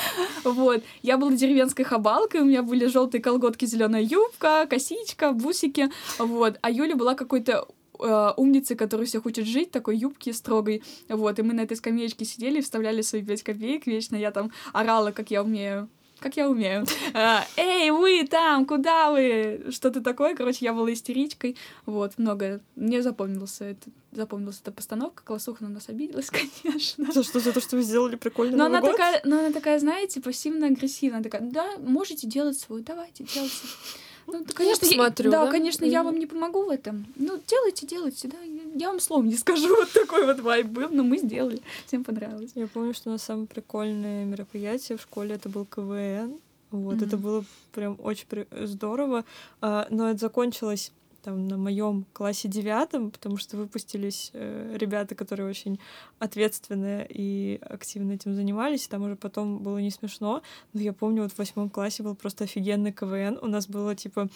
Вот. 0.43 0.83
Я 1.01 1.17
была 1.17 1.31
деревенской 1.31 1.83
хабалкой, 1.85 2.41
у 2.41 2.45
меня 2.45 2.63
были 2.63 2.85
желтые 2.87 3.21
колготки, 3.21 3.65
зеленая 3.65 4.01
юбка, 4.01 4.65
косичка, 4.69 5.31
бусики. 5.31 5.89
Вот. 6.17 6.57
А 6.61 6.71
Юля 6.71 6.95
была 6.95 7.15
какой-то 7.15 7.67
э, 7.99 8.29
умницы, 8.37 8.75
который 8.75 9.05
все 9.05 9.21
хочет 9.21 9.45
жить, 9.45 9.71
такой 9.71 9.97
юбки 9.97 10.31
строгой. 10.31 10.83
Вот, 11.09 11.39
и 11.39 11.41
мы 11.41 11.53
на 11.53 11.61
этой 11.61 11.75
скамеечке 11.75 12.25
сидели, 12.25 12.61
вставляли 12.61 13.01
свои 13.01 13.23
пять 13.23 13.43
копеек 13.43 13.85
вечно. 13.85 14.15
Я 14.15 14.31
там 14.31 14.51
орала, 14.71 15.11
как 15.11 15.31
я 15.31 15.43
умею 15.43 15.89
как 16.23 16.37
я 16.37 16.49
умею. 16.49 16.85
А, 17.13 17.45
Эй, 17.57 17.91
вы 17.91 18.25
там, 18.25 18.65
куда 18.65 19.11
вы? 19.11 19.65
Что-то 19.69 20.01
такое. 20.01 20.35
Короче, 20.35 20.59
я 20.65 20.73
была 20.73 20.91
истеричкой. 20.93 21.57
Вот, 21.85 22.17
много. 22.17 22.61
Мне 22.75 23.01
запомнился 23.01 23.65
это 23.65 23.89
запомнилась 24.11 24.59
эта 24.61 24.71
постановка. 24.71 25.23
Колосуха 25.23 25.63
на 25.63 25.69
нас 25.71 25.89
обиделась, 25.89 26.29
конечно. 26.63 27.11
За 27.11 27.23
что? 27.23 27.39
За 27.39 27.51
то, 27.51 27.59
что 27.59 27.75
вы 27.75 27.81
сделали 27.83 28.15
прикольный 28.15 28.55
но 28.55 28.65
Новый 28.65 28.77
она 28.77 28.81
год? 28.87 28.91
такая, 28.91 29.21
Но 29.25 29.39
она 29.39 29.51
такая, 29.51 29.79
знаете, 29.79 30.21
пассивно-агрессивная. 30.21 31.17
Она 31.17 31.23
такая, 31.23 31.41
да, 31.41 31.77
можете 31.79 32.27
делать 32.27 32.57
свой, 32.57 32.81
давайте, 32.83 33.23
делайте. 33.23 33.57
Ну, 34.27 34.43
да, 34.43 34.53
конечно, 34.53 34.85
я, 34.85 34.89
посмотрю, 34.91 35.31
да, 35.31 35.45
да? 35.45 35.51
конечно, 35.51 35.85
я 35.85 36.03
вам 36.03 36.17
не 36.17 36.25
помогу 36.25 36.63
в 36.63 36.69
этом. 36.69 37.05
Ну, 37.15 37.39
делайте, 37.47 37.85
делайте, 37.85 38.27
да. 38.27 38.37
Я, 38.75 38.87
вам 38.89 38.99
словом 38.99 39.27
не 39.27 39.35
скажу. 39.35 39.67
Вот 39.75 39.91
такой 39.91 40.25
вот 40.25 40.39
вайб 40.39 40.67
был, 40.67 40.89
но 40.89 41.03
мы 41.03 41.17
сделали. 41.17 41.61
Всем 41.85 42.03
понравилось. 42.03 42.51
Я 42.55 42.67
помню, 42.67 42.93
что 42.93 43.09
у 43.09 43.13
нас 43.13 43.23
самое 43.23 43.47
прикольное 43.47 44.25
мероприятие 44.25 44.97
в 44.97 45.01
школе 45.01 45.35
это 45.35 45.49
был 45.49 45.65
КВН. 45.65 46.39
Вот, 46.71 46.95
Мгм. 46.95 47.05
это 47.05 47.17
было 47.17 47.45
прям 47.71 47.97
очень 48.01 48.25
здорово. 48.65 49.25
А, 49.61 49.87
но 49.89 50.09
это 50.09 50.19
закончилось 50.19 50.91
там 51.23 51.47
на 51.47 51.57
моем 51.57 52.05
классе 52.13 52.47
девятом, 52.47 53.11
потому 53.11 53.37
что 53.37 53.57
выпустились 53.57 54.31
э, 54.33 54.75
ребята, 54.77 55.15
которые 55.15 55.49
очень 55.49 55.79
ответственные 56.19 57.07
и 57.09 57.59
активно 57.61 58.13
этим 58.13 58.35
занимались. 58.35 58.87
Там 58.87 59.03
уже 59.03 59.15
потом 59.15 59.59
было 59.59 59.77
не 59.77 59.91
смешно. 59.91 60.41
Но 60.73 60.81
я 60.81 60.93
помню, 60.93 61.23
вот 61.23 61.31
в 61.31 61.37
восьмом 61.37 61.69
классе 61.69 62.03
был 62.03 62.15
просто 62.15 62.43
офигенный 62.43 62.91
КВН. 62.91 63.39
У 63.41 63.47
нас 63.47 63.67
было 63.67 63.95
типа 63.95 64.29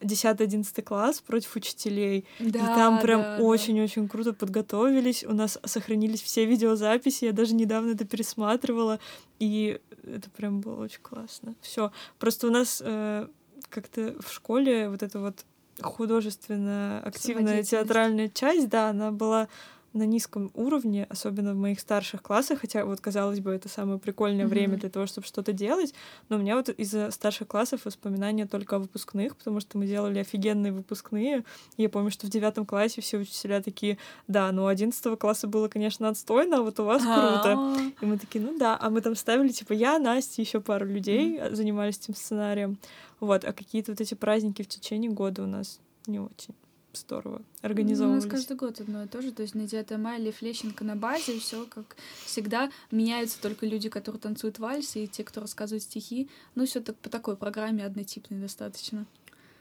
10-11 0.00 0.82
класс 0.82 1.20
против 1.20 1.56
учителей. 1.56 2.24
и 2.38 2.52
там 2.52 3.00
прям 3.00 3.20
да, 3.20 3.36
да. 3.38 3.42
очень-очень 3.42 4.08
круто 4.08 4.32
подготовились. 4.32 5.24
У 5.24 5.32
нас 5.32 5.58
сохранились 5.64 6.22
все 6.22 6.44
видеозаписи. 6.44 7.26
Я 7.26 7.32
даже 7.32 7.54
недавно 7.54 7.92
это 7.92 8.04
пересматривала. 8.04 9.00
И 9.38 9.80
это 10.04 10.30
прям 10.30 10.60
было 10.60 10.84
очень 10.84 11.02
классно. 11.02 11.54
Все. 11.60 11.90
Просто 12.18 12.46
у 12.46 12.50
нас 12.50 12.80
э, 12.84 13.26
как-то 13.68 14.14
в 14.20 14.32
школе 14.32 14.88
вот 14.88 15.02
эта 15.02 15.18
вот 15.18 15.44
художественно-активная 15.82 17.34
Самодеятельность. 17.36 17.70
театральная 17.70 18.28
часть, 18.28 18.68
да, 18.68 18.90
она 18.90 19.10
была 19.10 19.48
на 19.94 20.04
низком 20.04 20.50
уровне, 20.54 21.06
особенно 21.08 21.54
в 21.54 21.56
моих 21.56 21.80
старших 21.80 22.22
классах, 22.22 22.60
хотя 22.60 22.84
вот, 22.84 23.00
казалось 23.00 23.40
бы, 23.40 23.52
это 23.52 23.68
самое 23.68 23.98
прикольное 23.98 24.44
Мгм. 24.44 24.50
время 24.50 24.76
для 24.76 24.90
того, 24.90 25.06
чтобы 25.06 25.26
что-то 25.26 25.52
делать, 25.52 25.94
но 26.28 26.36
у 26.36 26.40
меня 26.40 26.56
вот 26.56 26.68
из-за 26.68 27.10
старших 27.10 27.48
классов 27.48 27.84
воспоминания 27.84 28.46
только 28.46 28.76
о 28.76 28.78
выпускных, 28.80 29.36
потому 29.36 29.60
что 29.60 29.78
мы 29.78 29.86
делали 29.86 30.18
офигенные 30.18 30.72
выпускные. 30.72 31.44
Я 31.76 31.88
помню, 31.88 32.10
что 32.10 32.26
в 32.26 32.30
девятом 32.30 32.66
классе 32.66 33.00
все 33.00 33.18
учителя 33.18 33.62
такие, 33.62 33.98
да, 34.26 34.52
ну, 34.52 34.66
одиннадцатого 34.66 35.16
класса 35.16 35.46
было, 35.46 35.68
конечно, 35.68 36.08
отстойно, 36.08 36.58
а 36.58 36.62
вот 36.62 36.78
у 36.80 36.84
вас 36.84 37.02
круто. 37.02 37.54
А, 37.58 37.76
И 38.00 38.06
мы 38.06 38.18
такие, 38.18 38.44
ну 38.44 38.56
да, 38.58 38.76
а 38.80 38.90
мы 38.90 39.00
там 39.00 39.14
ставили, 39.16 39.48
типа, 39.48 39.72
я, 39.72 39.98
Настя, 39.98 40.42
еще 40.42 40.60
пару 40.60 40.86
людей 40.86 41.40
занимались 41.50 41.98
этим 41.98 42.14
сценарием. 42.14 42.78
Вот, 43.20 43.44
а 43.44 43.52
какие-то 43.52 43.92
вот 43.92 44.00
эти 44.00 44.14
праздники 44.14 44.62
в 44.62 44.68
течение 44.68 45.10
года 45.10 45.42
у 45.42 45.46
нас 45.46 45.80
не 46.06 46.20
очень 46.20 46.54
здорово 46.92 47.36
Ну, 47.38 47.38
У 47.38 47.40
нас 47.40 47.44
организовывались. 47.62 48.26
каждый 48.30 48.56
год 48.56 48.80
одно 48.80 49.04
и 49.04 49.06
то 49.06 49.20
же. 49.22 49.30
То 49.32 49.42
есть 49.42 49.54
на 49.54 49.66
9 49.66 49.90
мая 49.98 50.18
Лев 50.18 50.42
Лещенко 50.42 50.84
на 50.84 50.96
базе, 50.96 51.38
все 51.38 51.64
как 51.66 51.96
всегда. 52.24 52.70
Меняются 52.90 53.40
только 53.40 53.66
люди, 53.66 53.88
которые 53.88 54.20
танцуют 54.20 54.58
вальсы, 54.58 55.04
и 55.04 55.06
те, 55.08 55.22
кто 55.24 55.40
рассказывает 55.40 55.82
стихи. 55.82 56.28
Ну, 56.54 56.66
все 56.66 56.80
так 56.80 56.96
по 56.96 57.08
такой 57.10 57.36
программе 57.36 57.84
однотипной 57.84 58.38
достаточно. 58.40 59.06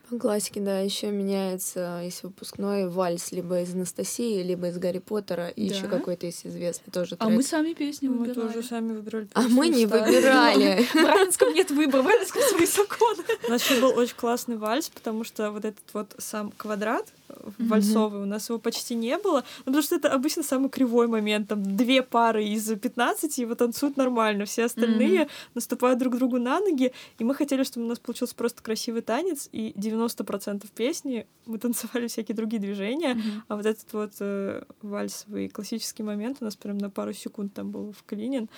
По 0.09 0.17
классике, 0.17 0.61
да, 0.61 0.79
еще 0.79 1.11
меняется, 1.11 1.99
если 2.01 2.27
выпускной 2.27 2.87
вальс 2.87 3.33
либо 3.33 3.59
из 3.59 3.73
Анастасии, 3.73 4.41
либо 4.41 4.69
из 4.69 4.77
Гарри 4.77 4.99
Поттера, 4.99 5.49
и 5.49 5.65
еще 5.65 5.81
Да? 5.81 5.89
какой-то 5.89 6.25
есть 6.27 6.47
известный 6.47 6.91
тоже 6.91 7.17
А 7.19 7.25
трек. 7.25 7.35
мы 7.35 7.43
сами 7.43 7.73
песни 7.73 8.07
Мы 8.07 8.19
выбирали. 8.19 8.47
тоже 8.53 8.63
сами 8.65 8.93
выбирали. 8.93 9.27
А 9.33 9.41
мы 9.49 9.67
не 9.67 9.85
песню, 9.85 10.05
выбирали. 10.05 10.81
В 10.93 10.95
Раменском 10.95 11.53
нет 11.53 11.71
выбора, 11.71 12.03
в 12.03 12.07
Раменском 12.07 12.41
свои 12.41 12.65
законы. 12.65 13.23
У 13.47 13.51
нас 13.51 13.61
еще 13.69 13.81
был 13.81 13.97
очень 13.97 14.15
классный 14.15 14.55
вальс, 14.55 14.87
потому 14.89 15.25
что 15.25 15.51
вот 15.51 15.65
этот 15.65 15.83
вот 15.91 16.15
сам 16.19 16.51
квадрат 16.55 17.11
вальсовый, 17.57 18.21
у 18.21 18.25
нас 18.25 18.49
его 18.49 18.59
почти 18.59 18.95
не 18.95 19.17
было, 19.17 19.43
ну, 19.59 19.65
потому 19.65 19.81
что 19.83 19.95
это 19.95 20.11
обычно 20.11 20.43
самый 20.43 20.69
кривой 20.69 21.07
момент, 21.07 21.47
там 21.49 21.63
две 21.77 22.01
пары 22.03 22.45
из 22.45 22.67
15 22.71 23.37
его 23.37 23.55
танцуют 23.55 23.97
нормально, 23.97 24.45
все 24.45 24.65
остальные 24.65 25.21
Мгм. 25.21 25.29
наступают 25.55 25.99
друг 25.99 26.17
другу 26.17 26.37
на 26.39 26.59
ноги, 26.59 26.93
и 27.19 27.23
мы 27.23 27.33
хотели, 27.35 27.63
чтобы 27.63 27.85
у 27.85 27.89
нас 27.89 27.99
получился 27.99 28.35
просто 28.35 28.61
красивый 28.63 29.01
танец, 29.01 29.49
и 29.51 29.73
90% 29.75 30.65
песни 30.75 31.25
мы 31.45 31.57
танцевали 31.59 32.07
всякие 32.07 32.35
другие 32.35 32.59
движения, 32.61 33.17
а 33.47 33.55
вот 33.55 33.65
этот 33.65 33.91
вот 33.93 34.11
э, 34.19 34.63
вальсовый 34.81 35.49
классический 35.49 36.03
момент 36.03 36.37
у 36.41 36.45
нас 36.45 36.55
прям 36.55 36.77
на 36.77 36.89
пару 36.89 37.13
секунд 37.13 37.53
там 37.53 37.71
был 37.71 37.93
вклинен. 37.93 38.49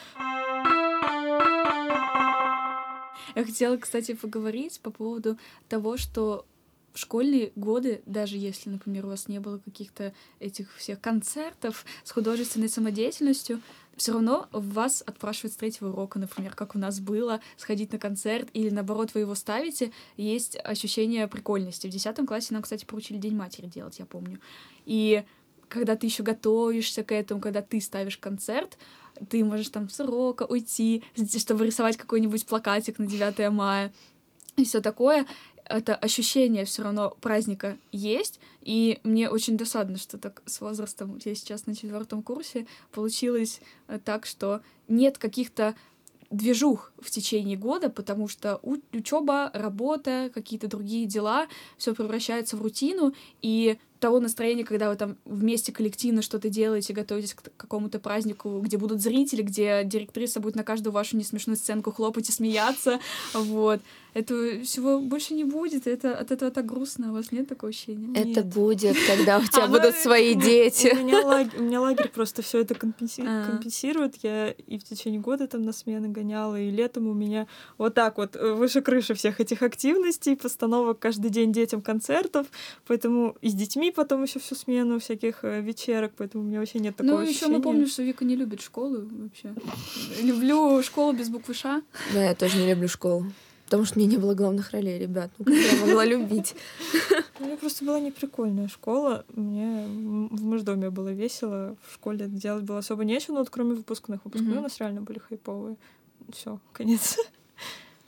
Я 3.36 3.46
хотела, 3.46 3.78
кстати, 3.78 4.14
поговорить 4.14 4.80
по 4.82 4.90
поводу 4.90 5.38
того, 5.68 5.98
что 5.98 6.46
школьные 7.00 7.52
годы, 7.56 8.02
даже 8.06 8.38
если, 8.38 8.70
например, 8.70 9.06
у 9.06 9.10
вас 9.10 9.28
не 9.28 9.40
было 9.40 9.58
каких-то 9.60 10.14
этих 10.40 10.76
всех 10.76 11.00
концертов 11.00 11.86
с 12.04 12.12
художественной 12.12 12.70
самодеятельностью, 12.70 13.62
все 13.96 14.14
равно 14.14 14.48
вас 14.52 15.04
отпрашивают 15.06 15.54
с 15.54 15.58
третьего 15.58 15.90
урока, 15.90 16.20
например, 16.20 16.56
как 16.56 16.76
у 16.76 16.80
нас 16.80 17.00
было, 17.00 17.42
сходить 17.58 17.92
на 17.92 18.00
концерт, 18.00 18.50
или 18.54 18.70
наоборот, 18.70 19.14
вы 19.14 19.22
его 19.22 19.36
ставите, 19.36 19.92
есть 20.16 20.58
ощущение 20.64 21.28
прикольности. 21.28 21.88
В 21.88 21.90
десятом 21.90 22.26
классе 22.26 22.54
нам, 22.54 22.64
кстати, 22.64 22.86
поручили 22.86 23.18
День 23.18 23.36
матери 23.36 23.68
делать, 23.68 24.00
я 24.00 24.06
помню. 24.06 24.40
И 24.86 25.24
когда 25.68 25.96
ты 25.96 26.08
еще 26.08 26.24
готовишься 26.24 27.04
к 27.04 27.12
этому, 27.14 27.42
когда 27.42 27.62
ты 27.62 27.80
ставишь 27.80 28.18
концерт, 28.18 28.78
ты 29.30 29.44
можешь 29.44 29.70
там 29.70 29.90
с 29.90 30.00
урока 30.00 30.44
уйти, 30.44 31.04
чтобы 31.38 31.66
рисовать 31.66 31.98
какой-нибудь 31.98 32.46
плакатик 32.46 33.00
на 33.00 33.06
9 33.06 33.52
мая 33.52 33.94
и 34.60 34.66
все 34.66 34.82
такое. 34.82 35.26
Это 35.70 35.96
ощущение 35.96 36.66
все 36.66 36.82
равно 36.82 37.16
праздника 37.22 37.78
есть, 37.92 38.40
и 38.62 39.00
мне 39.04 39.30
очень 39.30 39.56
досадно, 39.56 39.98
что 39.98 40.18
так 40.18 40.42
с 40.48 40.62
возрастом, 40.62 41.20
я 41.24 41.36
сейчас 41.36 41.68
на 41.68 41.76
четвертом 41.76 42.24
курсе, 42.24 42.66
получилось 42.92 43.62
э, 43.88 44.00
так, 44.04 44.26
что 44.26 44.62
нет 44.88 45.20
каких-то 45.20 45.76
движух 46.32 46.92
в 47.00 47.12
течение 47.12 47.56
года, 47.56 47.90
потому 47.90 48.28
что 48.28 48.60
учеба, 48.94 49.52
работа, 49.54 50.32
какие-то 50.34 50.68
другие 50.68 51.06
дела, 51.06 51.48
все 51.78 51.94
превращается 51.94 52.58
в 52.58 52.62
рутину, 52.62 53.14
и 53.44 53.78
того 54.00 54.20
настроения, 54.20 54.64
когда 54.64 54.90
вы 54.90 54.96
там 54.96 55.18
вместе 55.26 55.72
коллективно 55.72 56.22
что-то 56.22 56.50
делаете, 56.50 56.94
готовитесь 56.94 57.34
к 57.34 57.52
какому-то 57.58 58.00
празднику, 58.00 58.60
где 58.62 58.78
будут 58.78 59.02
зрители, 59.02 59.42
где 59.42 59.84
директриса 59.84 60.40
будет 60.40 60.56
на 60.56 60.64
каждую 60.64 60.94
вашу 60.94 61.18
несмешную 61.18 61.58
сценку 61.58 61.92
хлопать 61.92 62.30
и 62.30 62.32
смеяться, 62.32 63.00
вот. 63.34 63.82
Этого 64.16 64.64
всего 64.64 65.00
больше 65.00 65.36
не 65.36 65.44
будет, 65.44 65.86
это, 65.86 66.18
от 66.18 66.32
этого 66.32 66.50
так 66.50 66.66
грустно, 66.66 67.12
у 67.12 67.14
вас 67.14 67.32
нет 67.32 67.48
такого 67.48 67.70
ощущения? 67.70 68.10
Это 68.20 68.42
Нет. 68.42 68.46
будет, 68.48 68.98
когда 69.08 69.38
у 69.38 69.44
тебя 69.44 69.66
А 69.66 69.68
будут 69.68 69.96
свои 69.96 70.36
У 70.36 70.42
дети. 70.42 70.88
меня, 70.96 71.48
у 71.56 71.62
меня 71.62 71.80
лагерь 71.80 72.10
просто 72.10 72.42
все 72.42 72.62
это 72.62 72.74
компенси- 72.74 73.24
А. 73.24 73.46
компенсирует. 73.46 74.16
Я 74.24 74.50
и 74.50 74.80
в 74.80 74.84
течение 74.84 75.22
года 75.22 75.48
там 75.48 75.62
на 75.62 75.74
смены 75.74 76.08
гоняла, 76.08 76.60
и 76.60 76.72
летом 76.72 77.08
у 77.08 77.14
меня 77.14 77.46
вот 77.78 77.94
так 77.94 78.18
вот 78.18 78.36
э, 78.36 78.54
выше 78.54 78.82
крыши 78.82 79.14
всех 79.14 79.40
этих 79.40 79.62
активностей, 79.62 80.36
постановок 80.36 80.98
каждый 80.98 81.30
день 81.30 81.54
детям 81.54 81.84
концертов, 81.84 82.48
поэтому 82.88 83.38
и 83.42 83.50
с 83.50 83.54
детьми 83.54 83.89
потом 83.92 84.24
еще 84.24 84.40
всю 84.40 84.56
смену 84.56 85.00
всяких 85.00 85.44
э, 85.44 85.62
вечерок, 85.62 86.12
поэтому 86.18 86.44
у 86.44 86.48
меня 86.48 86.60
вообще 86.60 86.80
нет 86.80 86.96
такого 86.96 87.22
Ну, 87.22 87.28
еще 87.28 87.48
мы 87.48 87.62
помним, 87.62 87.88
что 87.88 88.04
Вика 88.04 88.26
не 88.26 88.36
любит 88.36 88.62
школу 88.62 89.08
вообще. 89.10 89.54
Люблю 90.22 90.82
школу 90.84 91.14
без 91.14 91.30
буквы 91.30 91.54
Ш. 91.54 91.82
Да, 92.14 92.24
я 92.24 92.36
тоже 92.36 92.58
не 92.58 92.70
люблю 92.70 92.88
школу. 92.88 93.26
Потому 93.66 93.86
что 93.86 94.00
мне 94.00 94.08
не 94.08 94.18
было 94.18 94.34
главных 94.34 94.72
ролей, 94.72 94.98
ребят. 94.98 95.30
Ну, 95.38 95.46
как 95.46 95.54
я 95.54 95.86
могла 95.86 96.04
любить? 96.04 96.56
У 97.40 97.46
меня 97.46 97.56
просто 97.56 97.86
была 97.86 98.00
неприкольная 98.00 98.68
школа. 98.68 99.26
Мне 99.36 99.86
в 100.32 100.44
Маждоме 100.44 100.90
было 100.90 101.10
весело. 101.10 101.78
В 101.88 101.94
школе 101.94 102.26
делать 102.26 102.64
было 102.64 102.80
особо 102.80 103.06
нечего, 103.06 103.34
но 103.34 103.40
вот 103.42 103.52
кроме 103.52 103.76
выпускных. 103.76 104.26
Выпускные 104.26 104.58
у 104.58 104.62
нас 104.62 104.80
реально 104.80 105.02
были 105.02 105.20
хайповые. 105.20 105.78
Все, 106.34 106.60
конец. 106.74 107.18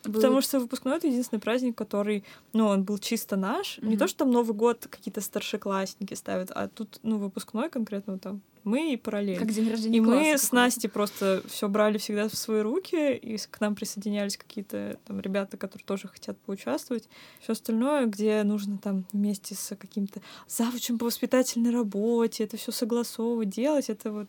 Был- 0.04 0.14
Потому 0.14 0.42
что 0.42 0.60
выпускной 0.60 0.98
это 0.98 1.08
единственный 1.08 1.40
праздник, 1.40 1.78
который, 1.78 2.24
ну, 2.54 2.68
он 2.68 2.84
был 2.84 2.98
чисто 2.98 3.36
наш. 3.36 3.78
Не 3.80 3.90
Мгм. 3.90 3.98
то, 3.98 4.08
что 4.08 4.20
там 4.20 4.32
Новый 4.32 4.56
год 4.56 4.88
какие-то 4.90 5.22
старшеклассники 5.22 6.14
ставят, 6.16 6.52
а 6.52 6.68
тут, 6.68 7.00
ну, 7.04 7.18
выпускной 7.18 7.70
конкретно 7.70 8.18
там 8.18 8.42
мы 8.64 8.94
и 8.94 8.98
параллель. 8.98 9.40
Как 9.40 9.52
день 9.52 9.70
рождения 9.70 9.98
И 9.98 10.02
мы 10.02 10.38
с. 10.38 10.52
Настей 10.52 10.88
просто 10.90 11.42
все 11.48 11.68
брали 11.68 11.98
всегда 11.98 12.30
в 12.30 12.36
свои 12.36 12.62
руки, 12.62 13.14
и 13.16 13.38
к 13.38 13.60
нам 13.60 13.74
присоединялись 13.76 14.38
какие-то 14.38 14.98
там 15.06 15.20
ребята, 15.20 15.58
которые 15.58 15.84
тоже 15.84 16.08
хотят 16.08 16.38
поучаствовать. 16.40 17.10
Все 17.42 17.54
остальное, 17.54 18.06
где 18.06 18.44
нужно 18.44 18.78
там 18.78 19.06
вместе 19.14 19.56
с 19.56 19.76
каким-то 19.76 20.22
завучем 20.48 21.00
по 21.00 21.06
воспитательной 21.06 21.72
работе, 21.72 22.44
это 22.44 22.58
все 22.58 22.72
согласовывать, 22.72 23.50
делать, 23.50 23.90
это 23.90 24.12
вот 24.12 24.28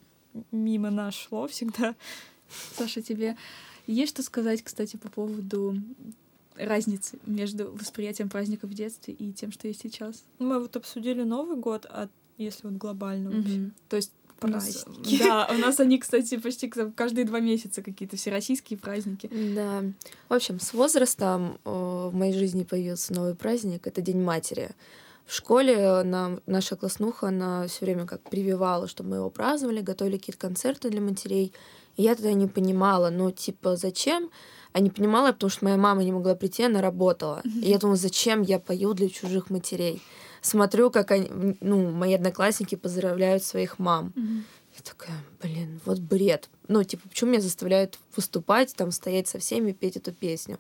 мимо 0.51 0.91
нас 0.91 1.14
шло 1.14 1.47
всегда. 1.47 1.95
Саша, 2.77 3.03
тебе 3.03 3.37
есть 3.87 4.12
что 4.12 4.22
сказать, 4.22 4.62
кстати, 4.62 4.97
по 4.97 5.09
поводу 5.09 5.76
разницы 6.57 7.18
между 7.26 7.72
восприятием 7.72 8.28
праздника 8.28 8.66
в 8.66 8.74
детстве 8.74 9.14
и 9.14 9.33
тем, 9.33 9.53
что 9.53 9.68
есть 9.68 9.80
сейчас? 9.83 10.22
Мы 10.39 10.61
вот 10.61 10.76
обсудили 10.76 11.22
Новый 11.22 11.57
год, 11.57 11.87
а 11.89 12.09
если 12.39 12.66
вот 12.66 12.76
глобально 12.76 13.30
вообще. 13.30 13.55
Мгм. 13.55 13.72
То 13.89 13.97
есть 13.97 14.12
праздники. 14.39 15.18
Да, 15.18 15.49
у 15.51 15.55
нас 15.59 15.78
они, 15.80 15.99
кстати, 15.99 16.37
почти 16.37 16.68
каждые 16.68 17.24
два 17.24 17.41
месяца 17.41 17.80
какие-то 17.80 18.16
всероссийские 18.16 18.78
праздники. 18.78 19.30
Да. 19.55 19.85
В 20.28 20.35
общем, 20.35 20.59
с 20.59 20.74
возрастом 20.74 21.59
в 21.64 22.11
моей 22.12 22.33
жизни 22.33 22.64
появился 22.64 23.14
новый 23.14 23.35
праздник. 23.35 23.87
Это 23.87 24.01
День 24.01 24.20
матери. 24.20 24.70
В 25.26 25.33
школе 25.33 26.03
нам, 26.03 26.41
наша 26.47 26.74
класснуха, 26.74 27.28
она 27.28 27.68
все 27.68 27.85
время 27.85 28.05
как 28.05 28.20
прививала, 28.28 28.89
чтобы 28.89 29.11
мы 29.11 29.16
его 29.16 29.30
праздновали, 29.30 29.80
готовили 29.80 30.18
какие-то 30.18 30.41
концерты 30.41 30.91
для 30.91 31.01
матерей. 31.01 31.53
И 31.97 32.03
я 32.03 32.14
тогда 32.14 32.32
не 32.32 32.47
понимала, 32.47 33.11
ну, 33.11 33.30
типа, 33.30 33.76
зачем? 33.76 34.30
А 34.72 34.80
не 34.80 34.90
понимала, 34.90 35.32
потому 35.32 35.51
что 35.51 35.64
моя 35.64 35.76
мама 35.76 36.03
не 36.03 36.12
могла 36.12 36.34
прийти, 36.34 36.64
она 36.64 36.80
работала. 36.80 37.43
И 37.45 37.68
я 37.68 37.78
думала, 37.78 37.97
зачем 37.97 38.43
я 38.43 38.59
пою 38.59 38.95
для 38.95 39.09
чужих 39.09 39.51
матерей? 39.51 40.03
Смотрю, 40.40 40.90
как 40.90 41.11
они, 41.11 41.57
ну, 41.61 41.90
мои 41.90 42.14
одноклассники 42.14 42.74
поздравляют 42.74 43.45
своих 43.45 43.78
мам. 43.78 44.12
Я 44.74 44.82
такая, 44.82 45.16
блин, 45.43 45.80
вот 45.84 45.99
бред. 45.99 46.49
Ну, 46.68 46.82
типа, 46.82 47.07
почему 47.09 47.30
меня 47.32 47.43
заставляют 47.43 47.99
выступать, 48.16 48.74
там, 48.74 48.90
стоять 48.90 49.28
со 49.28 49.38
всеми, 49.38 49.72
петь 49.72 49.97
эту 49.99 50.12
песню? 50.12 50.59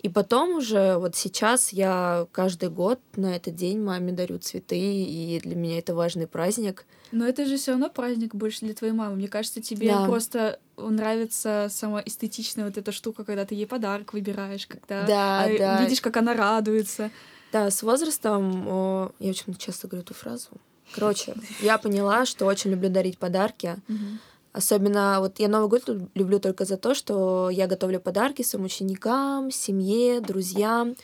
И 0.00 0.08
потом 0.08 0.56
уже, 0.56 0.96
вот 0.98 1.16
сейчас 1.16 1.72
я 1.72 2.26
каждый 2.30 2.70
год 2.70 3.00
на 3.16 3.34
этот 3.34 3.56
день 3.56 3.82
маме 3.82 4.12
дарю 4.12 4.38
цветы, 4.38 4.78
и 4.78 5.40
для 5.40 5.56
меня 5.56 5.78
это 5.78 5.94
важный 5.94 6.28
праздник. 6.28 6.86
Но 7.10 7.26
это 7.26 7.46
же 7.46 7.56
все 7.56 7.72
равно 7.72 7.90
праздник 7.90 8.34
больше 8.34 8.60
для 8.60 8.74
твоей 8.74 8.92
мамы. 8.92 9.16
Мне 9.16 9.28
кажется, 9.28 9.60
тебе 9.60 9.88
да. 9.88 10.06
просто 10.06 10.60
нравится 10.76 11.68
сама 11.70 12.00
эстетичная 12.04 12.66
вот 12.66 12.78
эта 12.78 12.92
штука, 12.92 13.24
когда 13.24 13.44
ты 13.44 13.56
ей 13.56 13.66
подарок 13.66 14.12
выбираешь, 14.12 14.66
когда 14.66 15.04
да, 15.04 15.44
а, 15.44 15.58
да. 15.58 15.82
видишь, 15.82 16.00
как 16.00 16.16
она 16.16 16.34
радуется. 16.34 17.10
Да, 17.50 17.70
с 17.70 17.82
возрастом 17.82 18.68
о, 18.68 19.12
я 19.18 19.30
очень 19.30 19.54
часто 19.56 19.88
говорю 19.88 20.04
эту 20.04 20.14
фразу. 20.14 20.48
Короче, 20.94 21.34
я 21.60 21.78
поняла, 21.78 22.24
что 22.24 22.46
очень 22.46 22.70
люблю 22.70 22.88
дарить 22.88 23.18
подарки. 23.18 23.76
Особенно 24.52 25.18
вот 25.20 25.38
я 25.38 25.48
Новый 25.48 25.68
год 25.68 25.88
люблю 26.14 26.40
только 26.40 26.64
за 26.64 26.76
то, 26.76 26.94
что 26.94 27.50
я 27.50 27.66
готовлю 27.66 28.00
подарки 28.00 28.42
своим 28.42 28.64
ученикам, 28.66 29.50
семье, 29.50 30.20
друзьям. 30.20 30.96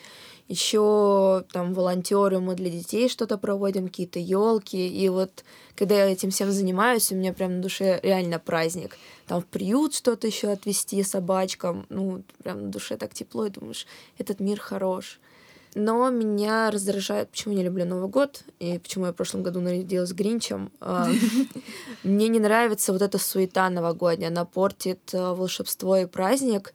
Еще 0.47 1.43
там 1.51 1.73
волонтеры 1.73 2.39
мы 2.39 2.53
для 2.53 2.69
детей 2.69 3.09
что-то 3.09 3.37
проводим, 3.37 3.87
какие-то 3.87 4.19
елки. 4.19 4.87
И 4.87 5.09
вот 5.09 5.43
когда 5.75 5.95
я 5.95 6.11
этим 6.11 6.29
всем 6.29 6.51
занимаюсь, 6.51 7.11
у 7.11 7.15
меня 7.15 7.33
прям 7.33 7.55
на 7.57 7.61
душе 7.61 7.99
реально 8.03 8.37
праздник. 8.37 8.97
Там 9.25 9.41
в 9.41 9.45
приют 9.45 9.95
что-то 9.95 10.27
еще 10.27 10.49
отвезти 10.49 11.01
собачкам. 11.01 11.87
Ну, 11.89 12.23
прям 12.43 12.65
на 12.65 12.69
душе 12.69 12.95
так 12.97 13.13
тепло, 13.13 13.45
и 13.47 13.49
думаешь, 13.49 13.87
этот 14.19 14.39
мир 14.39 14.59
хорош. 14.59 15.19
Но 15.75 16.09
меня 16.09 16.71
раздражает, 16.71 17.29
почему 17.29 17.53
я 17.53 17.59
не 17.59 17.65
люблю 17.65 17.85
Новый 17.85 18.07
год, 18.07 18.43
и 18.59 18.79
почему 18.79 19.07
я 19.07 19.11
в 19.11 19.15
прошлом 19.15 19.43
году 19.43 19.59
нарядилась 19.59 20.13
Гринчем. 20.13 20.71
А, 20.79 21.09
мне 22.03 22.29
не 22.29 22.39
нравится 22.39 22.93
вот 22.93 23.01
эта 23.01 23.17
суета 23.17 23.69
новогодняя, 23.69 24.29
она 24.29 24.45
портит 24.45 25.01
а, 25.13 25.35
волшебство 25.35 25.97
и 25.97 26.05
праздник. 26.05 26.73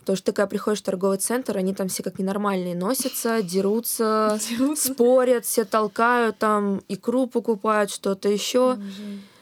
Потому 0.00 0.16
что 0.16 0.26
ты, 0.26 0.32
когда 0.32 0.48
приходишь 0.48 0.80
в 0.80 0.84
торговый 0.84 1.18
центр, 1.18 1.56
они 1.58 1.74
там 1.74 1.86
все 1.88 2.02
как 2.02 2.18
ненормальные 2.18 2.74
носятся, 2.74 3.40
дерутся, 3.40 4.40
дерутся. 4.50 4.94
спорят, 4.94 5.44
все 5.44 5.64
толкают, 5.64 6.38
там 6.38 6.82
икру 6.88 7.28
покупают, 7.28 7.92
что-то 7.92 8.28
еще. 8.28 8.78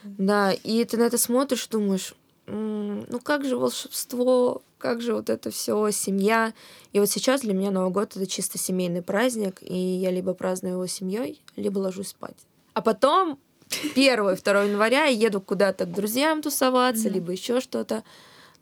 Да, 0.03 0.51
и 0.51 0.85
ты 0.85 0.97
на 0.97 1.03
это 1.03 1.17
смотришь, 1.17 1.67
думаешь, 1.67 2.13
ну 2.51 3.19
как 3.21 3.45
же 3.45 3.57
волшебство, 3.57 4.61
как 4.77 5.01
же 5.01 5.13
вот 5.13 5.29
это 5.29 5.51
все 5.51 5.91
семья. 5.91 6.53
И 6.93 6.99
вот 6.99 7.09
сейчас 7.09 7.41
для 7.41 7.53
меня 7.53 7.71
Новый 7.71 7.91
год 7.91 8.15
это 8.15 8.25
чисто 8.25 8.57
семейный 8.57 9.01
праздник, 9.01 9.61
и 9.61 9.75
я 9.75 10.11
либо 10.11 10.33
праздную 10.33 10.73
его 10.75 10.87
семьей, 10.87 11.41
либо 11.55 11.79
ложусь 11.79 12.09
спать. 12.09 12.37
А 12.73 12.81
потом 12.81 13.39
1 13.95 14.35
2 14.35 14.63
января 14.63 15.05
я 15.05 15.27
еду 15.27 15.41
куда-то 15.41 15.85
к 15.85 15.91
друзьям 15.91 16.41
тусоваться, 16.41 17.07
mm-hmm. 17.07 17.13
либо 17.13 17.31
еще 17.31 17.61
что-то. 17.61 18.03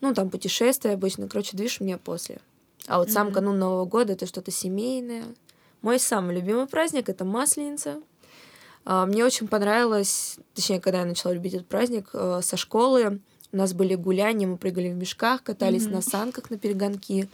Ну, 0.02 0.14
там 0.14 0.30
путешествия 0.30 0.92
обычно. 0.92 1.28
Короче, 1.28 1.58
движ 1.58 1.80
мне 1.80 1.98
после. 1.98 2.40
А 2.88 3.00
вот 3.00 3.08
mm-hmm. 3.08 3.12
сам 3.12 3.32
канун 3.32 3.58
Нового 3.58 3.86
года 3.86 4.14
это 4.14 4.26
что-то 4.26 4.52
семейное. 4.52 5.26
Мой 5.82 6.00
самый 6.00 6.36
любимый 6.36 6.68
праздник 6.68 7.10
это 7.10 7.26
Масленица. 7.26 8.02
А, 8.86 9.06
мне 9.06 9.26
очень 9.26 9.48
понравилось, 9.48 10.38
точнее, 10.54 10.80
когда 10.80 11.00
я 11.00 11.06
начала 11.06 11.34
любить 11.34 11.54
этот 11.54 11.68
праздник, 11.68 12.10
э, 12.14 12.40
со 12.42 12.58
школы 12.58 13.20
у 13.52 13.58
нас 13.58 13.74
были 13.74 13.96
гуляния, 13.96 14.48
мы 14.48 14.58
прыгали 14.58 14.90
в 14.90 14.96
мешках, 14.96 15.44
катались 15.44 15.84
mm-hmm. 15.84 15.92
на 15.92 16.02
санках 16.02 16.50
на 16.50 16.58
перегонки. 16.58 17.30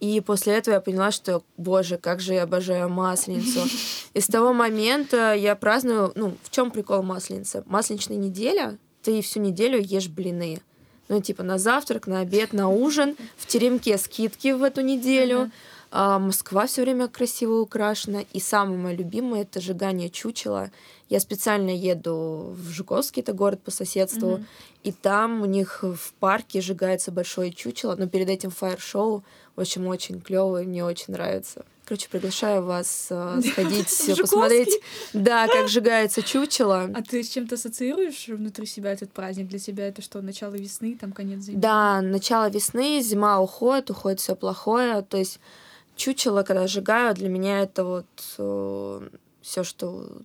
И 0.00 0.20
после 0.20 0.54
этого 0.54 0.74
я 0.74 0.80
поняла, 0.80 1.10
что, 1.10 1.42
боже, 1.56 1.98
как 1.98 2.20
же 2.20 2.34
я 2.34 2.44
обожаю 2.44 2.88
масленицу. 2.88 3.60
И 4.14 4.20
с 4.20 4.26
того 4.26 4.52
момента 4.52 5.34
я 5.34 5.56
праздную, 5.56 6.12
ну, 6.14 6.36
в 6.42 6.50
чем 6.50 6.70
прикол 6.70 7.02
масленицы? 7.02 7.64
Масленичная 7.66 8.16
неделя, 8.16 8.78
ты 9.02 9.20
всю 9.22 9.40
неделю 9.40 9.80
ешь 9.80 10.08
блины. 10.08 10.60
Ну, 11.08 11.20
типа 11.20 11.42
на 11.42 11.58
завтрак, 11.58 12.06
на 12.06 12.20
обед, 12.20 12.52
на 12.52 12.68
ужин. 12.68 13.16
В 13.36 13.46
теремке 13.46 13.98
скидки 13.98 14.52
в 14.52 14.62
эту 14.62 14.82
неделю. 14.82 15.50
А 15.90 16.18
Москва 16.18 16.66
все 16.66 16.82
время 16.82 17.08
красиво 17.08 17.60
украшена. 17.60 18.24
И 18.32 18.40
самое 18.40 18.78
мое 18.78 18.94
любимое 18.94 19.42
это 19.42 19.60
сжигание 19.60 20.10
чучела. 20.10 20.70
Я 21.08 21.20
специально 21.20 21.70
еду 21.70 22.54
в 22.54 22.70
Жуковский, 22.70 23.22
это 23.22 23.32
город 23.32 23.62
по 23.62 23.70
соседству, 23.70 24.28
mm-hmm. 24.28 24.44
и 24.84 24.92
там 24.92 25.40
у 25.40 25.46
них 25.46 25.82
в 25.82 26.12
парке 26.20 26.60
сжигается 26.60 27.10
большое 27.10 27.50
чучело, 27.50 27.96
но 27.96 28.06
перед 28.06 28.28
этим 28.28 28.50
фаер-шоу 28.50 29.24
очень-очень 29.56 30.20
клевое, 30.20 30.66
мне 30.66 30.84
очень 30.84 31.14
нравится. 31.14 31.64
Короче, 31.86 32.10
приглашаю 32.10 32.62
вас 32.62 33.06
э, 33.08 33.40
сходить, 33.52 34.20
посмотреть, 34.20 34.78
да, 35.14 35.48
как 35.48 35.68
сжигается 35.68 36.22
чучело. 36.22 36.90
А 36.94 37.02
ты 37.02 37.22
с 37.22 37.30
чем-то 37.30 37.54
ассоциируешь 37.54 38.28
внутри 38.28 38.66
себя 38.66 38.92
этот 38.92 39.10
праздник? 39.10 39.48
Для 39.48 39.58
тебя 39.58 39.88
это 39.88 40.02
что, 40.02 40.20
начало 40.20 40.52
весны, 40.52 40.98
там 41.00 41.12
конец 41.12 41.40
зимы? 41.40 41.58
Да, 41.58 42.02
начало 42.02 42.50
весны, 42.50 43.00
зима 43.00 43.40
уходит, 43.40 43.88
уходит 43.88 44.20
все 44.20 44.36
плохое. 44.36 45.00
То 45.00 45.16
есть 45.16 45.40
чучело, 45.98 46.44
когда 46.44 46.66
сжигаю, 46.66 47.14
для 47.14 47.28
меня 47.28 47.60
это 47.60 47.84
вот 47.84 48.06
э, 48.38 49.08
все, 49.42 49.64
что 49.64 50.22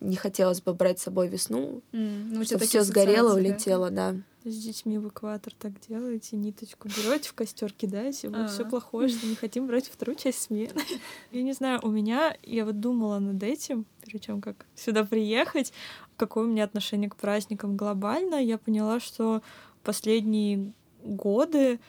не 0.00 0.14
хотелось 0.14 0.60
бы 0.60 0.74
брать 0.74 1.00
с 1.00 1.04
собой 1.04 1.28
весну. 1.28 1.82
Mm, 1.92 2.26
ну, 2.30 2.44
чтобы 2.44 2.66
все 2.66 2.84
сгорело, 2.84 3.34
улетело, 3.34 3.90
да. 3.90 4.14
С 4.44 4.56
детьми 4.56 4.98
в 4.98 5.08
экватор 5.08 5.52
так 5.58 5.72
делаете, 5.88 6.36
ниточку 6.36 6.88
берете 6.88 7.30
в 7.30 7.32
костер 7.32 7.72
кидаете, 7.72 8.28
вот 8.28 8.50
все 8.50 8.64
плохое, 8.64 9.08
что 9.08 9.26
не 9.26 9.34
хотим 9.34 9.66
брать 9.66 9.88
вторую 9.88 10.16
часть 10.16 10.42
смены. 10.42 10.80
Я 11.32 11.42
не 11.42 11.52
знаю, 11.52 11.80
у 11.82 11.88
меня, 11.88 12.36
я 12.44 12.64
вот 12.64 12.78
думала 12.78 13.18
над 13.18 13.42
этим, 13.42 13.86
перед 14.04 14.20
тем, 14.20 14.40
как 14.40 14.66
сюда 14.76 15.04
приехать, 15.04 15.72
какое 16.16 16.44
у 16.44 16.46
меня 16.46 16.62
отношение 16.62 17.10
к 17.10 17.16
праздникам 17.16 17.76
глобально. 17.76 18.36
Я 18.36 18.58
поняла, 18.58 19.00
что 19.00 19.42
последние 19.82 20.72
годы 21.02 21.80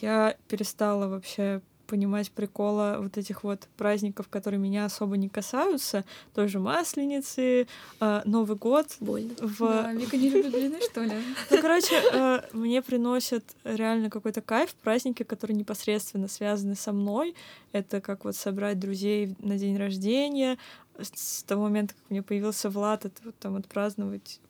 я 0.00 0.36
перестала 0.48 1.08
вообще 1.08 1.62
понимать 1.86 2.30
прикола 2.30 2.98
вот 3.00 3.16
этих 3.18 3.44
вот 3.44 3.68
праздников, 3.76 4.28
которые 4.28 4.60
меня 4.60 4.84
особо 4.84 5.16
не 5.16 5.28
касаются. 5.28 6.04
Тоже 6.34 6.58
Масленицы, 6.58 7.66
э, 8.00 8.22
Новый 8.24 8.56
год. 8.56 8.86
Больно. 9.00 9.34
В... 9.40 9.58
Да, 9.58 9.92
Вика 9.92 10.16
не 10.16 10.30
любит 10.30 10.52
блины, 10.52 10.80
что 10.80 11.02
ли? 11.02 11.12
Ну, 11.50 11.60
короче, 11.60 12.00
э, 12.12 12.40
мне 12.52 12.82
приносят 12.82 13.44
реально 13.64 14.10
какой-то 14.10 14.40
кайф 14.40 14.74
праздники, 14.74 15.22
которые 15.22 15.56
непосредственно 15.56 16.28
связаны 16.28 16.74
со 16.74 16.92
мной. 16.92 17.34
Это 17.72 18.00
как 18.00 18.24
вот 18.24 18.36
собрать 18.36 18.78
друзей 18.78 19.34
на 19.38 19.58
день 19.58 19.76
рождения. 19.76 20.58
С 20.98 21.42
того 21.42 21.64
момента, 21.64 21.94
как 21.94 22.10
мне 22.10 22.22
появился 22.22 22.70
Влад, 22.70 23.04
это 23.04 23.20
вот 23.24 23.34
там 23.38 23.56
отпраздновать 23.56 24.40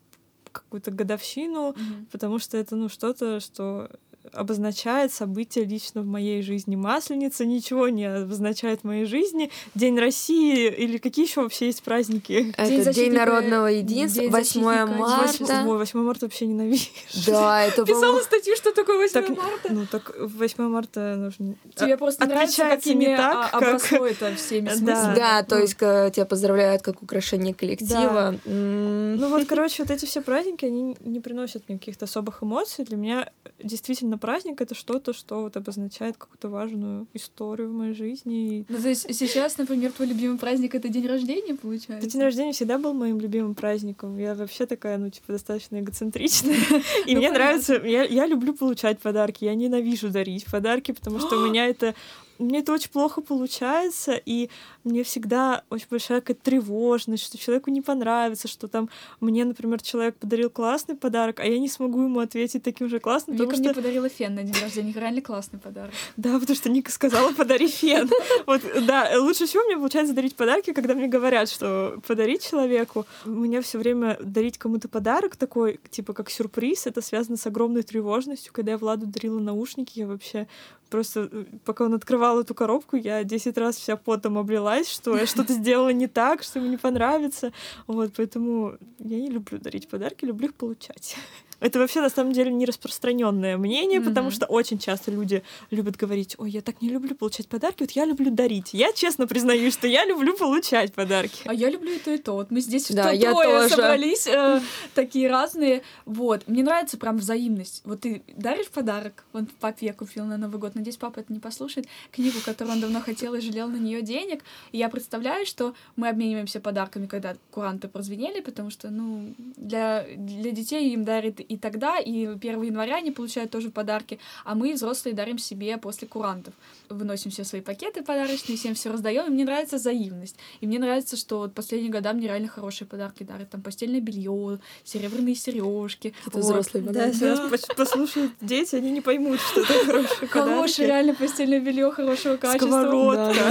какую-то 0.52 0.90
годовщину, 0.90 1.70
mm-hmm. 1.70 2.06
потому 2.12 2.38
что 2.38 2.56
это 2.56 2.76
ну 2.76 2.88
что-то, 2.88 3.40
что 3.40 3.90
обозначает 4.32 5.12
событие 5.12 5.64
лично 5.64 6.02
в 6.02 6.06
моей 6.06 6.42
жизни. 6.42 6.76
Масленица 6.76 7.44
ничего 7.44 7.88
не 7.88 8.04
обозначает 8.04 8.80
в 8.80 8.84
моей 8.84 9.04
жизни. 9.04 9.50
День 9.74 9.98
России 9.98 10.68
или 10.68 10.98
какие 10.98 11.26
еще 11.26 11.42
вообще 11.42 11.66
есть 11.66 11.82
праздники? 11.82 12.52
Это 12.56 12.68
День, 12.68 12.92
День 12.92 13.12
народного 13.12 13.66
единства, 13.66 14.22
день 14.22 14.30
8 14.30 14.62
марта. 14.86 15.44
8, 15.44 15.64
8 15.66 15.98
марта 16.00 16.26
вообще 16.26 16.46
ненавижу. 16.46 16.86
Да, 17.26 17.64
это 17.64 17.84
Писала 17.84 18.20
статью, 18.20 18.56
что 18.56 18.72
такое 18.72 18.98
8 18.98 19.12
так, 19.12 19.36
марта. 19.36 19.72
Ну 19.72 19.86
так 19.90 20.14
8 20.18 20.64
марта 20.68 21.16
нужно... 21.16 21.54
Тебе 21.74 21.96
просто 21.96 22.26
нравится, 22.26 22.62
как 22.62 22.86
не 22.86 23.16
так, 23.16 23.50
а, 23.52 23.58
обросло 23.58 24.06
это 24.06 24.34
всеми 24.36 24.68
смыслами. 24.68 25.16
Да, 25.16 25.42
то 25.42 25.58
есть 25.58 25.76
тебя 25.76 26.24
поздравляют 26.24 26.82
как 26.82 27.02
украшение 27.02 27.54
коллектива. 27.54 28.34
Ну 28.44 29.28
вот, 29.28 29.46
короче, 29.46 29.82
вот 29.82 29.90
эти 29.90 30.06
все 30.06 30.20
праздники, 30.22 30.64
они 30.64 30.96
не 31.00 31.20
приносят 31.20 31.68
мне 31.68 31.78
каких-то 31.78 32.06
особых 32.06 32.42
эмоций. 32.42 32.84
Для 32.84 32.96
меня 32.96 33.30
действительно 33.62 34.13
праздник 34.18 34.60
это 34.60 34.74
что-то, 34.74 35.12
что 35.12 35.42
вот 35.42 35.56
обозначает 35.56 36.16
какую-то 36.16 36.48
важную 36.48 37.06
историю 37.14 37.70
в 37.70 37.72
моей 37.72 37.94
жизни. 37.94 38.64
Ну, 38.68 38.78
то 38.78 38.88
есть 38.88 39.14
сейчас, 39.14 39.58
например, 39.58 39.92
твой 39.92 40.08
любимый 40.08 40.38
праздник 40.38 40.74
это 40.74 40.88
день 40.88 41.06
рождения, 41.06 41.54
получается? 41.54 42.08
День 42.08 42.22
рождения 42.22 42.52
всегда 42.52 42.78
был 42.78 42.92
моим 42.94 43.20
любимым 43.20 43.54
праздником. 43.54 44.18
Я 44.18 44.34
вообще 44.34 44.66
такая, 44.66 44.98
ну, 44.98 45.10
типа, 45.10 45.32
достаточно 45.32 45.80
эгоцентричная. 45.80 46.56
И 47.06 47.14
ну, 47.14 47.20
мне 47.20 47.30
нравится, 47.30 47.74
я 47.74 48.26
люблю 48.26 48.54
получать 48.54 48.98
подарки, 48.98 49.44
я 49.44 49.54
ненавижу 49.54 50.10
дарить 50.10 50.46
подарки, 50.46 50.92
потому 50.92 51.20
что 51.20 51.40
у 51.40 51.46
меня 51.48 51.66
это 51.66 51.94
мне 52.38 52.60
это 52.60 52.72
очень 52.72 52.90
плохо 52.90 53.20
получается, 53.20 54.12
и 54.12 54.50
мне 54.82 55.02
всегда 55.02 55.64
очень 55.70 55.86
большая 55.90 56.20
какая-то 56.20 56.42
тревожность, 56.42 57.24
что 57.24 57.38
человеку 57.38 57.70
не 57.70 57.80
понравится, 57.80 58.48
что 58.48 58.68
там 58.68 58.88
мне, 59.20 59.44
например, 59.44 59.80
человек 59.82 60.16
подарил 60.16 60.50
классный 60.50 60.96
подарок, 60.96 61.40
а 61.40 61.44
я 61.44 61.58
не 61.58 61.68
смогу 61.68 62.02
ему 62.02 62.20
ответить 62.20 62.62
таким 62.62 62.88
же 62.88 63.00
классным, 63.00 63.36
Вика 63.36 63.46
потому 63.46 63.60
мне 63.60 63.72
что... 63.72 63.80
подарила 63.80 64.08
фен 64.08 64.34
на 64.34 64.42
день 64.42 64.62
рождения, 64.62 64.92
реально 64.92 65.22
классный 65.22 65.58
подарок. 65.58 65.92
Да, 66.16 66.38
потому 66.38 66.56
что 66.56 66.70
Ника 66.70 66.90
сказала, 66.90 67.32
подари 67.32 67.68
фен. 67.68 68.10
Вот, 68.46 68.62
да, 68.86 69.10
лучше 69.16 69.46
всего 69.46 69.64
мне 69.64 69.76
получается 69.76 70.14
дарить 70.14 70.36
подарки, 70.36 70.72
когда 70.72 70.94
мне 70.94 71.06
говорят, 71.06 71.48
что 71.48 72.00
подарить 72.06 72.48
человеку. 72.48 73.06
Мне 73.24 73.60
все 73.62 73.78
время 73.78 74.16
дарить 74.20 74.58
кому-то 74.58 74.88
подарок 74.88 75.36
такой, 75.36 75.80
типа 75.90 76.12
как 76.12 76.30
сюрприз, 76.30 76.86
это 76.86 77.00
связано 77.00 77.36
с 77.36 77.46
огромной 77.46 77.82
тревожностью. 77.82 78.52
Когда 78.52 78.72
я 78.72 78.78
Владу 78.78 79.06
дарила 79.06 79.38
наушники, 79.38 79.98
я 79.98 80.06
вообще 80.06 80.46
просто, 80.94 81.28
э, 81.30 81.44
пока 81.64 81.84
он 81.84 81.94
открывал 81.94 82.23
эту 82.32 82.54
коробку, 82.54 82.96
я 82.96 83.24
10 83.24 83.56
раз 83.58 83.76
вся 83.76 83.96
потом 83.96 84.38
облилась, 84.38 84.88
что 84.88 85.16
я 85.16 85.26
что-то 85.26 85.52
сделала 85.54 85.92
не 85.92 86.06
так, 86.06 86.42
что 86.42 86.58
ему 86.58 86.70
не 86.70 86.76
понравится. 86.76 87.52
Вот, 87.86 88.12
поэтому 88.16 88.76
я 88.98 89.20
не 89.20 89.30
люблю 89.30 89.58
дарить 89.58 89.88
подарки, 89.88 90.24
люблю 90.24 90.48
их 90.48 90.54
получать. 90.54 91.16
Это 91.64 91.78
вообще 91.78 92.02
на 92.02 92.10
самом 92.10 92.34
деле 92.34 92.52
не 92.52 92.66
распространенное 92.66 93.56
мнение, 93.56 93.98
mm-hmm. 93.98 94.04
потому 94.04 94.30
что 94.30 94.44
очень 94.44 94.78
часто 94.78 95.10
люди 95.10 95.42
любят 95.70 95.96
говорить, 95.96 96.34
ой, 96.36 96.50
я 96.50 96.60
так 96.60 96.82
не 96.82 96.90
люблю 96.90 97.14
получать 97.14 97.48
подарки, 97.48 97.80
вот 97.80 97.92
я 97.92 98.04
люблю 98.04 98.30
дарить. 98.30 98.74
Я 98.74 98.92
честно 98.92 99.26
признаюсь, 99.26 99.72
что 99.72 99.86
я 99.86 100.04
люблю 100.04 100.36
получать 100.36 100.92
подарки. 100.92 101.40
А 101.46 101.54
я 101.54 101.70
люблю 101.70 101.92
и 101.92 101.98
то, 101.98 102.10
и 102.10 102.18
то. 102.18 102.34
Вот 102.34 102.50
мы 102.50 102.60
здесь 102.60 102.90
да, 102.90 103.10
я 103.12 103.32
тоже. 103.32 103.70
собрались, 103.70 104.26
э, 104.26 104.60
такие 104.94 105.30
разные. 105.30 105.80
Вот, 106.04 106.46
мне 106.48 106.62
нравится 106.62 106.98
прям 106.98 107.16
взаимность. 107.16 107.80
Вот 107.86 108.02
ты 108.02 108.22
даришь 108.36 108.68
подарок, 108.68 109.24
вот 109.32 109.44
папе 109.58 109.86
я 109.86 109.94
купила 109.94 110.26
на 110.26 110.36
Новый 110.36 110.58
год, 110.58 110.74
надеюсь, 110.74 110.98
папа 110.98 111.20
это 111.20 111.32
не 111.32 111.40
послушает, 111.40 111.86
книгу, 112.12 112.40
которую 112.44 112.74
он 112.74 112.82
давно 112.82 113.00
хотел 113.00 113.32
и 113.32 113.40
жалел 113.40 113.68
на 113.68 113.78
нее 113.78 114.02
денег. 114.02 114.44
И 114.72 114.76
я 114.76 114.90
представляю, 114.90 115.46
что 115.46 115.74
мы 115.96 116.10
обмениваемся 116.10 116.60
подарками, 116.60 117.06
когда 117.06 117.36
куранты 117.50 117.88
прозвенели, 117.88 118.42
потому 118.42 118.68
что, 118.68 118.90
ну, 118.90 119.32
для, 119.56 120.04
для 120.14 120.50
детей 120.50 120.92
им 120.92 121.04
дарит 121.04 121.40
и 121.40 121.53
тогда, 121.58 121.98
и 121.98 122.26
1 122.26 122.62
января 122.62 122.96
они 122.96 123.10
получают 123.10 123.50
тоже 123.50 123.70
подарки, 123.70 124.18
а 124.44 124.54
мы, 124.54 124.74
взрослые, 124.74 125.14
дарим 125.14 125.38
себе 125.38 125.76
после 125.78 126.08
курантов. 126.08 126.54
Выносим 126.88 127.30
все 127.30 127.44
свои 127.44 127.60
пакеты 127.60 128.02
подарочные, 128.02 128.56
всем 128.56 128.74
все 128.74 128.90
раздаем, 128.90 129.26
и 129.26 129.30
мне 129.30 129.44
нравится 129.44 129.76
взаимность. 129.76 130.36
И 130.60 130.66
мне 130.66 130.78
нравится, 130.78 131.16
что 131.16 131.38
вот 131.38 131.54
последние 131.54 131.92
года 131.92 132.12
мне 132.12 132.28
реально 132.28 132.48
хорошие 132.48 132.86
подарки 132.86 133.22
дарят. 133.22 133.50
Там 133.50 133.62
постельное 133.62 134.00
белье, 134.00 134.58
серебряные 134.84 135.34
сережки. 135.34 136.14
Это 136.26 136.38
вот. 136.38 136.44
взрослые 136.44 136.84
подарки. 136.84 137.18
Да, 137.18 137.36
сейчас 137.36 137.66
послушают 137.76 138.32
дети, 138.40 138.76
они 138.76 138.90
не 138.90 139.00
поймут, 139.00 139.40
что 139.40 139.60
это 139.60 139.72
хорошие 139.86 140.28
подарки. 140.28 140.28
Хорошее 140.28 140.88
реально 140.88 141.14
постельное 141.14 141.60
белье 141.60 141.90
хорошего 141.90 142.36
качества. 142.36 142.66
Сковородка. 142.66 143.42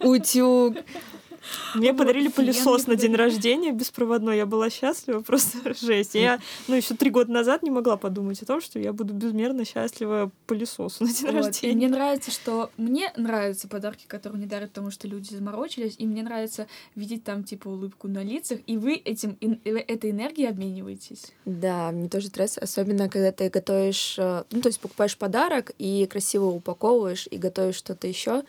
Утюг. 0.00 0.76
Мне 1.74 1.94
подарили 1.94 2.28
пылесос 2.28 2.86
на 2.86 2.96
день 2.96 3.14
рождения 3.14 3.72
беспроводной. 3.72 4.36
Я 4.36 4.46
была 4.46 4.70
счастлива, 4.70 5.20
просто 5.26 5.74
жесть. 5.74 6.14
Я, 6.14 6.40
ну, 6.68 6.74
еще 6.74 6.94
три 6.94 7.10
года 7.10 7.32
назад 7.32 7.62
не 7.62 7.70
могла 7.70 7.96
подумать 7.96 8.42
о 8.42 8.46
том, 8.46 8.60
что 8.60 8.78
я 8.78 8.92
буду 8.92 9.14
безмерно 9.14 9.64
счастлива 9.64 10.30
пылесосу 10.46 11.04
на 11.04 11.12
день 11.12 11.30
рождения. 11.30 11.72
И 11.72 11.76
мне 11.76 11.88
нравится, 11.88 12.30
что 12.30 12.70
мне 12.76 13.12
нравятся 13.16 13.68
подарки, 13.68 14.04
которые 14.06 14.38
мне 14.38 14.46
дарят, 14.46 14.70
потому 14.70 14.90
что 14.90 15.08
люди 15.08 15.34
заморочились, 15.34 15.96
и 15.98 16.06
мне 16.06 16.22
нравится 16.22 16.66
видеть 16.94 17.24
там 17.24 17.44
типа 17.44 17.68
улыбку 17.68 18.08
на 18.08 18.22
лицах, 18.22 18.60
и 18.66 18.76
вы 18.76 18.94
этим 18.94 19.36
э, 19.40 19.70
этой 19.70 20.10
энергией 20.10 20.48
обмениваетесь. 20.48 21.32
Да, 21.44 21.90
мне 21.90 22.08
тоже 22.08 22.28
нравится, 22.34 22.60
особенно 22.60 23.08
когда 23.08 23.32
ты 23.32 23.48
готовишь, 23.48 24.16
э, 24.18 24.44
ну 24.50 24.60
то 24.60 24.68
есть 24.68 24.80
покупаешь 24.80 25.16
подарок 25.16 25.72
и 25.78 26.06
красиво 26.06 26.46
упаковываешь 26.46 27.28
и 27.30 27.36
готовишь 27.36 27.76
что-то 27.76 28.06
еще. 28.06 28.42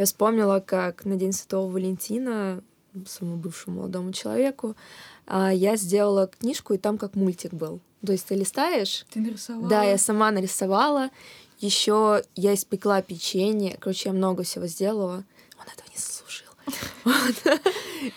Я 0.00 0.06
вспомнила, 0.06 0.60
как 0.60 1.04
на 1.04 1.16
День 1.16 1.34
Святого 1.34 1.70
Валентина 1.70 2.62
своему 3.06 3.36
бывшему 3.36 3.80
молодому 3.80 4.14
человеку 4.14 4.74
а, 5.26 5.52
я 5.52 5.76
сделала 5.76 6.26
книжку, 6.26 6.72
и 6.72 6.78
там 6.78 6.96
как 6.96 7.16
мультик 7.16 7.52
был. 7.52 7.80
То 8.06 8.12
есть 8.12 8.24
ты 8.24 8.34
листаешь. 8.34 9.04
Ты 9.10 9.20
нарисовала? 9.20 9.68
Да, 9.68 9.82
я 9.82 9.98
сама 9.98 10.30
нарисовала. 10.30 11.10
Еще 11.58 12.24
я 12.34 12.54
испекла 12.54 13.02
печенье. 13.02 13.76
Короче, 13.78 14.08
я 14.08 14.14
много 14.14 14.42
всего 14.42 14.66
сделала. 14.66 15.22
Он 15.58 15.66
этого 15.70 15.86
не 15.90 15.98
слушал. 15.98 16.46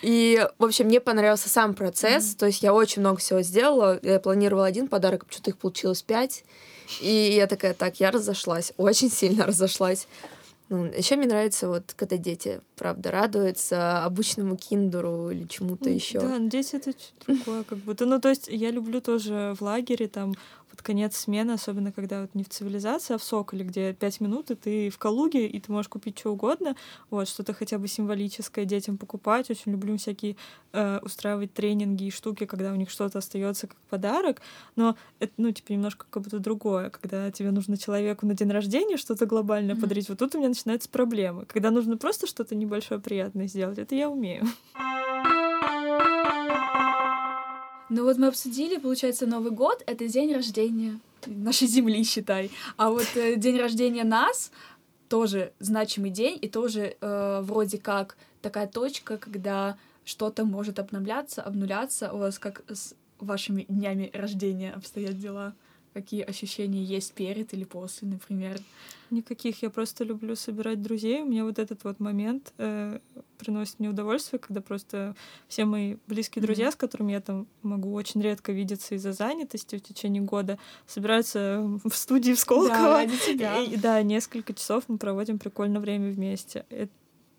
И, 0.02 0.48
в 0.58 0.64
общем, 0.64 0.86
мне 0.86 1.02
понравился 1.02 1.50
сам 1.50 1.74
процесс. 1.74 2.34
То 2.36 2.46
есть 2.46 2.64
я 2.64 2.74
очень 2.74 3.02
много 3.02 3.18
всего 3.18 3.42
сделала. 3.42 4.00
Я 4.04 4.22
планировала 4.22 4.66
один 4.66 4.88
подарок, 4.88 5.26
почему-то 5.26 5.50
их 5.50 5.58
получилось 5.58 6.02
пять. 6.02 6.46
И 7.02 7.34
я 7.36 7.48
такая, 7.48 7.74
так, 7.74 8.00
я 8.00 8.10
разошлась, 8.12 8.72
очень 8.78 9.12
сильно 9.12 9.46
разошлась. 9.46 10.08
Ну, 10.74 10.86
еще 10.86 11.18
мне 11.18 11.28
нравится, 11.28 11.68
вот, 11.68 11.94
когда 11.96 12.18
дети, 12.18 12.60
правда, 12.76 13.12
радуются 13.12 14.04
обычному 14.04 14.58
киндеру 14.58 15.30
или 15.30 15.46
чему-то 15.46 15.88
еще. 15.88 16.20
Да, 16.20 16.40
но 16.40 16.50
дети 16.50 16.78
это 16.78 16.94
другое, 17.28 17.64
как 17.64 17.78
будто. 17.78 18.08
Ну, 18.08 18.20
то 18.20 18.30
есть 18.30 18.48
я 18.48 18.72
люблю 18.72 19.00
тоже 19.00 19.54
в 19.56 19.62
лагере 19.62 20.08
там 20.08 20.34
под 20.74 20.82
конец 20.82 21.16
смены, 21.18 21.52
особенно 21.52 21.92
когда 21.92 22.22
вот 22.22 22.34
не 22.34 22.44
в 22.44 22.50
цивилизации, 22.50 23.14
а 23.14 23.20
в 23.20 23.24
Соколе, 23.24 23.64
где 23.64 23.94
пять 23.94 24.20
минут, 24.20 24.50
и 24.50 24.56
ты 24.56 24.90
в 24.90 24.98
Калуге, 24.98 25.46
и 25.46 25.60
ты 25.60 25.72
можешь 25.72 25.88
купить 25.88 26.18
что 26.18 26.32
угодно, 26.32 26.76
вот, 27.12 27.28
что-то 27.28 27.54
хотя 27.54 27.78
бы 27.78 27.88
символическое 27.88 28.66
детям 28.66 28.98
покупать. 28.98 29.52
Очень 29.52 29.74
люблю 29.74 29.96
всякие 29.98 30.36
э, 30.72 31.00
устраивать 31.04 31.54
тренинги 31.54 32.06
и 32.06 32.10
штуки, 32.10 32.48
когда 32.48 32.72
у 32.72 32.76
них 32.76 32.90
что-то 32.90 33.20
остается 33.20 33.68
как 33.68 33.78
подарок, 33.92 34.42
но 34.76 34.98
это, 35.20 35.34
ну, 35.38 35.52
типа, 35.52 35.74
немножко 35.74 36.08
как 36.10 36.24
будто 36.24 36.40
другое, 36.40 36.90
когда 36.90 37.30
тебе 37.30 37.52
нужно 37.52 37.78
человеку 37.78 38.26
на 38.26 38.34
день 38.34 38.50
рождения 38.50 38.98
что-то 38.98 39.28
глобальное 39.28 39.76
mm-hmm. 39.76 39.82
подарить, 39.82 40.10
вот 40.10 40.18
тут 40.18 40.34
у 40.34 40.40
меня 40.40 40.50
начинаются 40.50 40.90
проблемы. 40.90 41.46
Когда 41.46 41.70
нужно 41.70 41.98
просто 41.98 42.26
что-то 42.26 42.56
небольшое 42.56 43.00
приятное 43.00 43.46
сделать, 43.46 43.78
это 43.78 43.94
я 43.94 44.10
умею. 44.10 44.48
Ну 47.96 48.06
вот 48.06 48.18
мы 48.18 48.26
обсудили, 48.26 48.80
получается, 48.80 49.28
Новый 49.28 49.52
год— 49.52 49.84
это 49.86 50.08
день 50.08 50.34
рождения 50.34 51.00
нашей 51.28 51.68
Земли, 51.68 52.04
считай. 52.04 52.50
А 52.76 52.90
вот 52.90 53.06
э, 53.14 53.36
день 53.36 53.60
рождения 53.60 54.04
нас 54.04 54.52
тоже 55.10 55.54
значимый 55.60 56.10
день 56.10 56.40
и 56.42 56.50
тоже 56.50 56.98
э, 57.00 57.42
вроде 57.44 57.78
как 57.78 58.18
такая 58.42 58.66
точка, 58.66 59.20
когда 59.20 59.78
что-то 60.06 60.44
может 60.44 60.80
обновляться, 60.80 61.44
обнуляться. 61.44 62.12
У 62.12 62.18
вас 62.18 62.40
как 62.40 62.64
с 62.68 62.96
вашими 63.20 63.68
днями 63.70 64.10
рождения 64.12 64.72
обстоят 64.72 65.20
дела? 65.20 65.54
Какие 65.94 66.24
ощущения 66.24 66.84
есть 66.84 67.14
перед 67.14 67.54
или 67.54 67.64
после, 67.66 68.08
например? 68.08 68.60
Никаких. 69.12 69.62
Я 69.62 69.70
просто 69.70 70.04
люблю 70.04 70.36
собирать 70.36 70.82
друзей. 70.82 71.22
У 71.22 71.26
меня 71.26 71.44
вот 71.44 71.60
этот 71.60 71.84
вот 71.84 72.00
момент 72.00 72.52
э, 72.58 73.00
приносит 73.38 73.80
мне 73.80 73.90
удовольствие, 73.90 74.40
когда 74.40 74.60
просто 74.62 75.16
все 75.48 75.66
мои 75.66 75.98
близкие 76.08 76.42
mm-hmm. 76.42 76.46
друзья, 76.48 76.72
с 76.72 76.76
которыми 76.76 77.12
я 77.12 77.22
там 77.22 77.46
могу 77.62 77.94
очень 77.94 78.22
редко 78.22 78.52
видеться 78.52 78.96
из-за 78.96 79.14
занятости 79.14 79.76
в 79.78 79.84
течение 79.84 80.24
года, 80.24 80.58
собираются 80.88 81.62
в 81.84 81.94
студии 81.96 82.34
в 82.34 82.40
Сколково. 82.40 82.70
Да, 82.70 82.98
ради 83.04 83.18
тебя. 83.18 83.62
И, 83.62 83.78
да, 83.78 84.02
несколько 84.02 84.54
часов 84.54 84.86
мы 84.88 84.98
проводим 84.98 85.38
прикольное 85.38 85.80
время 85.80 86.12
вместе. 86.12 86.66
Это 86.70 86.92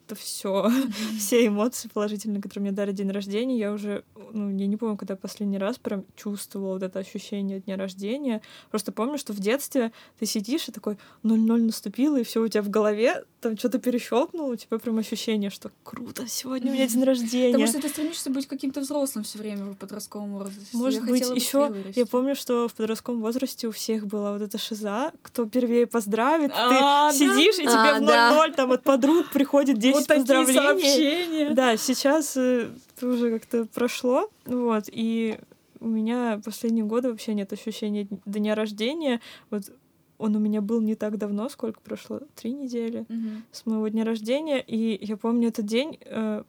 это 0.07 0.15
все, 0.15 0.71
все 1.19 1.47
эмоции 1.47 1.89
положительные, 1.89 2.43
которые 2.43 2.69
мне 2.69 2.73
дарят 2.73 2.95
день 2.95 3.11
рождения. 3.11 3.59
Я 3.59 3.73
уже, 3.73 4.05
ну, 4.33 4.51
я 4.51 4.67
не 4.67 4.77
помню, 4.77 4.97
когда 4.97 5.17
последний 5.17 5.59
раз 5.59 5.79
прям 5.79 6.05
чувствовала 6.17 6.75
вот 6.75 6.83
это 6.83 6.99
ощущение 6.99 7.61
дня 7.61 7.77
рождения. 7.77 8.43
Просто 8.71 8.93
помню, 8.93 9.19
что 9.19 9.33
в 9.33 9.41
детстве 9.41 9.93
ты 10.19 10.27
сидишь 10.27 10.69
и 10.69 10.73
такой 10.73 10.99
0-0 11.23 11.63
наступило, 11.63 12.21
и 12.21 12.25
все 12.25 12.43
у 12.43 12.49
тебя 12.49 12.63
в 12.63 12.71
голове 12.71 13.25
там 13.45 13.59
что-то 13.59 13.79
перещелкнуло, 13.79 14.53
у 14.53 14.57
тебя 14.57 14.79
прям 14.79 14.99
ощущение, 14.99 15.51
что 15.51 15.71
круто, 15.83 16.27
сегодня 16.27 16.71
у 16.71 16.75
меня 16.75 16.87
день 16.87 17.05
рождения. 17.05 17.53
Потому 17.53 17.67
что 17.67 17.83
ты 17.83 17.89
стремишься 17.91 18.31
быть 18.31 18.47
каким-то 18.47 18.81
взрослым 18.81 19.25
все 19.25 19.39
время 19.39 19.67
в 19.67 19.75
подростковом 19.77 20.33
возрасте. 20.33 20.67
Может 20.73 21.03
я 21.03 21.11
быть, 21.11 21.31
еще 21.31 21.75
я 21.95 22.07
помню, 22.07 22.35
что 22.35 22.69
в 22.69 22.75
подростковом 22.75 23.21
возрасте 23.21 23.69
у 23.69 23.71
всех 23.71 24.07
была 24.07 24.33
вот 24.33 24.41
эта 24.41 24.57
шиза, 24.57 25.13
кто 25.21 25.45
первее 25.45 25.87
поздравит, 25.87 26.53
а, 26.55 27.13
ты 27.13 27.19
сидишь, 27.19 27.59
и 27.59 27.63
тебе 27.63 27.69
а, 27.75 28.01
в 28.01 28.49
0-0 28.49 28.55
там 28.55 28.73
от 28.73 28.83
подруг 28.83 29.31
приходит 29.31 29.79
10 29.79 29.95
вот 29.95 30.07
поздравлений. 30.07 30.59
сообщения. 30.59 31.51
Да, 31.51 31.77
сейчас 31.77 32.37
э, 32.39 32.71
это 32.97 33.07
уже 33.07 33.31
как-то 33.31 33.67
прошло, 33.67 34.31
вот, 34.47 34.85
и 34.87 35.39
у 35.81 35.87
меня 35.87 36.41
последние 36.43 36.87
годы 36.87 37.11
вообще 37.11 37.35
нет 37.35 37.53
ощущения 37.53 38.09
дня 38.25 38.55
рождения. 38.55 39.21
Вот 39.51 39.65
он 40.19 40.37
у 40.37 40.39
меня 40.39 40.61
был 40.61 40.81
не 40.81 40.95
так 40.95 41.19
давно, 41.19 41.49
сколько 41.49 41.81
прошло? 41.81 42.21
Три 42.35 42.53
недели 42.53 43.01
mm-hmm. 43.09 43.41
с 43.53 43.67
моего 43.67 43.89
дня 43.89 44.05
рождения. 44.05 44.61
И 44.61 45.05
я 45.05 45.17
помню 45.17 45.49
этот 45.49 45.67
день, 45.67 45.99
э, 46.05 46.45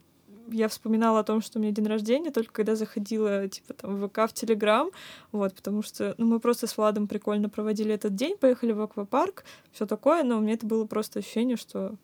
я 0.49 0.68
вспоминала 0.68 1.20
о 1.20 1.24
том, 1.24 1.41
что 1.41 1.57
у 1.57 1.61
меня 1.61 1.72
день 1.72 1.88
рождения, 1.88 2.32
только 2.32 2.53
когда 2.53 2.76
заходила, 2.76 3.47
типа, 3.47 3.74
там, 3.74 3.95
в 3.95 4.07
ВК, 4.07 4.30
в 4.30 4.34
Телеграм, 4.34 4.89
вот, 5.32 5.53
потому 5.53 5.82
что, 5.82 6.16
ну, 6.18 6.28
мы 6.28 6.39
просто 6.39 6.68
с 6.68 6.78
Владом 6.78 7.07
прикольно 7.07 7.49
проводили 7.49 7.93
этот 7.93 8.16
день, 8.16 8.38
поехали 8.38 8.72
в 8.72 8.82
аквапарк, 8.82 9.43
все 9.72 9.86
такое, 9.86 10.24
но 10.24 10.38
у 10.38 10.41
меня 10.41 10.53
это 10.53 10.66
было 10.66 10.86
просто 10.86 11.20
ощущение, 11.20 11.57
что 11.57 11.95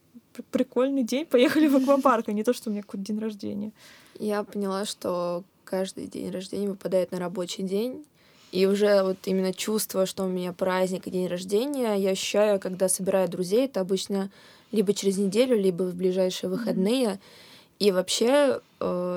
прикольный 0.51 1.03
день, 1.03 1.26
поехали 1.30 1.68
в 1.68 1.76
аквапарк, 1.76 2.30
а 2.30 2.34
не 2.34 2.43
то, 2.43 2.53
что 2.53 2.70
у 2.70 2.74
меня 2.74 2.82
какой-то 2.82 3.05
день 3.05 3.20
рождения. 3.20 3.72
Я 4.20 4.43
поняла, 4.43 4.86
что 4.86 5.43
каждый 5.64 6.07
день 6.07 6.32
рождения 6.32 6.70
выпадает 6.70 7.12
на 7.12 7.20
рабочий 7.20 7.64
день, 7.64 8.05
И 8.52 8.66
уже 8.66 9.04
вот 9.04 9.18
именно 9.26 9.54
чувство, 9.54 10.06
что 10.06 10.24
у 10.24 10.28
меня 10.28 10.52
праздник 10.52 11.08
и 11.08 11.12
день 11.12 11.28
рождения, 11.28 11.95
я 11.95 12.12
ощущаю, 12.12 12.60
когда 12.60 12.89
собираю 12.89 13.30
друзей, 13.30 13.66
это 13.66 13.80
обычно 13.80 14.30
либо 14.72 14.93
через 14.93 15.18
неделю, 15.18 15.58
либо 15.58 15.84
в 15.84 15.95
ближайшие 15.95 16.49
выходные. 16.49 17.08
Mm-hmm. 17.08 17.20
И 17.80 17.91
вообще 17.91 18.60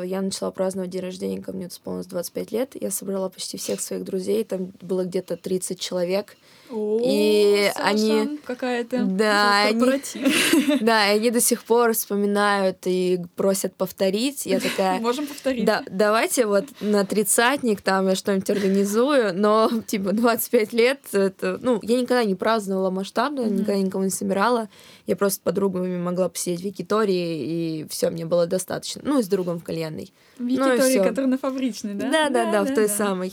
я 0.04 0.22
начала 0.22 0.50
праздновать 0.50 0.90
день 0.90 1.02
рождения, 1.02 1.42
ко 1.42 1.52
мне 1.52 1.68
исполнилось 1.68 2.06
25 2.06 2.52
лет. 2.52 2.72
Я 2.80 2.90
собрала 2.90 3.28
почти 3.28 3.56
всех 3.56 3.80
своих 3.80 4.04
друзей, 4.04 4.44
там 4.44 4.72
было 4.80 5.04
где-то 5.04 5.36
30 5.36 5.80
человек. 5.80 6.36
О, 6.70 6.98
и 7.04 7.70
Саша, 7.74 7.88
они 7.88 8.38
какая-то 8.38 9.04
да, 9.04 9.64
они, 9.64 9.80
да, 10.80 11.12
и 11.12 11.16
они 11.16 11.30
до 11.30 11.40
сих 11.40 11.62
пор 11.62 11.92
вспоминают 11.92 12.78
и 12.86 13.20
просят 13.36 13.74
повторить. 13.74 14.46
Я 14.46 14.60
такая. 14.60 14.98
Можем 15.00 15.26
повторить. 15.26 15.66
Да, 15.66 15.84
давайте 15.90 16.46
вот 16.46 16.64
на 16.80 17.04
тридцатник 17.04 17.82
там 17.82 18.08
я 18.08 18.14
что-нибудь 18.14 18.48
организую, 18.48 19.38
но 19.38 19.70
типа 19.86 20.12
25 20.12 20.72
лет 20.72 21.00
это, 21.12 21.58
ну, 21.60 21.78
я 21.82 22.00
никогда 22.00 22.24
не 22.24 22.34
праздновала 22.34 22.90
масштабно, 22.90 23.40
mm-hmm. 23.40 23.52
никогда 23.52 23.76
никого 23.76 24.04
не 24.04 24.10
собирала. 24.10 24.68
Я 25.06 25.16
просто 25.16 25.36
с 25.36 25.40
подругами 25.40 25.98
могла 25.98 26.30
посидеть 26.30 26.62
в 26.62 26.64
Якитории, 26.64 27.82
и 27.82 27.86
все, 27.90 28.08
мне 28.08 28.24
было 28.24 28.46
достаточно. 28.46 29.02
Ну, 29.04 29.20
и 29.20 29.22
с 29.22 29.28
другом 29.28 29.53
в 29.58 29.64
кальянной. 29.64 30.12
В 30.38 30.42
ну, 30.42 30.48
Якитории, 30.48 30.98
ну, 30.98 31.04
который 31.04 31.26
на 31.26 31.38
фабричной, 31.38 31.94
да? 31.94 32.10
Да, 32.10 32.28
да, 32.28 32.44
да, 32.44 32.52
да 32.52 32.64
в 32.64 32.74
той 32.74 32.88
да. 32.88 32.94
самой. 32.94 33.32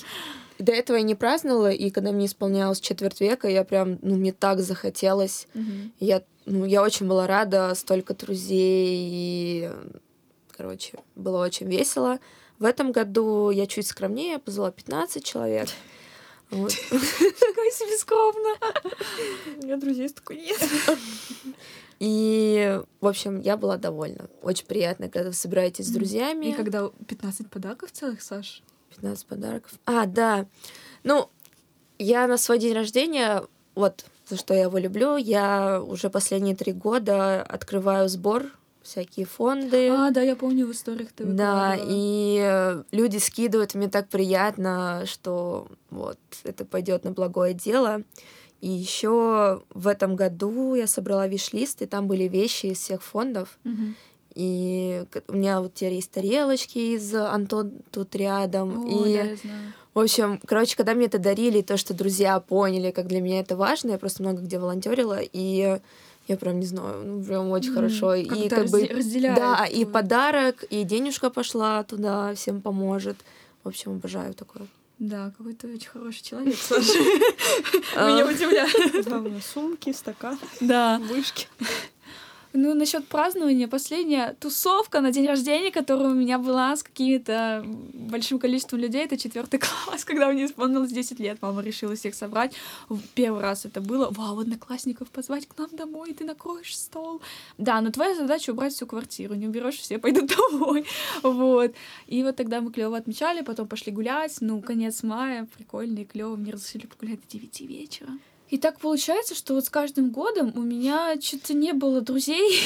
До 0.59 0.71
этого 0.71 0.97
я 0.97 1.03
не 1.03 1.15
праздновала, 1.15 1.71
и 1.71 1.89
когда 1.89 2.11
мне 2.11 2.27
исполнялось 2.27 2.79
четверть 2.79 3.19
века, 3.19 3.47
я 3.47 3.63
прям, 3.63 3.97
ну, 4.01 4.15
мне 4.15 4.31
так 4.31 4.59
захотелось. 4.59 5.47
Mm-hmm. 5.53 5.91
Я, 5.99 6.23
ну, 6.45 6.65
я 6.65 6.83
очень 6.83 7.07
была 7.07 7.25
рада, 7.25 7.73
столько 7.75 8.13
друзей, 8.13 9.09
и, 9.11 9.71
короче, 10.55 10.99
было 11.15 11.43
очень 11.43 11.67
весело. 11.67 12.19
В 12.59 12.65
этом 12.65 12.91
году 12.91 13.49
я 13.49 13.65
чуть 13.65 13.87
скромнее, 13.87 14.37
позвала 14.37 14.69
15 14.69 15.23
человек. 15.23 15.67
Вот. 16.51 16.75
Какой 16.89 17.71
себе 17.71 17.97
скромно. 17.97 18.55
У 19.61 19.65
меня 19.65 19.77
друзей 19.77 20.09
столько 20.09 20.35
нет. 20.35 20.61
И, 22.03 22.81
в 22.99 23.05
общем, 23.05 23.39
я 23.39 23.57
была 23.57 23.77
довольна. 23.77 24.27
Очень 24.41 24.65
приятно, 24.65 25.07
когда 25.07 25.29
вы 25.29 25.35
собираетесь 25.35 25.85
с 25.85 25.91
друзьями. 25.91 26.47
И 26.47 26.53
когда 26.53 26.89
15 27.07 27.47
подарков 27.47 27.91
целых, 27.91 28.23
Саш? 28.23 28.63
15 28.89 29.27
подарков. 29.27 29.73
А, 29.85 30.07
да. 30.07 30.47
Ну, 31.03 31.29
я 31.99 32.25
на 32.25 32.37
свой 32.37 32.57
день 32.57 32.73
рождения, 32.73 33.43
вот 33.75 34.05
за 34.27 34.37
что 34.37 34.55
я 34.55 34.63
его 34.63 34.79
люблю, 34.79 35.15
я 35.15 35.79
уже 35.79 36.09
последние 36.09 36.55
три 36.55 36.73
года 36.73 37.43
открываю 37.43 38.09
сбор 38.09 38.47
всякие 38.81 39.27
фонды. 39.27 39.89
А, 39.91 40.09
да, 40.09 40.21
я 40.21 40.35
помню 40.35 40.65
в 40.65 40.71
историях 40.71 41.11
ты 41.11 41.23
Да, 41.23 41.77
и 41.79 42.81
люди 42.91 43.17
скидывают, 43.17 43.75
мне 43.75 43.89
так 43.89 44.09
приятно, 44.09 45.03
что 45.05 45.67
вот 45.91 46.17
это 46.43 46.65
пойдет 46.65 47.03
на 47.03 47.11
благое 47.11 47.53
дело. 47.53 48.01
И 48.61 48.69
еще 48.69 49.63
в 49.71 49.87
этом 49.87 50.15
году 50.15 50.75
я 50.75 50.87
собрала 50.87 51.27
виш-лист, 51.27 51.81
и 51.81 51.87
там 51.87 52.07
были 52.07 52.25
вещи 52.25 52.67
из 52.67 52.77
всех 52.77 53.01
фондов. 53.03 53.57
Угу. 53.65 53.93
И 54.35 55.03
у 55.27 55.33
меня 55.33 55.59
вот 55.59 55.73
теперь 55.73 55.95
есть 55.95 56.11
тарелочки 56.11 56.95
из 56.95 57.13
Антон 57.13 57.73
тут 57.91 58.15
рядом. 58.15 58.85
О, 58.85 59.05
и, 59.05 59.13
да, 59.13 59.21
я 59.23 59.35
знаю. 59.35 59.73
в 59.93 59.99
общем, 59.99 60.39
короче, 60.45 60.77
когда 60.77 60.93
мне 60.93 61.07
это 61.07 61.19
дарили, 61.19 61.61
то, 61.61 61.75
что 61.75 61.93
друзья 61.93 62.39
поняли, 62.39 62.91
как 62.91 63.07
для 63.07 63.19
меня 63.19 63.39
это 63.41 63.57
важно, 63.57 63.91
я 63.91 63.97
просто 63.97 64.23
много 64.23 64.41
где 64.41 64.57
волонтерила, 64.57 65.19
и 65.19 65.79
я 66.27 66.37
прям 66.37 66.59
не 66.59 66.65
знаю, 66.65 67.03
ну 67.03 67.23
прям 67.23 67.49
очень 67.49 67.71
mm, 67.71 67.75
хорошо. 67.75 68.13
и 68.13 68.47
как 68.47 68.69
бы. 68.69 68.87
Да, 69.35 69.65
и 69.65 69.83
подарок, 69.85 70.63
и 70.69 70.83
денежка 70.83 71.29
пошла 71.29 71.83
туда, 71.83 72.33
всем 72.35 72.61
поможет. 72.61 73.17
В 73.63 73.67
общем, 73.67 73.93
обожаю 73.93 74.33
такое. 74.33 74.67
Да, 75.01 75.33
какой 75.35 75.55
то 75.55 75.65
очень 75.67 75.89
хороший 75.89 76.21
человек, 76.21 76.55
Саша. 76.61 76.93
Меня 76.93 78.27
удивляет. 78.27 79.03
Главное, 79.03 79.41
сумки, 79.41 79.91
стакан, 79.93 80.37
вышки. 80.99 81.47
Ну, 82.53 82.73
насчет 82.73 83.07
празднования, 83.07 83.67
последняя 83.67 84.35
тусовка 84.39 84.99
на 84.99 85.11
день 85.11 85.25
рождения, 85.25 85.71
которая 85.71 86.09
у 86.09 86.13
меня 86.13 86.37
была 86.37 86.75
с 86.75 86.83
какими-то 86.83 87.63
большим 87.93 88.39
количеством 88.39 88.79
людей, 88.79 89.05
это 89.05 89.17
четвертый 89.17 89.59
класс, 89.85 90.03
когда 90.03 90.29
мне 90.29 90.45
исполнилось 90.45 90.91
10 90.91 91.19
лет. 91.19 91.37
Мама 91.41 91.61
решила 91.61 91.95
всех 91.95 92.13
собрать. 92.13 92.53
Первый 93.13 93.41
раз 93.41 93.65
это 93.65 93.79
было. 93.79 94.09
Вау, 94.11 94.39
одноклассников 94.39 95.09
позвать 95.09 95.47
к 95.47 95.57
нам 95.57 95.69
домой, 95.71 96.13
ты 96.13 96.25
накроешь 96.25 96.77
стол. 96.77 97.21
Да, 97.57 97.79
но 97.79 97.89
твоя 97.89 98.15
задача 98.15 98.51
убрать 98.51 98.73
всю 98.73 98.85
квартиру. 98.85 99.35
Не 99.35 99.47
уберешь, 99.47 99.77
все 99.77 99.97
пойдут 99.97 100.35
домой. 100.51 100.85
Вот. 101.23 101.73
И 102.07 102.21
вот 102.21 102.35
тогда 102.35 102.59
мы 102.59 102.71
клево 102.71 102.97
отмечали, 102.97 103.41
потом 103.43 103.67
пошли 103.67 103.93
гулять. 103.93 104.37
Ну, 104.41 104.61
конец 104.61 105.03
мая, 105.03 105.47
прикольно 105.55 106.03
клево. 106.03 106.35
Мне 106.35 106.51
разрешили 106.51 106.85
погулять 106.85 107.21
до 107.21 107.27
9 107.29 107.61
вечера. 107.61 108.09
И 108.51 108.57
так 108.57 108.79
получается, 108.79 109.33
что 109.33 109.55
вот 109.55 109.65
с 109.65 109.69
каждым 109.69 110.11
годом 110.11 110.51
у 110.55 110.61
меня 110.61 111.15
что-то 111.21 111.53
не 111.53 111.71
было 111.71 112.01
друзей. 112.01 112.59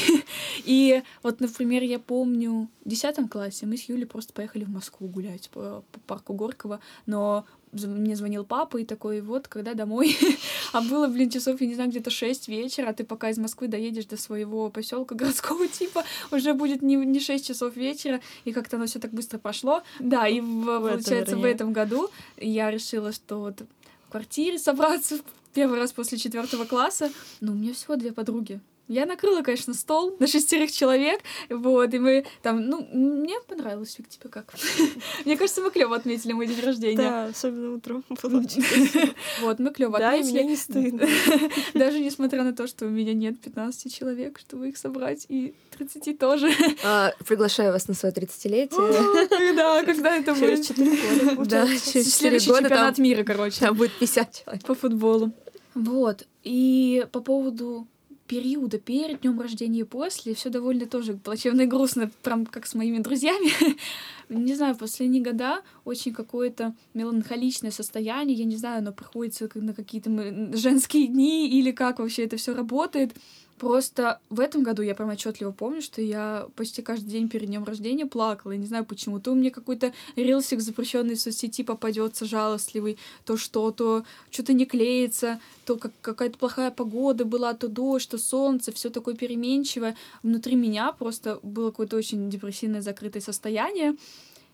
И 0.66 1.04
вот, 1.22 1.40
например, 1.40 1.84
я 1.84 2.00
помню 2.00 2.70
в 2.84 2.90
10 2.90 3.30
классе 3.30 3.68
мы 3.68 3.78
с 3.78 3.84
Юлей 3.84 4.08
просто 4.08 4.34
поехали 4.34 4.64
в 4.64 4.70
Москву 4.70 5.08
гулять 5.08 5.50
по, 5.52 5.84
по 5.92 6.00
парку 6.02 6.34
Горького, 6.34 6.80
но 7.06 7.46
мне 7.72 8.16
звонил 8.16 8.46
папа 8.46 8.78
и 8.78 8.86
такой, 8.86 9.22
вот, 9.22 9.48
когда 9.48 9.76
домой? 9.76 10.18
а 10.74 10.82
было, 10.82 11.08
блин, 11.08 11.30
часов, 11.30 11.62
я 11.62 11.68
не 11.68 11.76
знаю, 11.76 11.92
где-то 11.92 12.10
6 12.10 12.48
вечера, 12.48 12.90
а 12.90 12.94
ты 12.94 13.04
пока 13.04 13.30
из 13.30 13.38
Москвы 13.38 13.68
доедешь 13.68 14.06
до 14.06 14.18
своего 14.18 14.72
поселка 14.72 15.14
городского 15.16 15.68
типа, 15.68 16.04
уже 16.32 16.56
будет 16.56 16.82
не, 16.82 16.96
не 16.96 17.20
6 17.20 17.46
часов 17.46 17.76
вечера, 17.76 18.22
и 18.44 18.54
как-то 18.54 18.78
оно 18.78 18.88
все 18.88 19.00
так 19.00 19.12
быстро 19.12 19.38
прошло. 19.38 19.84
Да, 20.00 20.28
и 20.28 20.40
в, 20.40 20.46
в 20.46 20.90
получается, 20.90 21.38
в 21.38 21.46
этом 21.46 21.74
году 21.74 22.10
я 22.38 22.72
решила, 22.72 23.12
что 23.12 23.40
вот 23.40 23.62
в 24.08 24.12
квартире 24.12 24.58
собраться 24.58 25.20
первый 25.56 25.80
раз 25.80 25.94
после 25.94 26.18
четвертого 26.20 26.66
класса, 26.66 27.12
но 27.40 27.54
у 27.54 27.56
меня 27.56 27.74
всего 27.74 27.96
две 27.96 28.12
подруги. 28.12 28.60
Я 28.88 29.08
накрыла, 29.08 29.42
конечно, 29.42 29.74
стол 29.74 30.16
на 30.20 30.28
шестерых 30.28 30.72
человек, 30.72 31.22
вот, 31.50 31.92
и 31.94 32.00
мы 32.00 32.26
там, 32.44 32.62
ну, 32.68 32.88
мне 32.92 33.36
понравилось, 33.48 33.98
Вик, 33.98 34.10
тебе 34.10 34.30
как? 34.30 34.54
Мне 35.26 35.38
кажется, 35.38 35.62
мы 35.62 35.72
клево 35.72 35.96
отметили 35.96 36.34
мой 36.34 36.46
день 36.46 36.60
рождения. 36.60 36.98
Да, 36.98 37.26
особенно 37.26 37.74
утром 37.76 38.04
получилось. 38.22 38.92
Вот, 39.42 39.60
мы 39.60 39.72
клево 39.72 39.98
отметили. 39.98 40.38
Да, 40.38 40.40
мне 40.40 40.50
не 40.50 40.56
стыдно. 40.56 41.08
Даже 41.74 42.00
несмотря 42.00 42.44
на 42.44 42.54
то, 42.54 42.68
что 42.68 42.86
у 42.86 42.90
меня 42.90 43.14
нет 43.14 43.40
15 43.42 43.94
человек, 43.94 44.40
чтобы 44.40 44.70
их 44.70 44.78
собрать, 44.78 45.26
и 45.30 45.56
30 45.78 46.20
тоже. 46.20 46.52
А, 46.84 47.12
приглашаю 47.28 47.72
вас 47.72 47.88
на 47.88 47.96
свое 47.96 48.14
30-летие. 48.14 49.28
Когда, 49.28 49.84
когда 49.84 50.16
это 50.16 50.34
будет? 50.34 50.66
Через 50.66 50.68
4 50.68 51.36
года. 51.36 51.50
Да, 51.50 51.68
через 51.68 52.16
4 52.18 52.40
года. 52.40 52.62
чемпионат 52.62 52.98
мира, 53.00 53.24
короче. 53.24 53.60
Там 53.62 53.76
будет 53.76 53.92
50 53.94 54.44
человек. 54.44 54.66
По 54.66 54.76
футболу. 54.76 55.32
Вот. 55.74 56.26
И 56.44 57.06
по 57.12 57.20
поводу 57.20 57.88
периода 58.28 58.80
перед 58.80 59.22
днем 59.22 59.40
рождения 59.40 59.82
и 59.82 59.84
после 59.84 60.34
все 60.34 60.50
довольно 60.50 60.88
тоже 60.88 61.14
плачевно 61.14 61.62
и 61.62 61.66
грустно, 61.66 62.10
прям 62.24 62.46
как 62.46 62.66
с 62.66 62.74
моими 62.74 63.00
друзьями. 63.00 63.52
не 64.30 64.56
знаю, 64.56 64.76
последние 64.76 65.24
года 65.24 65.62
очень 65.84 66.14
какое-то 66.14 66.76
меланхоличное 66.94 67.72
состояние, 67.72 68.38
я 68.38 68.46
не 68.46 68.58
знаю, 68.58 68.80
оно 68.80 68.92
приходится 68.92 69.50
на 69.56 69.74
какие-то 69.74 70.10
женские 70.58 71.08
дни 71.08 71.50
или 71.50 71.72
как 71.72 72.00
вообще 72.00 72.24
это 72.26 72.38
все 72.38 72.54
работает. 72.54 73.14
Просто 73.58 74.20
в 74.30 74.42
этом 74.42 74.64
году 74.64 74.82
я 74.82 74.96
прям 74.96 75.10
отчетливо 75.10 75.52
помню, 75.52 75.82
что 75.82 76.02
я 76.02 76.48
почти 76.58 76.82
каждый 76.82 77.10
день 77.10 77.30
перед 77.30 77.48
днем 77.48 77.64
рождения 77.64 78.06
плакала. 78.06 78.52
Я 78.52 78.58
не 78.58 78.66
знаю 78.66 78.86
почему. 78.86 79.22
То 79.22 79.32
у 79.32 79.36
меня 79.36 79.50
какой-то 79.50 79.94
рилсик 80.18 80.60
запрещенный 80.60 81.16
в 81.16 81.22
соцсети 81.22 81.64
попадется 81.64 82.26
жалостливый, 82.26 82.98
то 83.24 83.38
что, 83.38 83.72
то 83.72 84.04
что-то 84.30 84.52
не 84.52 84.66
клеится, 84.66 85.40
то 85.66 85.78
как 85.78 85.94
какая-то 86.02 86.38
плохая 86.38 86.70
погода 86.70 87.24
была, 87.24 87.54
то 87.54 87.70
дождь, 87.70 88.10
то 88.10 88.18
солнце, 88.18 88.74
все 88.74 88.90
такое 88.90 89.16
переменчивое. 89.16 89.96
Внутри 90.22 90.56
меня 90.56 90.92
просто 90.92 91.40
было 91.42 91.72
какое-то 91.72 91.96
очень 91.96 92.30
депрессивное 92.30 92.82
закрытое 92.82 93.22
состояние. 93.22 93.96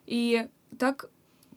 И 0.05 0.47
так 0.77 1.09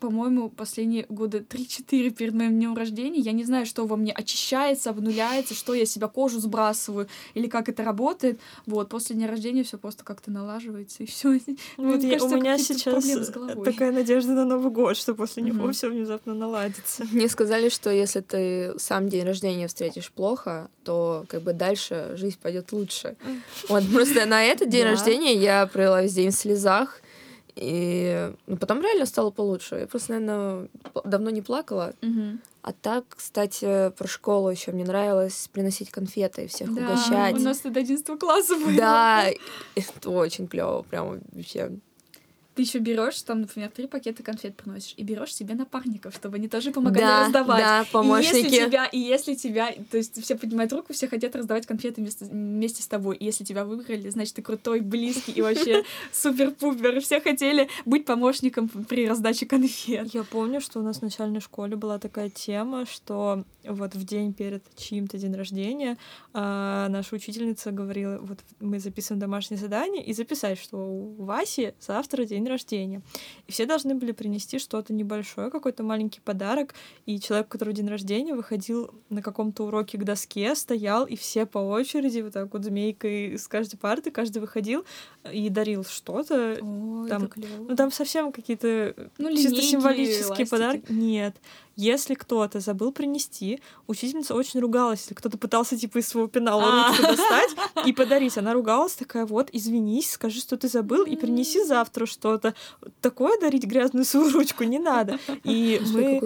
по-моему, 0.05 0.51
последние 0.51 1.07
года 1.09 1.39
3-4 1.39 2.11
перед 2.11 2.35
моим 2.35 2.53
днем 2.53 2.77
рождения. 2.77 3.21
Я 3.21 3.33
не 3.33 3.43
знаю, 3.43 3.65
что 3.65 3.87
во 3.87 3.97
мне 3.97 4.13
очищается, 4.13 4.91
обнуляется, 4.91 5.55
что 5.55 5.73
я 5.73 5.87
себя 5.87 6.09
кожу 6.09 6.41
сбрасываю, 6.41 7.09
или 7.33 7.47
как 7.47 7.71
это 7.71 7.83
работает. 7.83 8.39
Вот, 8.67 8.91
после 8.91 9.17
дня 9.17 9.29
рождения 9.29 9.65
все 9.65 9.79
просто 9.79 10.05
как-то 10.05 10.31
налаживается, 10.31 11.03
и 11.03 11.07
все. 11.07 11.41
Вот 11.79 12.03
я, 12.03 12.11
кажется, 12.11 12.37
у 12.37 12.39
меня 12.39 12.59
сейчас 12.59 13.31
такая 13.65 13.93
надежда 13.93 14.35
на 14.35 14.45
Новый 14.45 14.71
год, 14.71 14.99
что 14.99 15.15
после 15.15 15.43
mm-hmm. 15.43 15.47
него 15.47 15.73
все 15.73 15.89
внезапно 15.89 16.35
наладится. 16.35 17.07
Мне 17.11 17.27
сказали, 17.31 17.71
что 17.71 17.89
если 17.89 18.21
ты 18.21 18.79
сам 18.79 19.09
день 19.09 19.25
рождения 19.25 19.69
встретишь 19.69 20.11
плохо, 20.11 20.69
то 20.85 21.25
как 21.29 21.41
бы 21.41 21.55
дальше 21.55 22.13
жизнь 22.17 22.39
пойдет 22.43 22.73
лучше. 22.73 23.17
Вот 23.71 23.85
просто 23.91 24.27
на 24.27 24.45
этот 24.45 24.69
день 24.69 24.85
рождения 24.85 25.35
я 25.35 25.67
провела 25.67 26.03
весь 26.03 26.13
день 26.13 26.31
в 26.31 26.35
слезах, 26.35 27.01
и 27.57 28.33
ну, 28.47 28.57
потом 28.57 28.81
реально 28.83 29.07
стало 29.07 29.31
получше. 29.31 29.77
Я 29.77 29.87
просто, 29.87 30.13
наверное, 30.15 30.69
давно 31.05 31.31
не 31.31 31.43
плакала. 31.43 31.95
Угу. 32.03 32.39
А 32.63 32.73
так, 32.73 33.05
кстати, 33.11 33.91
про 33.91 34.09
школу 34.09 34.51
еще 34.51 34.73
мне 34.73 34.85
нравилось 34.85 35.49
приносить 35.53 35.91
конфеты 35.91 36.45
и 36.45 36.47
всех 36.49 36.75
да, 36.75 36.83
угощать. 36.83 37.37
У 37.37 37.41
нас 37.41 37.61
до 37.61 37.69
11 37.69 38.19
класса 38.19 38.57
было. 38.57 38.73
Да, 38.73 39.27
это 39.75 40.11
очень 40.11 40.49
клево, 40.49 40.83
прям 40.83 41.21
вообще. 41.33 41.71
Ты 42.55 42.63
еще 42.63 42.79
берешь, 42.79 43.21
там, 43.23 43.41
например, 43.43 43.71
три 43.71 43.87
пакета 43.87 44.23
конфет 44.23 44.57
приносишь, 44.57 44.95
и 44.97 45.03
берешь 45.03 45.35
себе 45.35 45.55
напарников, 45.55 46.15
чтобы 46.15 46.37
они 46.37 46.49
тоже 46.49 46.71
помогали 46.71 47.03
Да, 47.05 47.25
раздавать. 47.25 47.59
да, 47.59 47.85
помощники. 47.91 48.37
И 48.37 48.43
если 48.45 48.67
тебя, 48.67 48.85
и 48.87 48.99
если 48.99 49.35
тебя, 49.35 49.73
то 49.91 49.97
есть 49.97 50.23
все 50.23 50.37
поднимают 50.37 50.73
руку, 50.73 50.93
все 50.93 51.09
хотят 51.09 51.35
раздавать 51.35 51.67
конфеты 51.67 52.01
вместе, 52.01 52.25
вместе 52.27 52.83
с 52.83 52.87
тобой. 52.87 53.17
И 53.17 53.25
если 53.25 53.45
тебя 53.45 53.65
выбрали, 53.65 54.09
значит, 54.09 54.35
ты 54.35 54.43
крутой, 54.43 54.81
близкий 54.81 55.33
и 55.33 55.43
вообще 55.43 55.85
супер-пупер. 56.13 57.01
Все 57.01 57.21
хотели 57.21 57.69
быть 57.85 58.05
помощником 58.05 58.69
при 58.69 59.09
раздаче 59.09 59.47
конфет. 59.47 60.15
Я 60.15 60.23
помню, 60.23 60.61
что 60.61 60.81
у 60.81 60.83
нас 60.83 60.99
в 60.99 61.03
начальной 61.03 61.41
школе 61.41 61.77
была 61.77 61.99
такая 61.99 62.31
тема, 62.31 62.87
что 62.87 63.45
вот 63.65 63.95
в 63.95 64.05
день 64.05 64.33
перед 64.33 64.63
чьим-то 64.77 65.19
день 65.19 65.35
рождения 65.35 65.97
а, 66.33 66.89
наша 66.89 67.17
учительница 67.17 67.71
говорила, 67.73 68.19
вот 68.19 68.39
мы 68.61 68.79
записываем 68.79 69.21
домашнее 69.21 69.59
задание, 69.59 70.05
и 70.05 70.13
записать, 70.13 70.59
что 70.59 70.77
у 70.77 71.25
Васи 71.25 71.75
завтра 71.81 72.25
день 72.25 72.44
рождения. 72.47 73.03
И 73.47 73.53
все 73.53 73.67
должны 73.67 73.95
были 73.95 74.13
принести 74.13 74.59
что-то 74.59 74.93
небольшое, 74.93 75.51
какой-то 75.51 75.83
маленький 75.83 76.21
подарок, 76.21 76.75
и 77.07 77.19
человек, 77.21 77.47
у 77.47 77.51
которого 77.51 77.75
день 77.75 77.89
рождения, 77.89 78.35
выходил 78.35 78.91
на 79.11 79.23
каком-то 79.23 79.65
уроке 79.65 79.99
к 79.99 80.05
доске, 80.05 80.55
стоял, 80.55 81.07
и 81.07 81.17
все 81.17 81.47
по 81.47 81.59
очереди, 81.59 82.21
вот 82.21 82.33
так 82.33 82.53
вот 82.53 82.65
змейкой 82.65 83.39
с 83.39 83.49
каждой 83.49 83.77
парты, 83.77 84.11
каждый 84.11 84.39
выходил 84.39 84.85
и 85.33 85.49
дарил 85.49 85.85
что-то. 85.85 86.57
Там. 87.09 87.31
Ну, 87.69 87.77
там 87.77 87.91
совсем 87.91 88.33
какие-то 88.33 88.95
Ну, 89.19 89.31
чисто 89.31 89.51
линейки, 89.51 89.67
символические 89.67 90.27
ластики. 90.29 90.49
подарки. 90.49 90.93
Нет. 90.93 91.37
Если 91.77 92.15
кто-то 92.15 92.61
забыл 92.61 92.93
принести, 92.93 93.61
учительница 93.87 94.35
очень 94.35 94.61
ругалась, 94.61 95.01
если 95.01 95.15
кто-то 95.15 95.39
пытался 95.39 95.77
типа 95.77 95.99
из 95.99 96.09
своего 96.09 96.29
пенала 96.29 96.65
А. 96.65 96.89
ручку 96.89 97.03
достать 97.03 97.51
и 97.87 97.93
подарить. 97.95 98.39
Она 98.39 98.53
ругалась 98.53 98.95
такая, 98.95 99.27
вот, 99.27 99.49
извинись, 99.53 100.13
скажи, 100.13 100.41
что 100.41 100.57
ты 100.57 100.69
забыл, 100.69 101.05
и 101.05 101.17
принеси 101.17 101.65
завтра 101.65 102.07
что-то. 102.07 102.55
Такое 103.01 103.39
дарить 103.41 103.65
грязную 103.65 104.05
свою 104.05 104.31
ручку 104.31 104.65
не 104.65 104.79
надо. 104.79 105.19
И 105.45 105.81
мы 105.93 106.21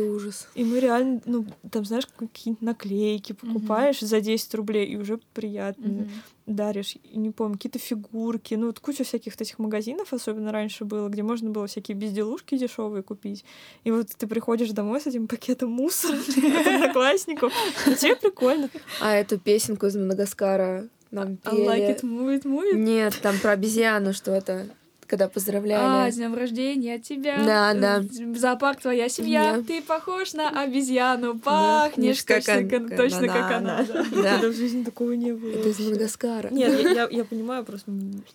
и 0.54 0.64
мы 0.64 0.80
реально, 0.80 1.20
ну, 1.24 1.46
там, 1.70 1.84
знаешь, 1.84 2.06
какие-нибудь 2.16 2.62
наклейки 2.62 3.32
покупаешь 3.32 4.00
за 4.00 4.20
10 4.20 4.54
рублей, 4.54 4.86
и 4.86 4.96
уже 4.96 5.18
приятно. 5.34 6.08
Даришь. 6.48 6.96
Не 7.12 7.30
помню, 7.30 7.54
какие-то 7.56 7.78
фигурки. 7.78 8.54
Ну, 8.54 8.66
вот 8.66 8.80
куча 8.80 9.04
всяких 9.04 9.34
вот 9.34 9.40
этих 9.40 9.58
магазинов, 9.58 10.12
особенно 10.12 10.52
раньше 10.52 10.84
было, 10.84 11.08
где 11.08 11.22
можно 11.22 11.50
было 11.50 11.66
всякие 11.66 11.96
безделушки 11.96 12.58
дешевые 12.58 13.02
купить. 13.02 13.44
И 13.84 13.90
вот 13.90 14.08
ты 14.16 14.26
приходишь 14.26 14.70
домой 14.70 15.00
с 15.00 15.06
этим 15.06 15.28
пакетом 15.28 15.70
мусора 15.70 16.18
одноклассников. 16.74 17.52
И 17.86 17.94
тебе 17.94 18.16
прикольно. 18.16 18.70
А 19.00 19.14
эту 19.14 19.38
песенку 19.38 19.86
из 19.86 19.96
Мадагаскара 19.96 20.88
нам 21.10 21.38
I 21.44 21.54
like 21.54 21.76
пели. 21.76 21.94
it, 21.94 22.02
move 22.02 22.38
it, 22.38 22.42
move 22.44 22.72
it. 22.72 22.76
Нет, 22.76 23.18
там 23.22 23.38
про 23.38 23.52
обезьяну 23.52 24.12
что-то, 24.12 24.66
когда 25.08 25.24
А, 25.24 25.28
поздравляли. 25.28 26.10
с 26.10 26.16
днем 26.16 26.34
рождения 26.34 26.98
тебя. 26.98 27.38
Да, 27.44 27.74
да. 27.74 28.00
Э, 28.02 28.34
Зоопарк 28.36 28.80
твоя 28.80 29.08
семья. 29.08 29.56
Да. 29.56 29.62
Ты 29.62 29.82
похож 29.82 30.34
на 30.34 30.48
обезьяну. 30.62 31.38
Пахнешь 31.38 32.22
как 32.22 32.44
точно, 32.44 32.58
он- 32.60 32.68
как- 32.68 32.96
точно 32.96 33.26
как 33.26 33.48
да, 33.48 33.56
она. 33.56 33.82
да. 33.82 33.92
да. 33.94 34.22
Да. 34.22 34.32
Когда 34.34 34.48
в 34.48 34.52
жизни 34.54 34.84
такого 34.84 35.12
не 35.12 35.32
было. 35.32 35.50
Это 35.50 35.68
из. 35.70 35.78
Мадагаскара. 35.80 36.48
Нет, 36.50 36.80
я, 36.82 36.90
я- 36.90 37.08
я 37.10 37.24
понимаю, 37.24 37.64
просто... 37.64 37.90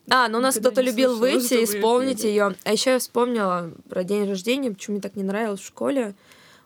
А, 0.09 0.27
ну 0.27 0.39
у 0.39 0.41
нас 0.41 0.57
кто-то 0.57 0.81
любил 0.81 1.15
выйти 1.17 1.53
и 1.53 1.63
исполнить 1.63 2.23
ее. 2.23 2.55
А 2.63 2.71
еще 2.71 2.91
я 2.91 2.99
вспомнила 2.99 3.71
про 3.87 4.03
день 4.03 4.27
рождения, 4.27 4.71
почему 4.71 4.95
мне 4.95 5.01
так 5.01 5.15
не 5.15 5.23
нравилось 5.23 5.59
в 5.61 5.65
школе. 5.67 6.15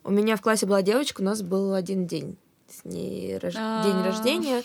У 0.04 0.12
меня 0.12 0.38
в 0.38 0.42
классе 0.42 0.66
была 0.66 0.82
девочка, 0.82 1.20
у 1.22 1.26
нас 1.26 1.42
был 1.42 1.74
один 1.74 2.08
день 2.08 2.38
с 2.70 2.86
ней 2.86 3.38
рож- 3.40 3.54
А. 3.58 3.84
день 3.84 4.02
рождения. 4.06 4.64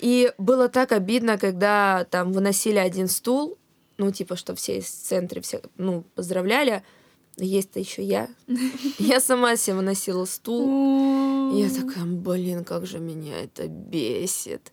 И 0.00 0.32
было 0.38 0.68
так 0.68 0.92
обидно, 0.92 1.36
когда 1.38 2.04
там 2.10 2.32
выносили 2.32 2.78
один 2.78 3.06
стул, 3.06 3.58
ну, 4.00 4.10
типа, 4.10 4.34
что 4.34 4.54
все 4.54 4.78
из 4.78 4.88
центра 4.88 5.42
все, 5.42 5.60
ну, 5.76 6.04
поздравляли. 6.14 6.82
Есть-то 7.36 7.80
еще 7.80 8.02
я. 8.02 8.30
Я 8.98 9.20
сама 9.20 9.56
себе 9.56 9.76
выносила 9.76 10.24
стул. 10.24 11.54
Я 11.54 11.68
такая, 11.68 12.06
блин, 12.06 12.64
как 12.64 12.86
же 12.86 12.98
меня 12.98 13.38
это 13.42 13.68
бесит. 13.68 14.72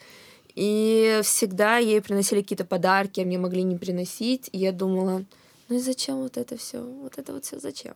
И 0.56 1.20
всегда 1.24 1.78
ей 1.78 2.02
приносили 2.02 2.42
какие-то 2.42 2.64
подарки, 2.64 3.20
а 3.20 3.26
мне 3.26 3.38
могли 3.38 3.64
не 3.64 3.76
приносить. 3.76 4.50
И 4.54 4.60
я 4.60 4.72
думала, 4.72 5.26
ну 5.68 5.76
и 5.76 5.80
зачем 5.80 6.22
вот 6.22 6.38
это 6.38 6.56
все? 6.56 6.82
Вот 6.82 7.18
это 7.18 7.34
вот 7.34 7.44
все 7.44 7.60
зачем? 7.60 7.96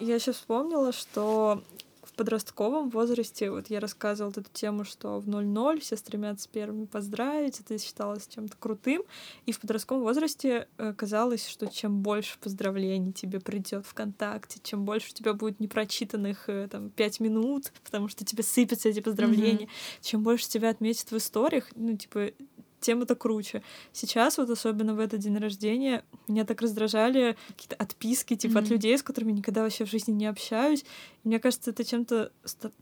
Я 0.00 0.16
еще 0.16 0.32
вспомнила, 0.32 0.90
что 0.90 1.62
подростковом 2.22 2.88
возрасте, 2.88 3.50
вот 3.50 3.66
я 3.68 3.80
рассказывала 3.80 4.30
эту 4.30 4.44
тему, 4.52 4.84
что 4.84 5.18
в 5.18 5.28
0-0 5.28 5.80
все 5.80 5.96
стремятся 5.96 6.48
первыми 6.48 6.84
поздравить, 6.84 7.58
это 7.58 7.76
считалось 7.80 8.28
чем-то 8.28 8.56
крутым, 8.60 9.02
и 9.44 9.50
в 9.50 9.58
подростковом 9.58 10.04
возрасте 10.04 10.68
э, 10.78 10.94
казалось, 10.94 11.48
что 11.48 11.66
чем 11.66 12.00
больше 12.00 12.38
поздравлений 12.38 13.12
тебе 13.12 13.40
придет 13.40 13.86
ВКонтакте, 13.86 14.60
чем 14.62 14.84
больше 14.84 15.10
у 15.10 15.14
тебя 15.14 15.34
будет 15.34 15.58
непрочитанных 15.58 16.48
э, 16.48 16.68
там 16.70 16.90
пять 16.90 17.18
минут, 17.18 17.72
потому 17.82 18.06
что 18.06 18.24
тебе 18.24 18.44
сыпятся 18.44 18.88
эти 18.88 19.00
поздравления, 19.00 19.66
чем 20.00 20.22
больше 20.22 20.48
тебя 20.48 20.70
отметят 20.70 21.10
в 21.10 21.16
историях, 21.16 21.70
ну, 21.74 21.96
типа, 21.96 22.30
тем 22.82 23.00
это 23.02 23.14
круче. 23.14 23.62
Сейчас 23.92 24.36
вот 24.38 24.50
особенно 24.50 24.94
в 24.94 25.00
этот 25.00 25.20
день 25.20 25.38
рождения 25.38 26.04
меня 26.28 26.44
так 26.44 26.60
раздражали 26.60 27.36
какие-то 27.48 27.76
отписки 27.76 28.36
типа 28.36 28.58
от 28.58 28.64
Мгм. 28.66 28.72
людей, 28.74 28.98
с 28.98 29.02
которыми 29.02 29.32
никогда 29.32 29.62
вообще 29.62 29.84
в 29.86 29.90
жизни 29.90 30.12
не 30.12 30.26
общаюсь. 30.26 30.84
И 31.24 31.28
мне 31.28 31.38
кажется, 31.40 31.70
это 31.70 31.84
чем-то 31.84 32.30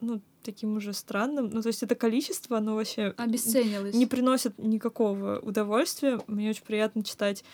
ну, 0.01 0.21
таким 0.43 0.77
уже 0.77 0.93
странным. 0.93 1.51
Ну, 1.51 1.63
то 1.63 1.69
есть 1.69 1.83
это 1.83 1.95
количество, 1.95 2.59
оно 2.59 2.75
вообще 2.75 3.15
Обесценилось. 3.17 3.95
не 3.95 4.07
приносит 4.07 4.59
никакого 4.59 5.39
удовольствия. 5.39 6.19
Мне 6.27 6.51
очень 6.51 6.65
приятно 6.65 7.05
читать 7.05 7.45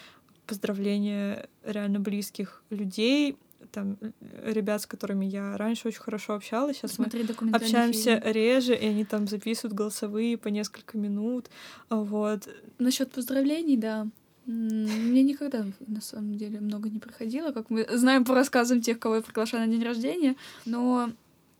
поздравления 0.46 1.48
реально 1.64 2.00
близких 2.00 2.62
людей, 2.70 3.36
там, 3.70 3.96
э, 4.00 4.52
ребят, 4.52 4.82
с 4.82 4.86
которыми 4.86 5.24
я 5.26 5.56
раньше 5.56 5.88
очень 5.88 6.00
хорошо 6.00 6.34
общалась, 6.34 6.76
сейчас 6.76 6.98
мы 6.98 7.04
Смотри 7.04 7.24
документальный 7.24 7.66
общаемся 7.66 8.20
фильм. 8.20 8.32
реже, 8.32 8.74
и 8.74 8.86
они 8.86 9.04
там 9.04 9.26
записывают 9.26 9.74
голосовые 9.74 10.36
по 10.38 10.48
несколько 10.48 10.98
минут, 10.98 11.50
вот. 11.90 12.48
Насчет 12.78 13.10
поздравлений, 13.10 13.76
да. 13.76 14.06
Мне 14.46 15.24
никогда, 15.24 15.66
на 15.88 16.00
самом 16.00 16.36
деле, 16.36 16.60
много 16.60 16.88
не 16.88 17.00
приходило, 17.00 17.50
как 17.50 17.68
мы 17.68 17.84
знаем 17.90 18.24
по 18.24 18.32
рассказам 18.32 18.80
тех, 18.80 18.98
кого 19.00 19.16
я 19.16 19.22
приглашаю 19.22 19.66
на 19.66 19.72
день 19.72 19.82
рождения. 19.82 20.36
Но 20.64 21.10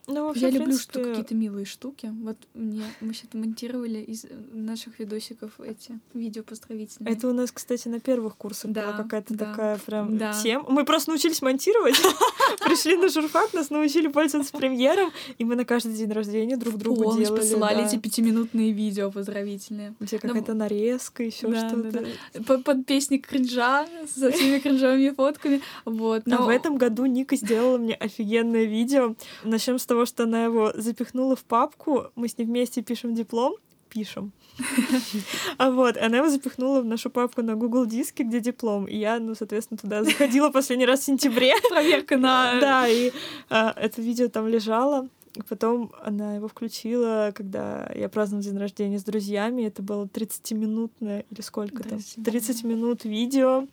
Ну, 0.07 0.27
вообще, 0.27 0.43
я 0.43 0.51
люблю 0.51 0.67
принципе, 0.67 0.93
что 0.93 1.05
какие-то 1.05 1.35
милые 1.35 1.67
штуки. 1.67 2.13
Вот 2.23 2.37
мне 2.55 2.85
мы 3.01 3.13
сейчас 3.13 3.35
монтировали 3.35 3.99
из 3.99 4.25
наших 4.53 4.99
видосиков 5.01 5.59
эти 5.61 5.99
видео 6.15 6.43
поздравительные. 6.45 7.13
Это 7.13 7.29
у 7.29 7.33
нас, 7.33 7.51
кстати, 7.51 7.89
на 7.89 7.99
первых 7.99 8.37
курсах 8.37 8.71
Да, 8.71 8.83
была 8.83 8.93
какая-то 9.03 9.35
да, 9.35 9.47
такая 9.47 9.79
прям 9.79 10.17
да. 10.17 10.33
тема. 10.43 10.65
Мы 10.71 10.85
просто 10.85 11.11
научились 11.11 11.43
монтировать, 11.43 11.97
пришли 12.65 12.97
на 12.97 13.09
журфак, 13.09 13.53
нас 13.53 13.71
научили 13.71 14.07
пользоваться 14.07 14.57
премьером, 14.57 15.11
и 15.39 15.45
мы 15.45 15.57
на 15.57 15.65
каждый 15.65 15.95
день 15.95 16.13
рождения 16.13 16.57
друг 16.57 16.77
другу 16.77 17.03
Полночь 17.03 17.27
делали. 17.27 17.41
посылали 17.41 17.77
да. 17.83 17.87
эти 17.87 17.97
пятиминутные 17.97 18.73
видео 18.73 19.11
поздравительные. 19.11 19.95
Где 19.99 20.21
Ну, 20.23 20.29
какая-то 20.29 20.55
нарезка, 20.55 21.25
еще 21.25 21.49
да, 21.49 21.69
что-то. 21.69 21.91
да. 21.91 22.43
Под, 22.47 22.63
под 22.65 22.87
песни 22.87 23.19
кринжа 23.19 23.87
со 24.15 24.31
всеми 24.31 24.61
кринжовыми 24.61 25.11
фотками. 25.11 25.61
Вот. 25.85 26.23
А 26.31 26.43
в 26.43 26.49
этом 26.49 26.77
году 26.79 27.07
Ника 27.07 27.35
сделала 27.35 27.79
мне 27.79 27.95
офигенное 27.95 28.65
видео. 28.65 29.17
Начнем 29.43 29.79
с 29.79 29.87
того, 29.87 29.96
что 30.05 30.25
она 30.25 30.45
его 30.45 30.73
запихнула 30.75 31.37
в 31.37 31.45
папку. 31.45 32.09
Мы 32.15 32.29
с 32.29 32.37
ней 32.37 32.45
вместе 32.45 32.83
пишем 32.83 33.15
диплом. 33.15 33.55
Пишем. 33.89 34.33
А 35.59 35.71
вот, 35.71 35.97
она 35.97 36.19
его 36.19 36.29
запихнула 36.29 36.81
в 36.81 36.85
нашу 36.85 37.09
папку 37.09 37.43
на 37.43 37.55
Google 37.55 37.87
диске, 37.87 38.25
где 38.25 38.41
диплом. 38.41 38.87
И 38.87 38.97
я, 38.97 39.19
ну, 39.19 39.35
соответственно, 39.35 39.79
туда 39.79 40.05
заходила 40.05 40.51
последний 40.51 40.87
раз 40.87 41.01
в 41.01 41.05
сентябре. 41.05 41.55
проверка 41.71 42.17
на... 42.17 42.61
Да, 42.61 42.89
и 42.89 43.13
а, 43.49 43.73
это 43.77 44.03
видео 44.03 44.29
там 44.29 44.49
лежало. 44.49 45.09
И 45.37 45.43
Потом 45.43 45.93
она 46.03 46.37
его 46.37 46.49
включила, 46.49 47.31
когда 47.35 47.91
я 47.95 48.09
праздновала 48.09 48.45
день 48.45 48.59
рождения 48.59 48.99
с 48.99 49.05
друзьями. 49.05 49.63
Это 49.63 49.83
было 49.83 50.05
30-минутное, 50.05 51.25
или 51.31 51.41
сколько 51.43 51.83
там? 51.83 51.99
30 51.99 52.25
30 52.25 52.65
минут 52.65 53.05
видео, 53.05 53.67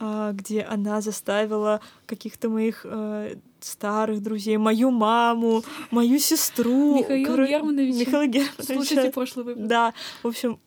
где 0.00 0.62
она 0.62 1.00
заставила 1.00 1.80
каких-то 2.06 2.48
моих 2.48 2.84
э, 2.84 3.36
старых 3.60 4.22
друзей, 4.22 4.56
мою 4.58 4.90
маму, 4.90 5.62
мою 5.90 6.18
сестру. 6.18 6.96
Михаил 6.98 7.28
коро- 7.34 7.46
Германович. 7.48 7.94
Михаила 7.96 8.26
Германовича. 8.26 8.62
Слушайте 8.74 9.10
прошлый 9.12 9.44
выпуск. 9.44 9.66
Да, 9.66 9.92
в 10.22 10.26
общем, 10.28 10.58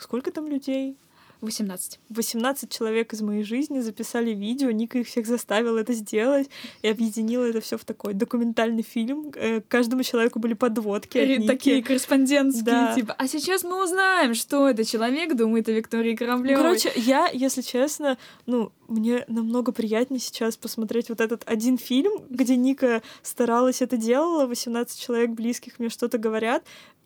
сколько 0.00 0.30
там 0.30 0.48
людей? 0.48 0.96
18. 1.42 1.98
18 2.08 2.70
человек 2.70 3.12
из 3.12 3.20
моей 3.20 3.42
жизни 3.42 3.80
записали 3.80 4.30
видео, 4.30 4.70
Ника 4.70 4.98
их 4.98 5.08
всех 5.08 5.26
заставила 5.26 5.78
это 5.78 5.92
сделать 5.92 6.48
и 6.82 6.88
объединила 6.88 7.44
это 7.44 7.60
все 7.60 7.76
в 7.76 7.84
такой 7.84 8.14
документальный 8.14 8.82
фильм. 8.82 9.32
Э, 9.34 9.60
Каждому 9.68 10.02
человеку 10.02 10.38
были 10.38 10.54
подводки. 10.54 11.18
Ники. 11.18 11.46
Такие 11.46 11.82
корреспондентские, 11.82 12.64
Да. 12.64 12.94
типа. 12.94 13.14
А 13.18 13.26
сейчас 13.26 13.64
мы 13.64 13.82
узнаем, 13.82 14.34
что 14.34 14.68
это 14.68 14.84
человек 14.84 15.34
думает 15.34 15.68
о 15.68 15.72
Виктории 15.72 16.14
Кораблёвой. 16.14 16.56
короче, 16.62 16.92
я, 16.96 17.28
если 17.32 17.62
честно, 17.62 18.18
ну, 18.46 18.72
мне 18.88 19.24
намного 19.28 19.72
приятнее 19.72 20.20
сейчас 20.20 20.56
посмотреть 20.56 21.08
вот 21.08 21.20
этот 21.20 21.42
один 21.46 21.76
фильм, 21.78 22.12
где 22.30 22.56
Ника 22.56 23.02
старалась 23.22 23.82
это 23.82 23.96
делала, 23.96 24.46
18 24.46 25.00
человек 25.00 25.30
близких 25.30 25.78
мне 25.78 25.88
что-то 25.88 26.18
говорят, 26.18 26.62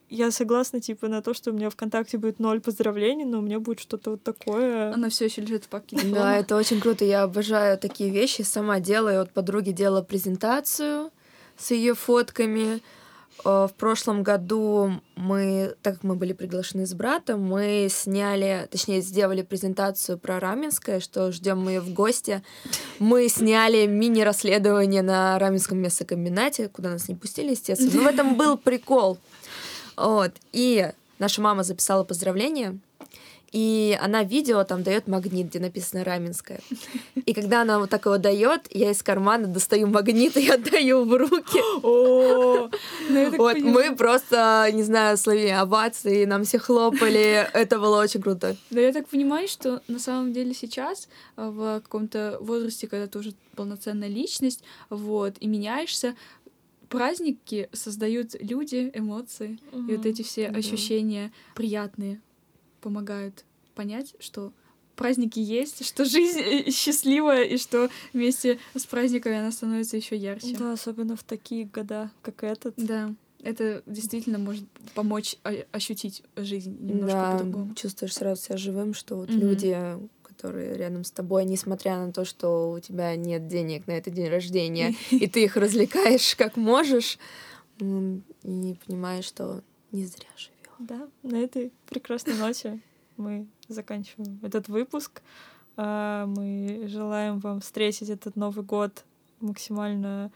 я 0.09 0.30
согласна, 0.30 0.80
типа, 0.80 1.09
на 1.09 1.22
то, 1.22 1.34
что 1.34 1.50
у 1.50 1.54
меня 1.54 1.70
ВКонтакте 1.70 2.18
будет 2.18 2.38
ноль 2.38 2.61
поздравлений, 2.61 3.24
но 3.24 3.38
у 3.38 3.42
меня 3.42 3.59
будет 3.59 3.80
что-то 3.80 4.12
вот 4.12 4.22
такое. 4.22 4.92
Она 4.92 5.09
все 5.09 5.24
еще 5.26 5.42
лежит 5.42 5.64
в 5.64 5.68
папке. 5.68 5.98
Да, 6.04 6.36
это 6.36 6.57
очень 6.57 6.80
круто. 6.80 7.04
Я 7.04 7.24
обожаю 7.24 7.78
такие 7.78 8.11
вещи. 8.11 8.42
Сама 8.42 8.80
делаю. 8.80 9.20
Вот 9.20 9.30
подруге 9.30 9.72
делала 9.72 10.02
презентацию 10.02 11.11
с 11.57 11.70
ее 11.72 11.94
фотками. 11.94 12.80
Э, 13.44 13.66
в 13.68 13.74
прошлом 13.76 14.22
году 14.22 14.92
мы, 15.16 15.74
так 15.82 15.94
как 15.94 16.04
мы 16.04 16.14
были 16.14 16.32
приглашены 16.32 16.86
с 16.86 16.94
братом, 16.94 17.42
мы 17.42 17.88
сняли, 17.90 18.68
точнее, 18.70 19.00
сделали 19.00 19.42
презентацию 19.42 20.18
про 20.18 20.40
Раменское, 20.40 21.00
что 21.00 21.32
ждем 21.32 21.61
мы 21.61 21.72
ее 21.72 21.80
в 21.80 21.92
гости. 21.92 22.42
Мы 22.98 23.28
сняли 23.28 23.86
мини-расследование 23.86 25.02
на 25.02 25.38
Раменском 25.38 25.78
мясокомбинате, 25.78 26.68
куда 26.68 26.90
нас 26.90 27.09
не 27.09 27.14
пустили, 27.14 27.50
естественно. 27.50 27.92
Но 27.94 28.02
в 28.02 28.07
этом 28.07 28.36
был 28.36 28.57
прикол. 28.57 29.18
Вот. 29.97 30.32
И 30.53 30.90
наша 31.18 31.40
мама 31.40 31.62
записала 31.62 32.05
поздравление, 32.05 32.78
и 33.53 33.97
она 34.03 34.22
видео 34.22 34.64
там 34.64 34.82
дает 34.82 35.07
магнит, 35.07 35.47
где 35.47 35.61
написано 35.61 36.05
Раменская. 36.05 36.61
И 37.14 37.32
когда 37.32 37.62
она 37.62 37.78
вот 37.78 37.88
так 37.88 38.05
его 38.05 38.18
дает, 38.18 38.68
я 38.70 38.90
из 38.90 39.03
кармана 39.03 39.47
достаю 39.47 39.86
магнит 39.86 40.36
и 40.36 40.49
отдаю 40.51 41.05
в 41.05 41.16
руки. 41.16 41.61
О, 41.82 42.68
ну 43.09 43.36
вот 43.38 43.59
мы 43.61 43.94
просто, 43.97 44.68
не 44.72 44.82
знаю, 44.82 45.16
словили 45.16 45.49
овации, 45.49 46.24
нам 46.24 46.44
все 46.44 46.59
хлопали. 46.59 47.49
Это 47.55 47.78
было 47.78 48.03
очень 48.03 48.20
круто. 48.20 48.57
Да, 48.70 48.80
я 48.80 48.92
так 48.92 49.09
понимаю, 49.09 49.49
что 49.49 49.80
на 49.88 50.01
самом 50.01 50.32
деле 50.32 50.53
сейчас 50.53 51.09
э, 51.36 51.49
в 51.49 51.80
каком-то 51.80 52.38
возрасте, 52.40 52.88
когда 52.88 53.07
ты 53.07 53.18
уже 53.18 53.32
полноценная 53.55 54.09
личность, 54.09 54.62
вот, 54.90 55.36
и 55.40 55.47
меняешься, 55.47 56.14
праздники 56.89 57.68
создают 57.72 58.34
люди, 58.41 58.91
эмоции, 58.95 59.59
угу, 59.72 59.89
и 59.89 59.97
вот 59.97 60.07
эти 60.07 60.22
все 60.22 60.49
да. 60.51 60.59
ощущения 60.59 61.32
приятные 61.55 62.20
помогают 62.80 63.45
понять, 63.74 64.14
что 64.18 64.53
праздники 64.97 65.39
есть, 65.39 65.87
что 65.87 66.05
жизнь 66.05 66.41
э, 66.41 66.70
счастливая, 66.70 67.45
и 67.45 67.59
что 67.59 67.89
вместе 68.12 68.59
с 68.74 68.87
праздниками 68.87 69.37
она 69.37 69.53
становится 69.53 69.97
еще 69.97 70.16
ярче. 70.16 70.57
Да, 70.57 70.72
особенно 70.72 71.16
в 71.16 71.22
такие 71.22 71.66
года, 71.66 72.11
как 72.22 72.43
этот. 72.43 72.74
Да. 72.76 73.14
Это 73.43 73.82
действительно 73.87 74.39
может 74.39 74.64
помочь 74.95 75.37
ощутить 75.70 76.22
жизнь 76.37 76.76
немножко 76.80 77.16
да, 77.16 77.32
по-другому. 77.32 77.74
Чувствуешь 77.74 78.14
сразу 78.14 78.43
себя 78.43 78.57
живым, 78.57 78.93
что 78.95 79.16
вот 79.16 79.28
mm-hmm. 79.28 79.39
люди, 79.39 79.99
которые 80.37 80.76
рядом 80.76 81.03
с 81.03 81.11
тобой, 81.11 81.45
несмотря 81.47 81.97
на 81.97 82.12
то, 82.12 82.24
что 82.24 82.70
у 82.70 82.80
тебя 82.80 83.16
нет 83.16 83.49
денег 83.49 83.87
на 83.87 83.93
этот 83.93 84.12
день 84.12 84.28
рождения, 84.28 84.95
и 85.11 85.26
ты 85.26 85.45
их 85.45 85.57
развлекаешь 85.57 86.37
как 86.37 86.57
можешь, 86.57 87.18
и 87.80 88.76
понимаешь, 88.87 89.24
что 89.24 89.62
не 89.93 90.05
зря 90.05 90.28
живешь. 90.37 90.53
Да, 90.78 91.09
на 91.22 91.37
этой 91.37 91.72
прекрасной 91.89 92.34
ноте 92.34 92.80
мы 93.16 93.47
заканчиваем 93.68 94.39
этот 94.43 94.68
выпуск. 94.68 95.22
А, 95.76 96.26
мы 96.26 96.84
желаем 96.87 97.39
вам 97.39 97.61
встретить 97.61 98.11
этот 98.11 98.37
Новый 98.37 98.64
год 98.64 99.05
максимально 99.41 100.30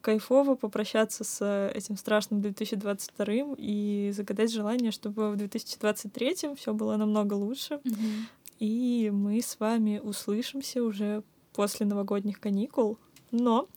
кайфово, 0.00 0.54
попрощаться 0.54 1.24
с 1.24 1.70
этим 1.74 1.96
страшным 1.96 2.40
2022 2.40 3.54
и 3.58 4.10
загадать 4.14 4.52
желание, 4.52 4.92
чтобы 4.92 5.30
в 5.30 5.36
2023 5.36 6.54
все 6.56 6.72
было 6.72 6.96
намного 6.96 7.34
лучше. 7.34 7.74
Mm-hmm. 7.74 8.24
И 8.60 9.10
мы 9.12 9.40
с 9.40 9.58
вами 9.58 9.98
услышимся 9.98 10.84
уже 10.84 11.22
после 11.52 11.86
новогодних 11.86 12.38
каникул. 12.38 12.98
Но 13.32 13.68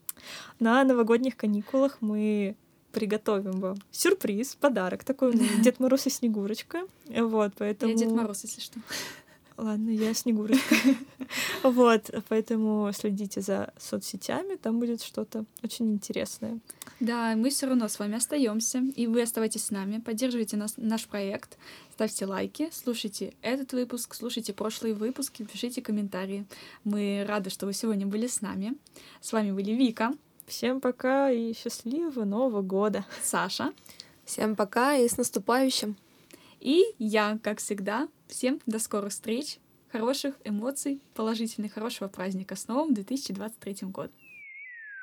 на 0.59 0.84
новогодних 0.84 1.38
каникулах 1.38 1.97
мы 2.01 2.55
приготовим 2.91 3.59
вам 3.59 3.77
сюрприз, 3.91 4.55
подарок 4.55 5.03
такой, 5.03 5.34
Дед 5.63 5.79
Мороз 5.79 6.05
и 6.05 6.09
Снегурочка. 6.09 6.84
Вот, 7.07 7.53
поэтому... 7.57 7.93
Я 7.93 7.97
Дед 7.97 8.11
Мороз, 8.11 8.43
если 8.43 8.61
что. 8.61 8.79
Ладно, 9.57 9.89
я 9.91 10.13
Снегурочка. 10.13 10.75
Вот, 11.63 12.11
поэтому 12.27 12.91
следите 12.93 13.41
за 13.41 13.73
соцсетями, 13.77 14.55
там 14.55 14.79
будет 14.79 15.01
что-то 15.01 15.45
очень 15.63 15.93
интересное. 15.93 16.59
Да, 16.99 17.35
мы 17.35 17.49
все 17.49 17.67
равно 17.67 17.87
с 17.87 17.97
вами 17.97 18.17
остаемся, 18.17 18.83
и 18.95 19.07
вы 19.07 19.21
оставайтесь 19.21 19.65
с 19.65 19.71
нами, 19.71 19.99
поддерживайте 19.99 20.57
нас, 20.57 20.73
наш 20.77 21.07
проект, 21.07 21.57
ставьте 21.93 22.25
лайки, 22.25 22.69
слушайте 22.73 23.33
этот 23.41 23.73
выпуск, 23.73 24.13
слушайте 24.13 24.53
прошлые 24.53 24.93
выпуски, 24.93 25.43
пишите 25.43 25.81
комментарии. 25.81 26.45
Мы 26.83 27.25
рады, 27.27 27.49
что 27.49 27.65
вы 27.65 27.73
сегодня 27.73 28.05
были 28.05 28.27
с 28.27 28.41
нами. 28.41 28.73
С 29.21 29.31
вами 29.31 29.51
были 29.51 29.71
Вика. 29.71 30.11
Всем 30.45 30.81
пока 30.81 31.31
и 31.31 31.53
счастливого 31.53 32.25
Нового 32.25 32.61
года. 32.61 33.05
Саша. 33.23 33.73
Всем 34.25 34.55
пока 34.55 34.95
и 34.95 35.07
с 35.07 35.17
наступающим. 35.17 35.95
И 36.64 36.95
я, 36.97 37.39
как 37.43 37.59
всегда, 37.59 38.07
всем 38.30 38.61
до 38.66 38.80
скорых 38.80 39.11
встреч, 39.11 39.57
хороших 39.91 40.36
эмоций, 40.45 41.01
положительных, 41.14 41.74
хорошего 41.74 42.07
праздника 42.07 42.55
с 42.55 42.70
новым 42.70 42.93
2023 42.93 43.89
годом. 43.89 44.14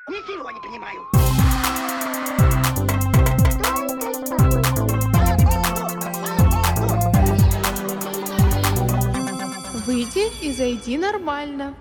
Ничего 0.08 0.50
не 0.50 0.60
понимаю. 0.62 1.00
Выйди 9.84 10.32
и 10.42 10.52
зайди 10.54 10.96
нормально. 10.96 11.74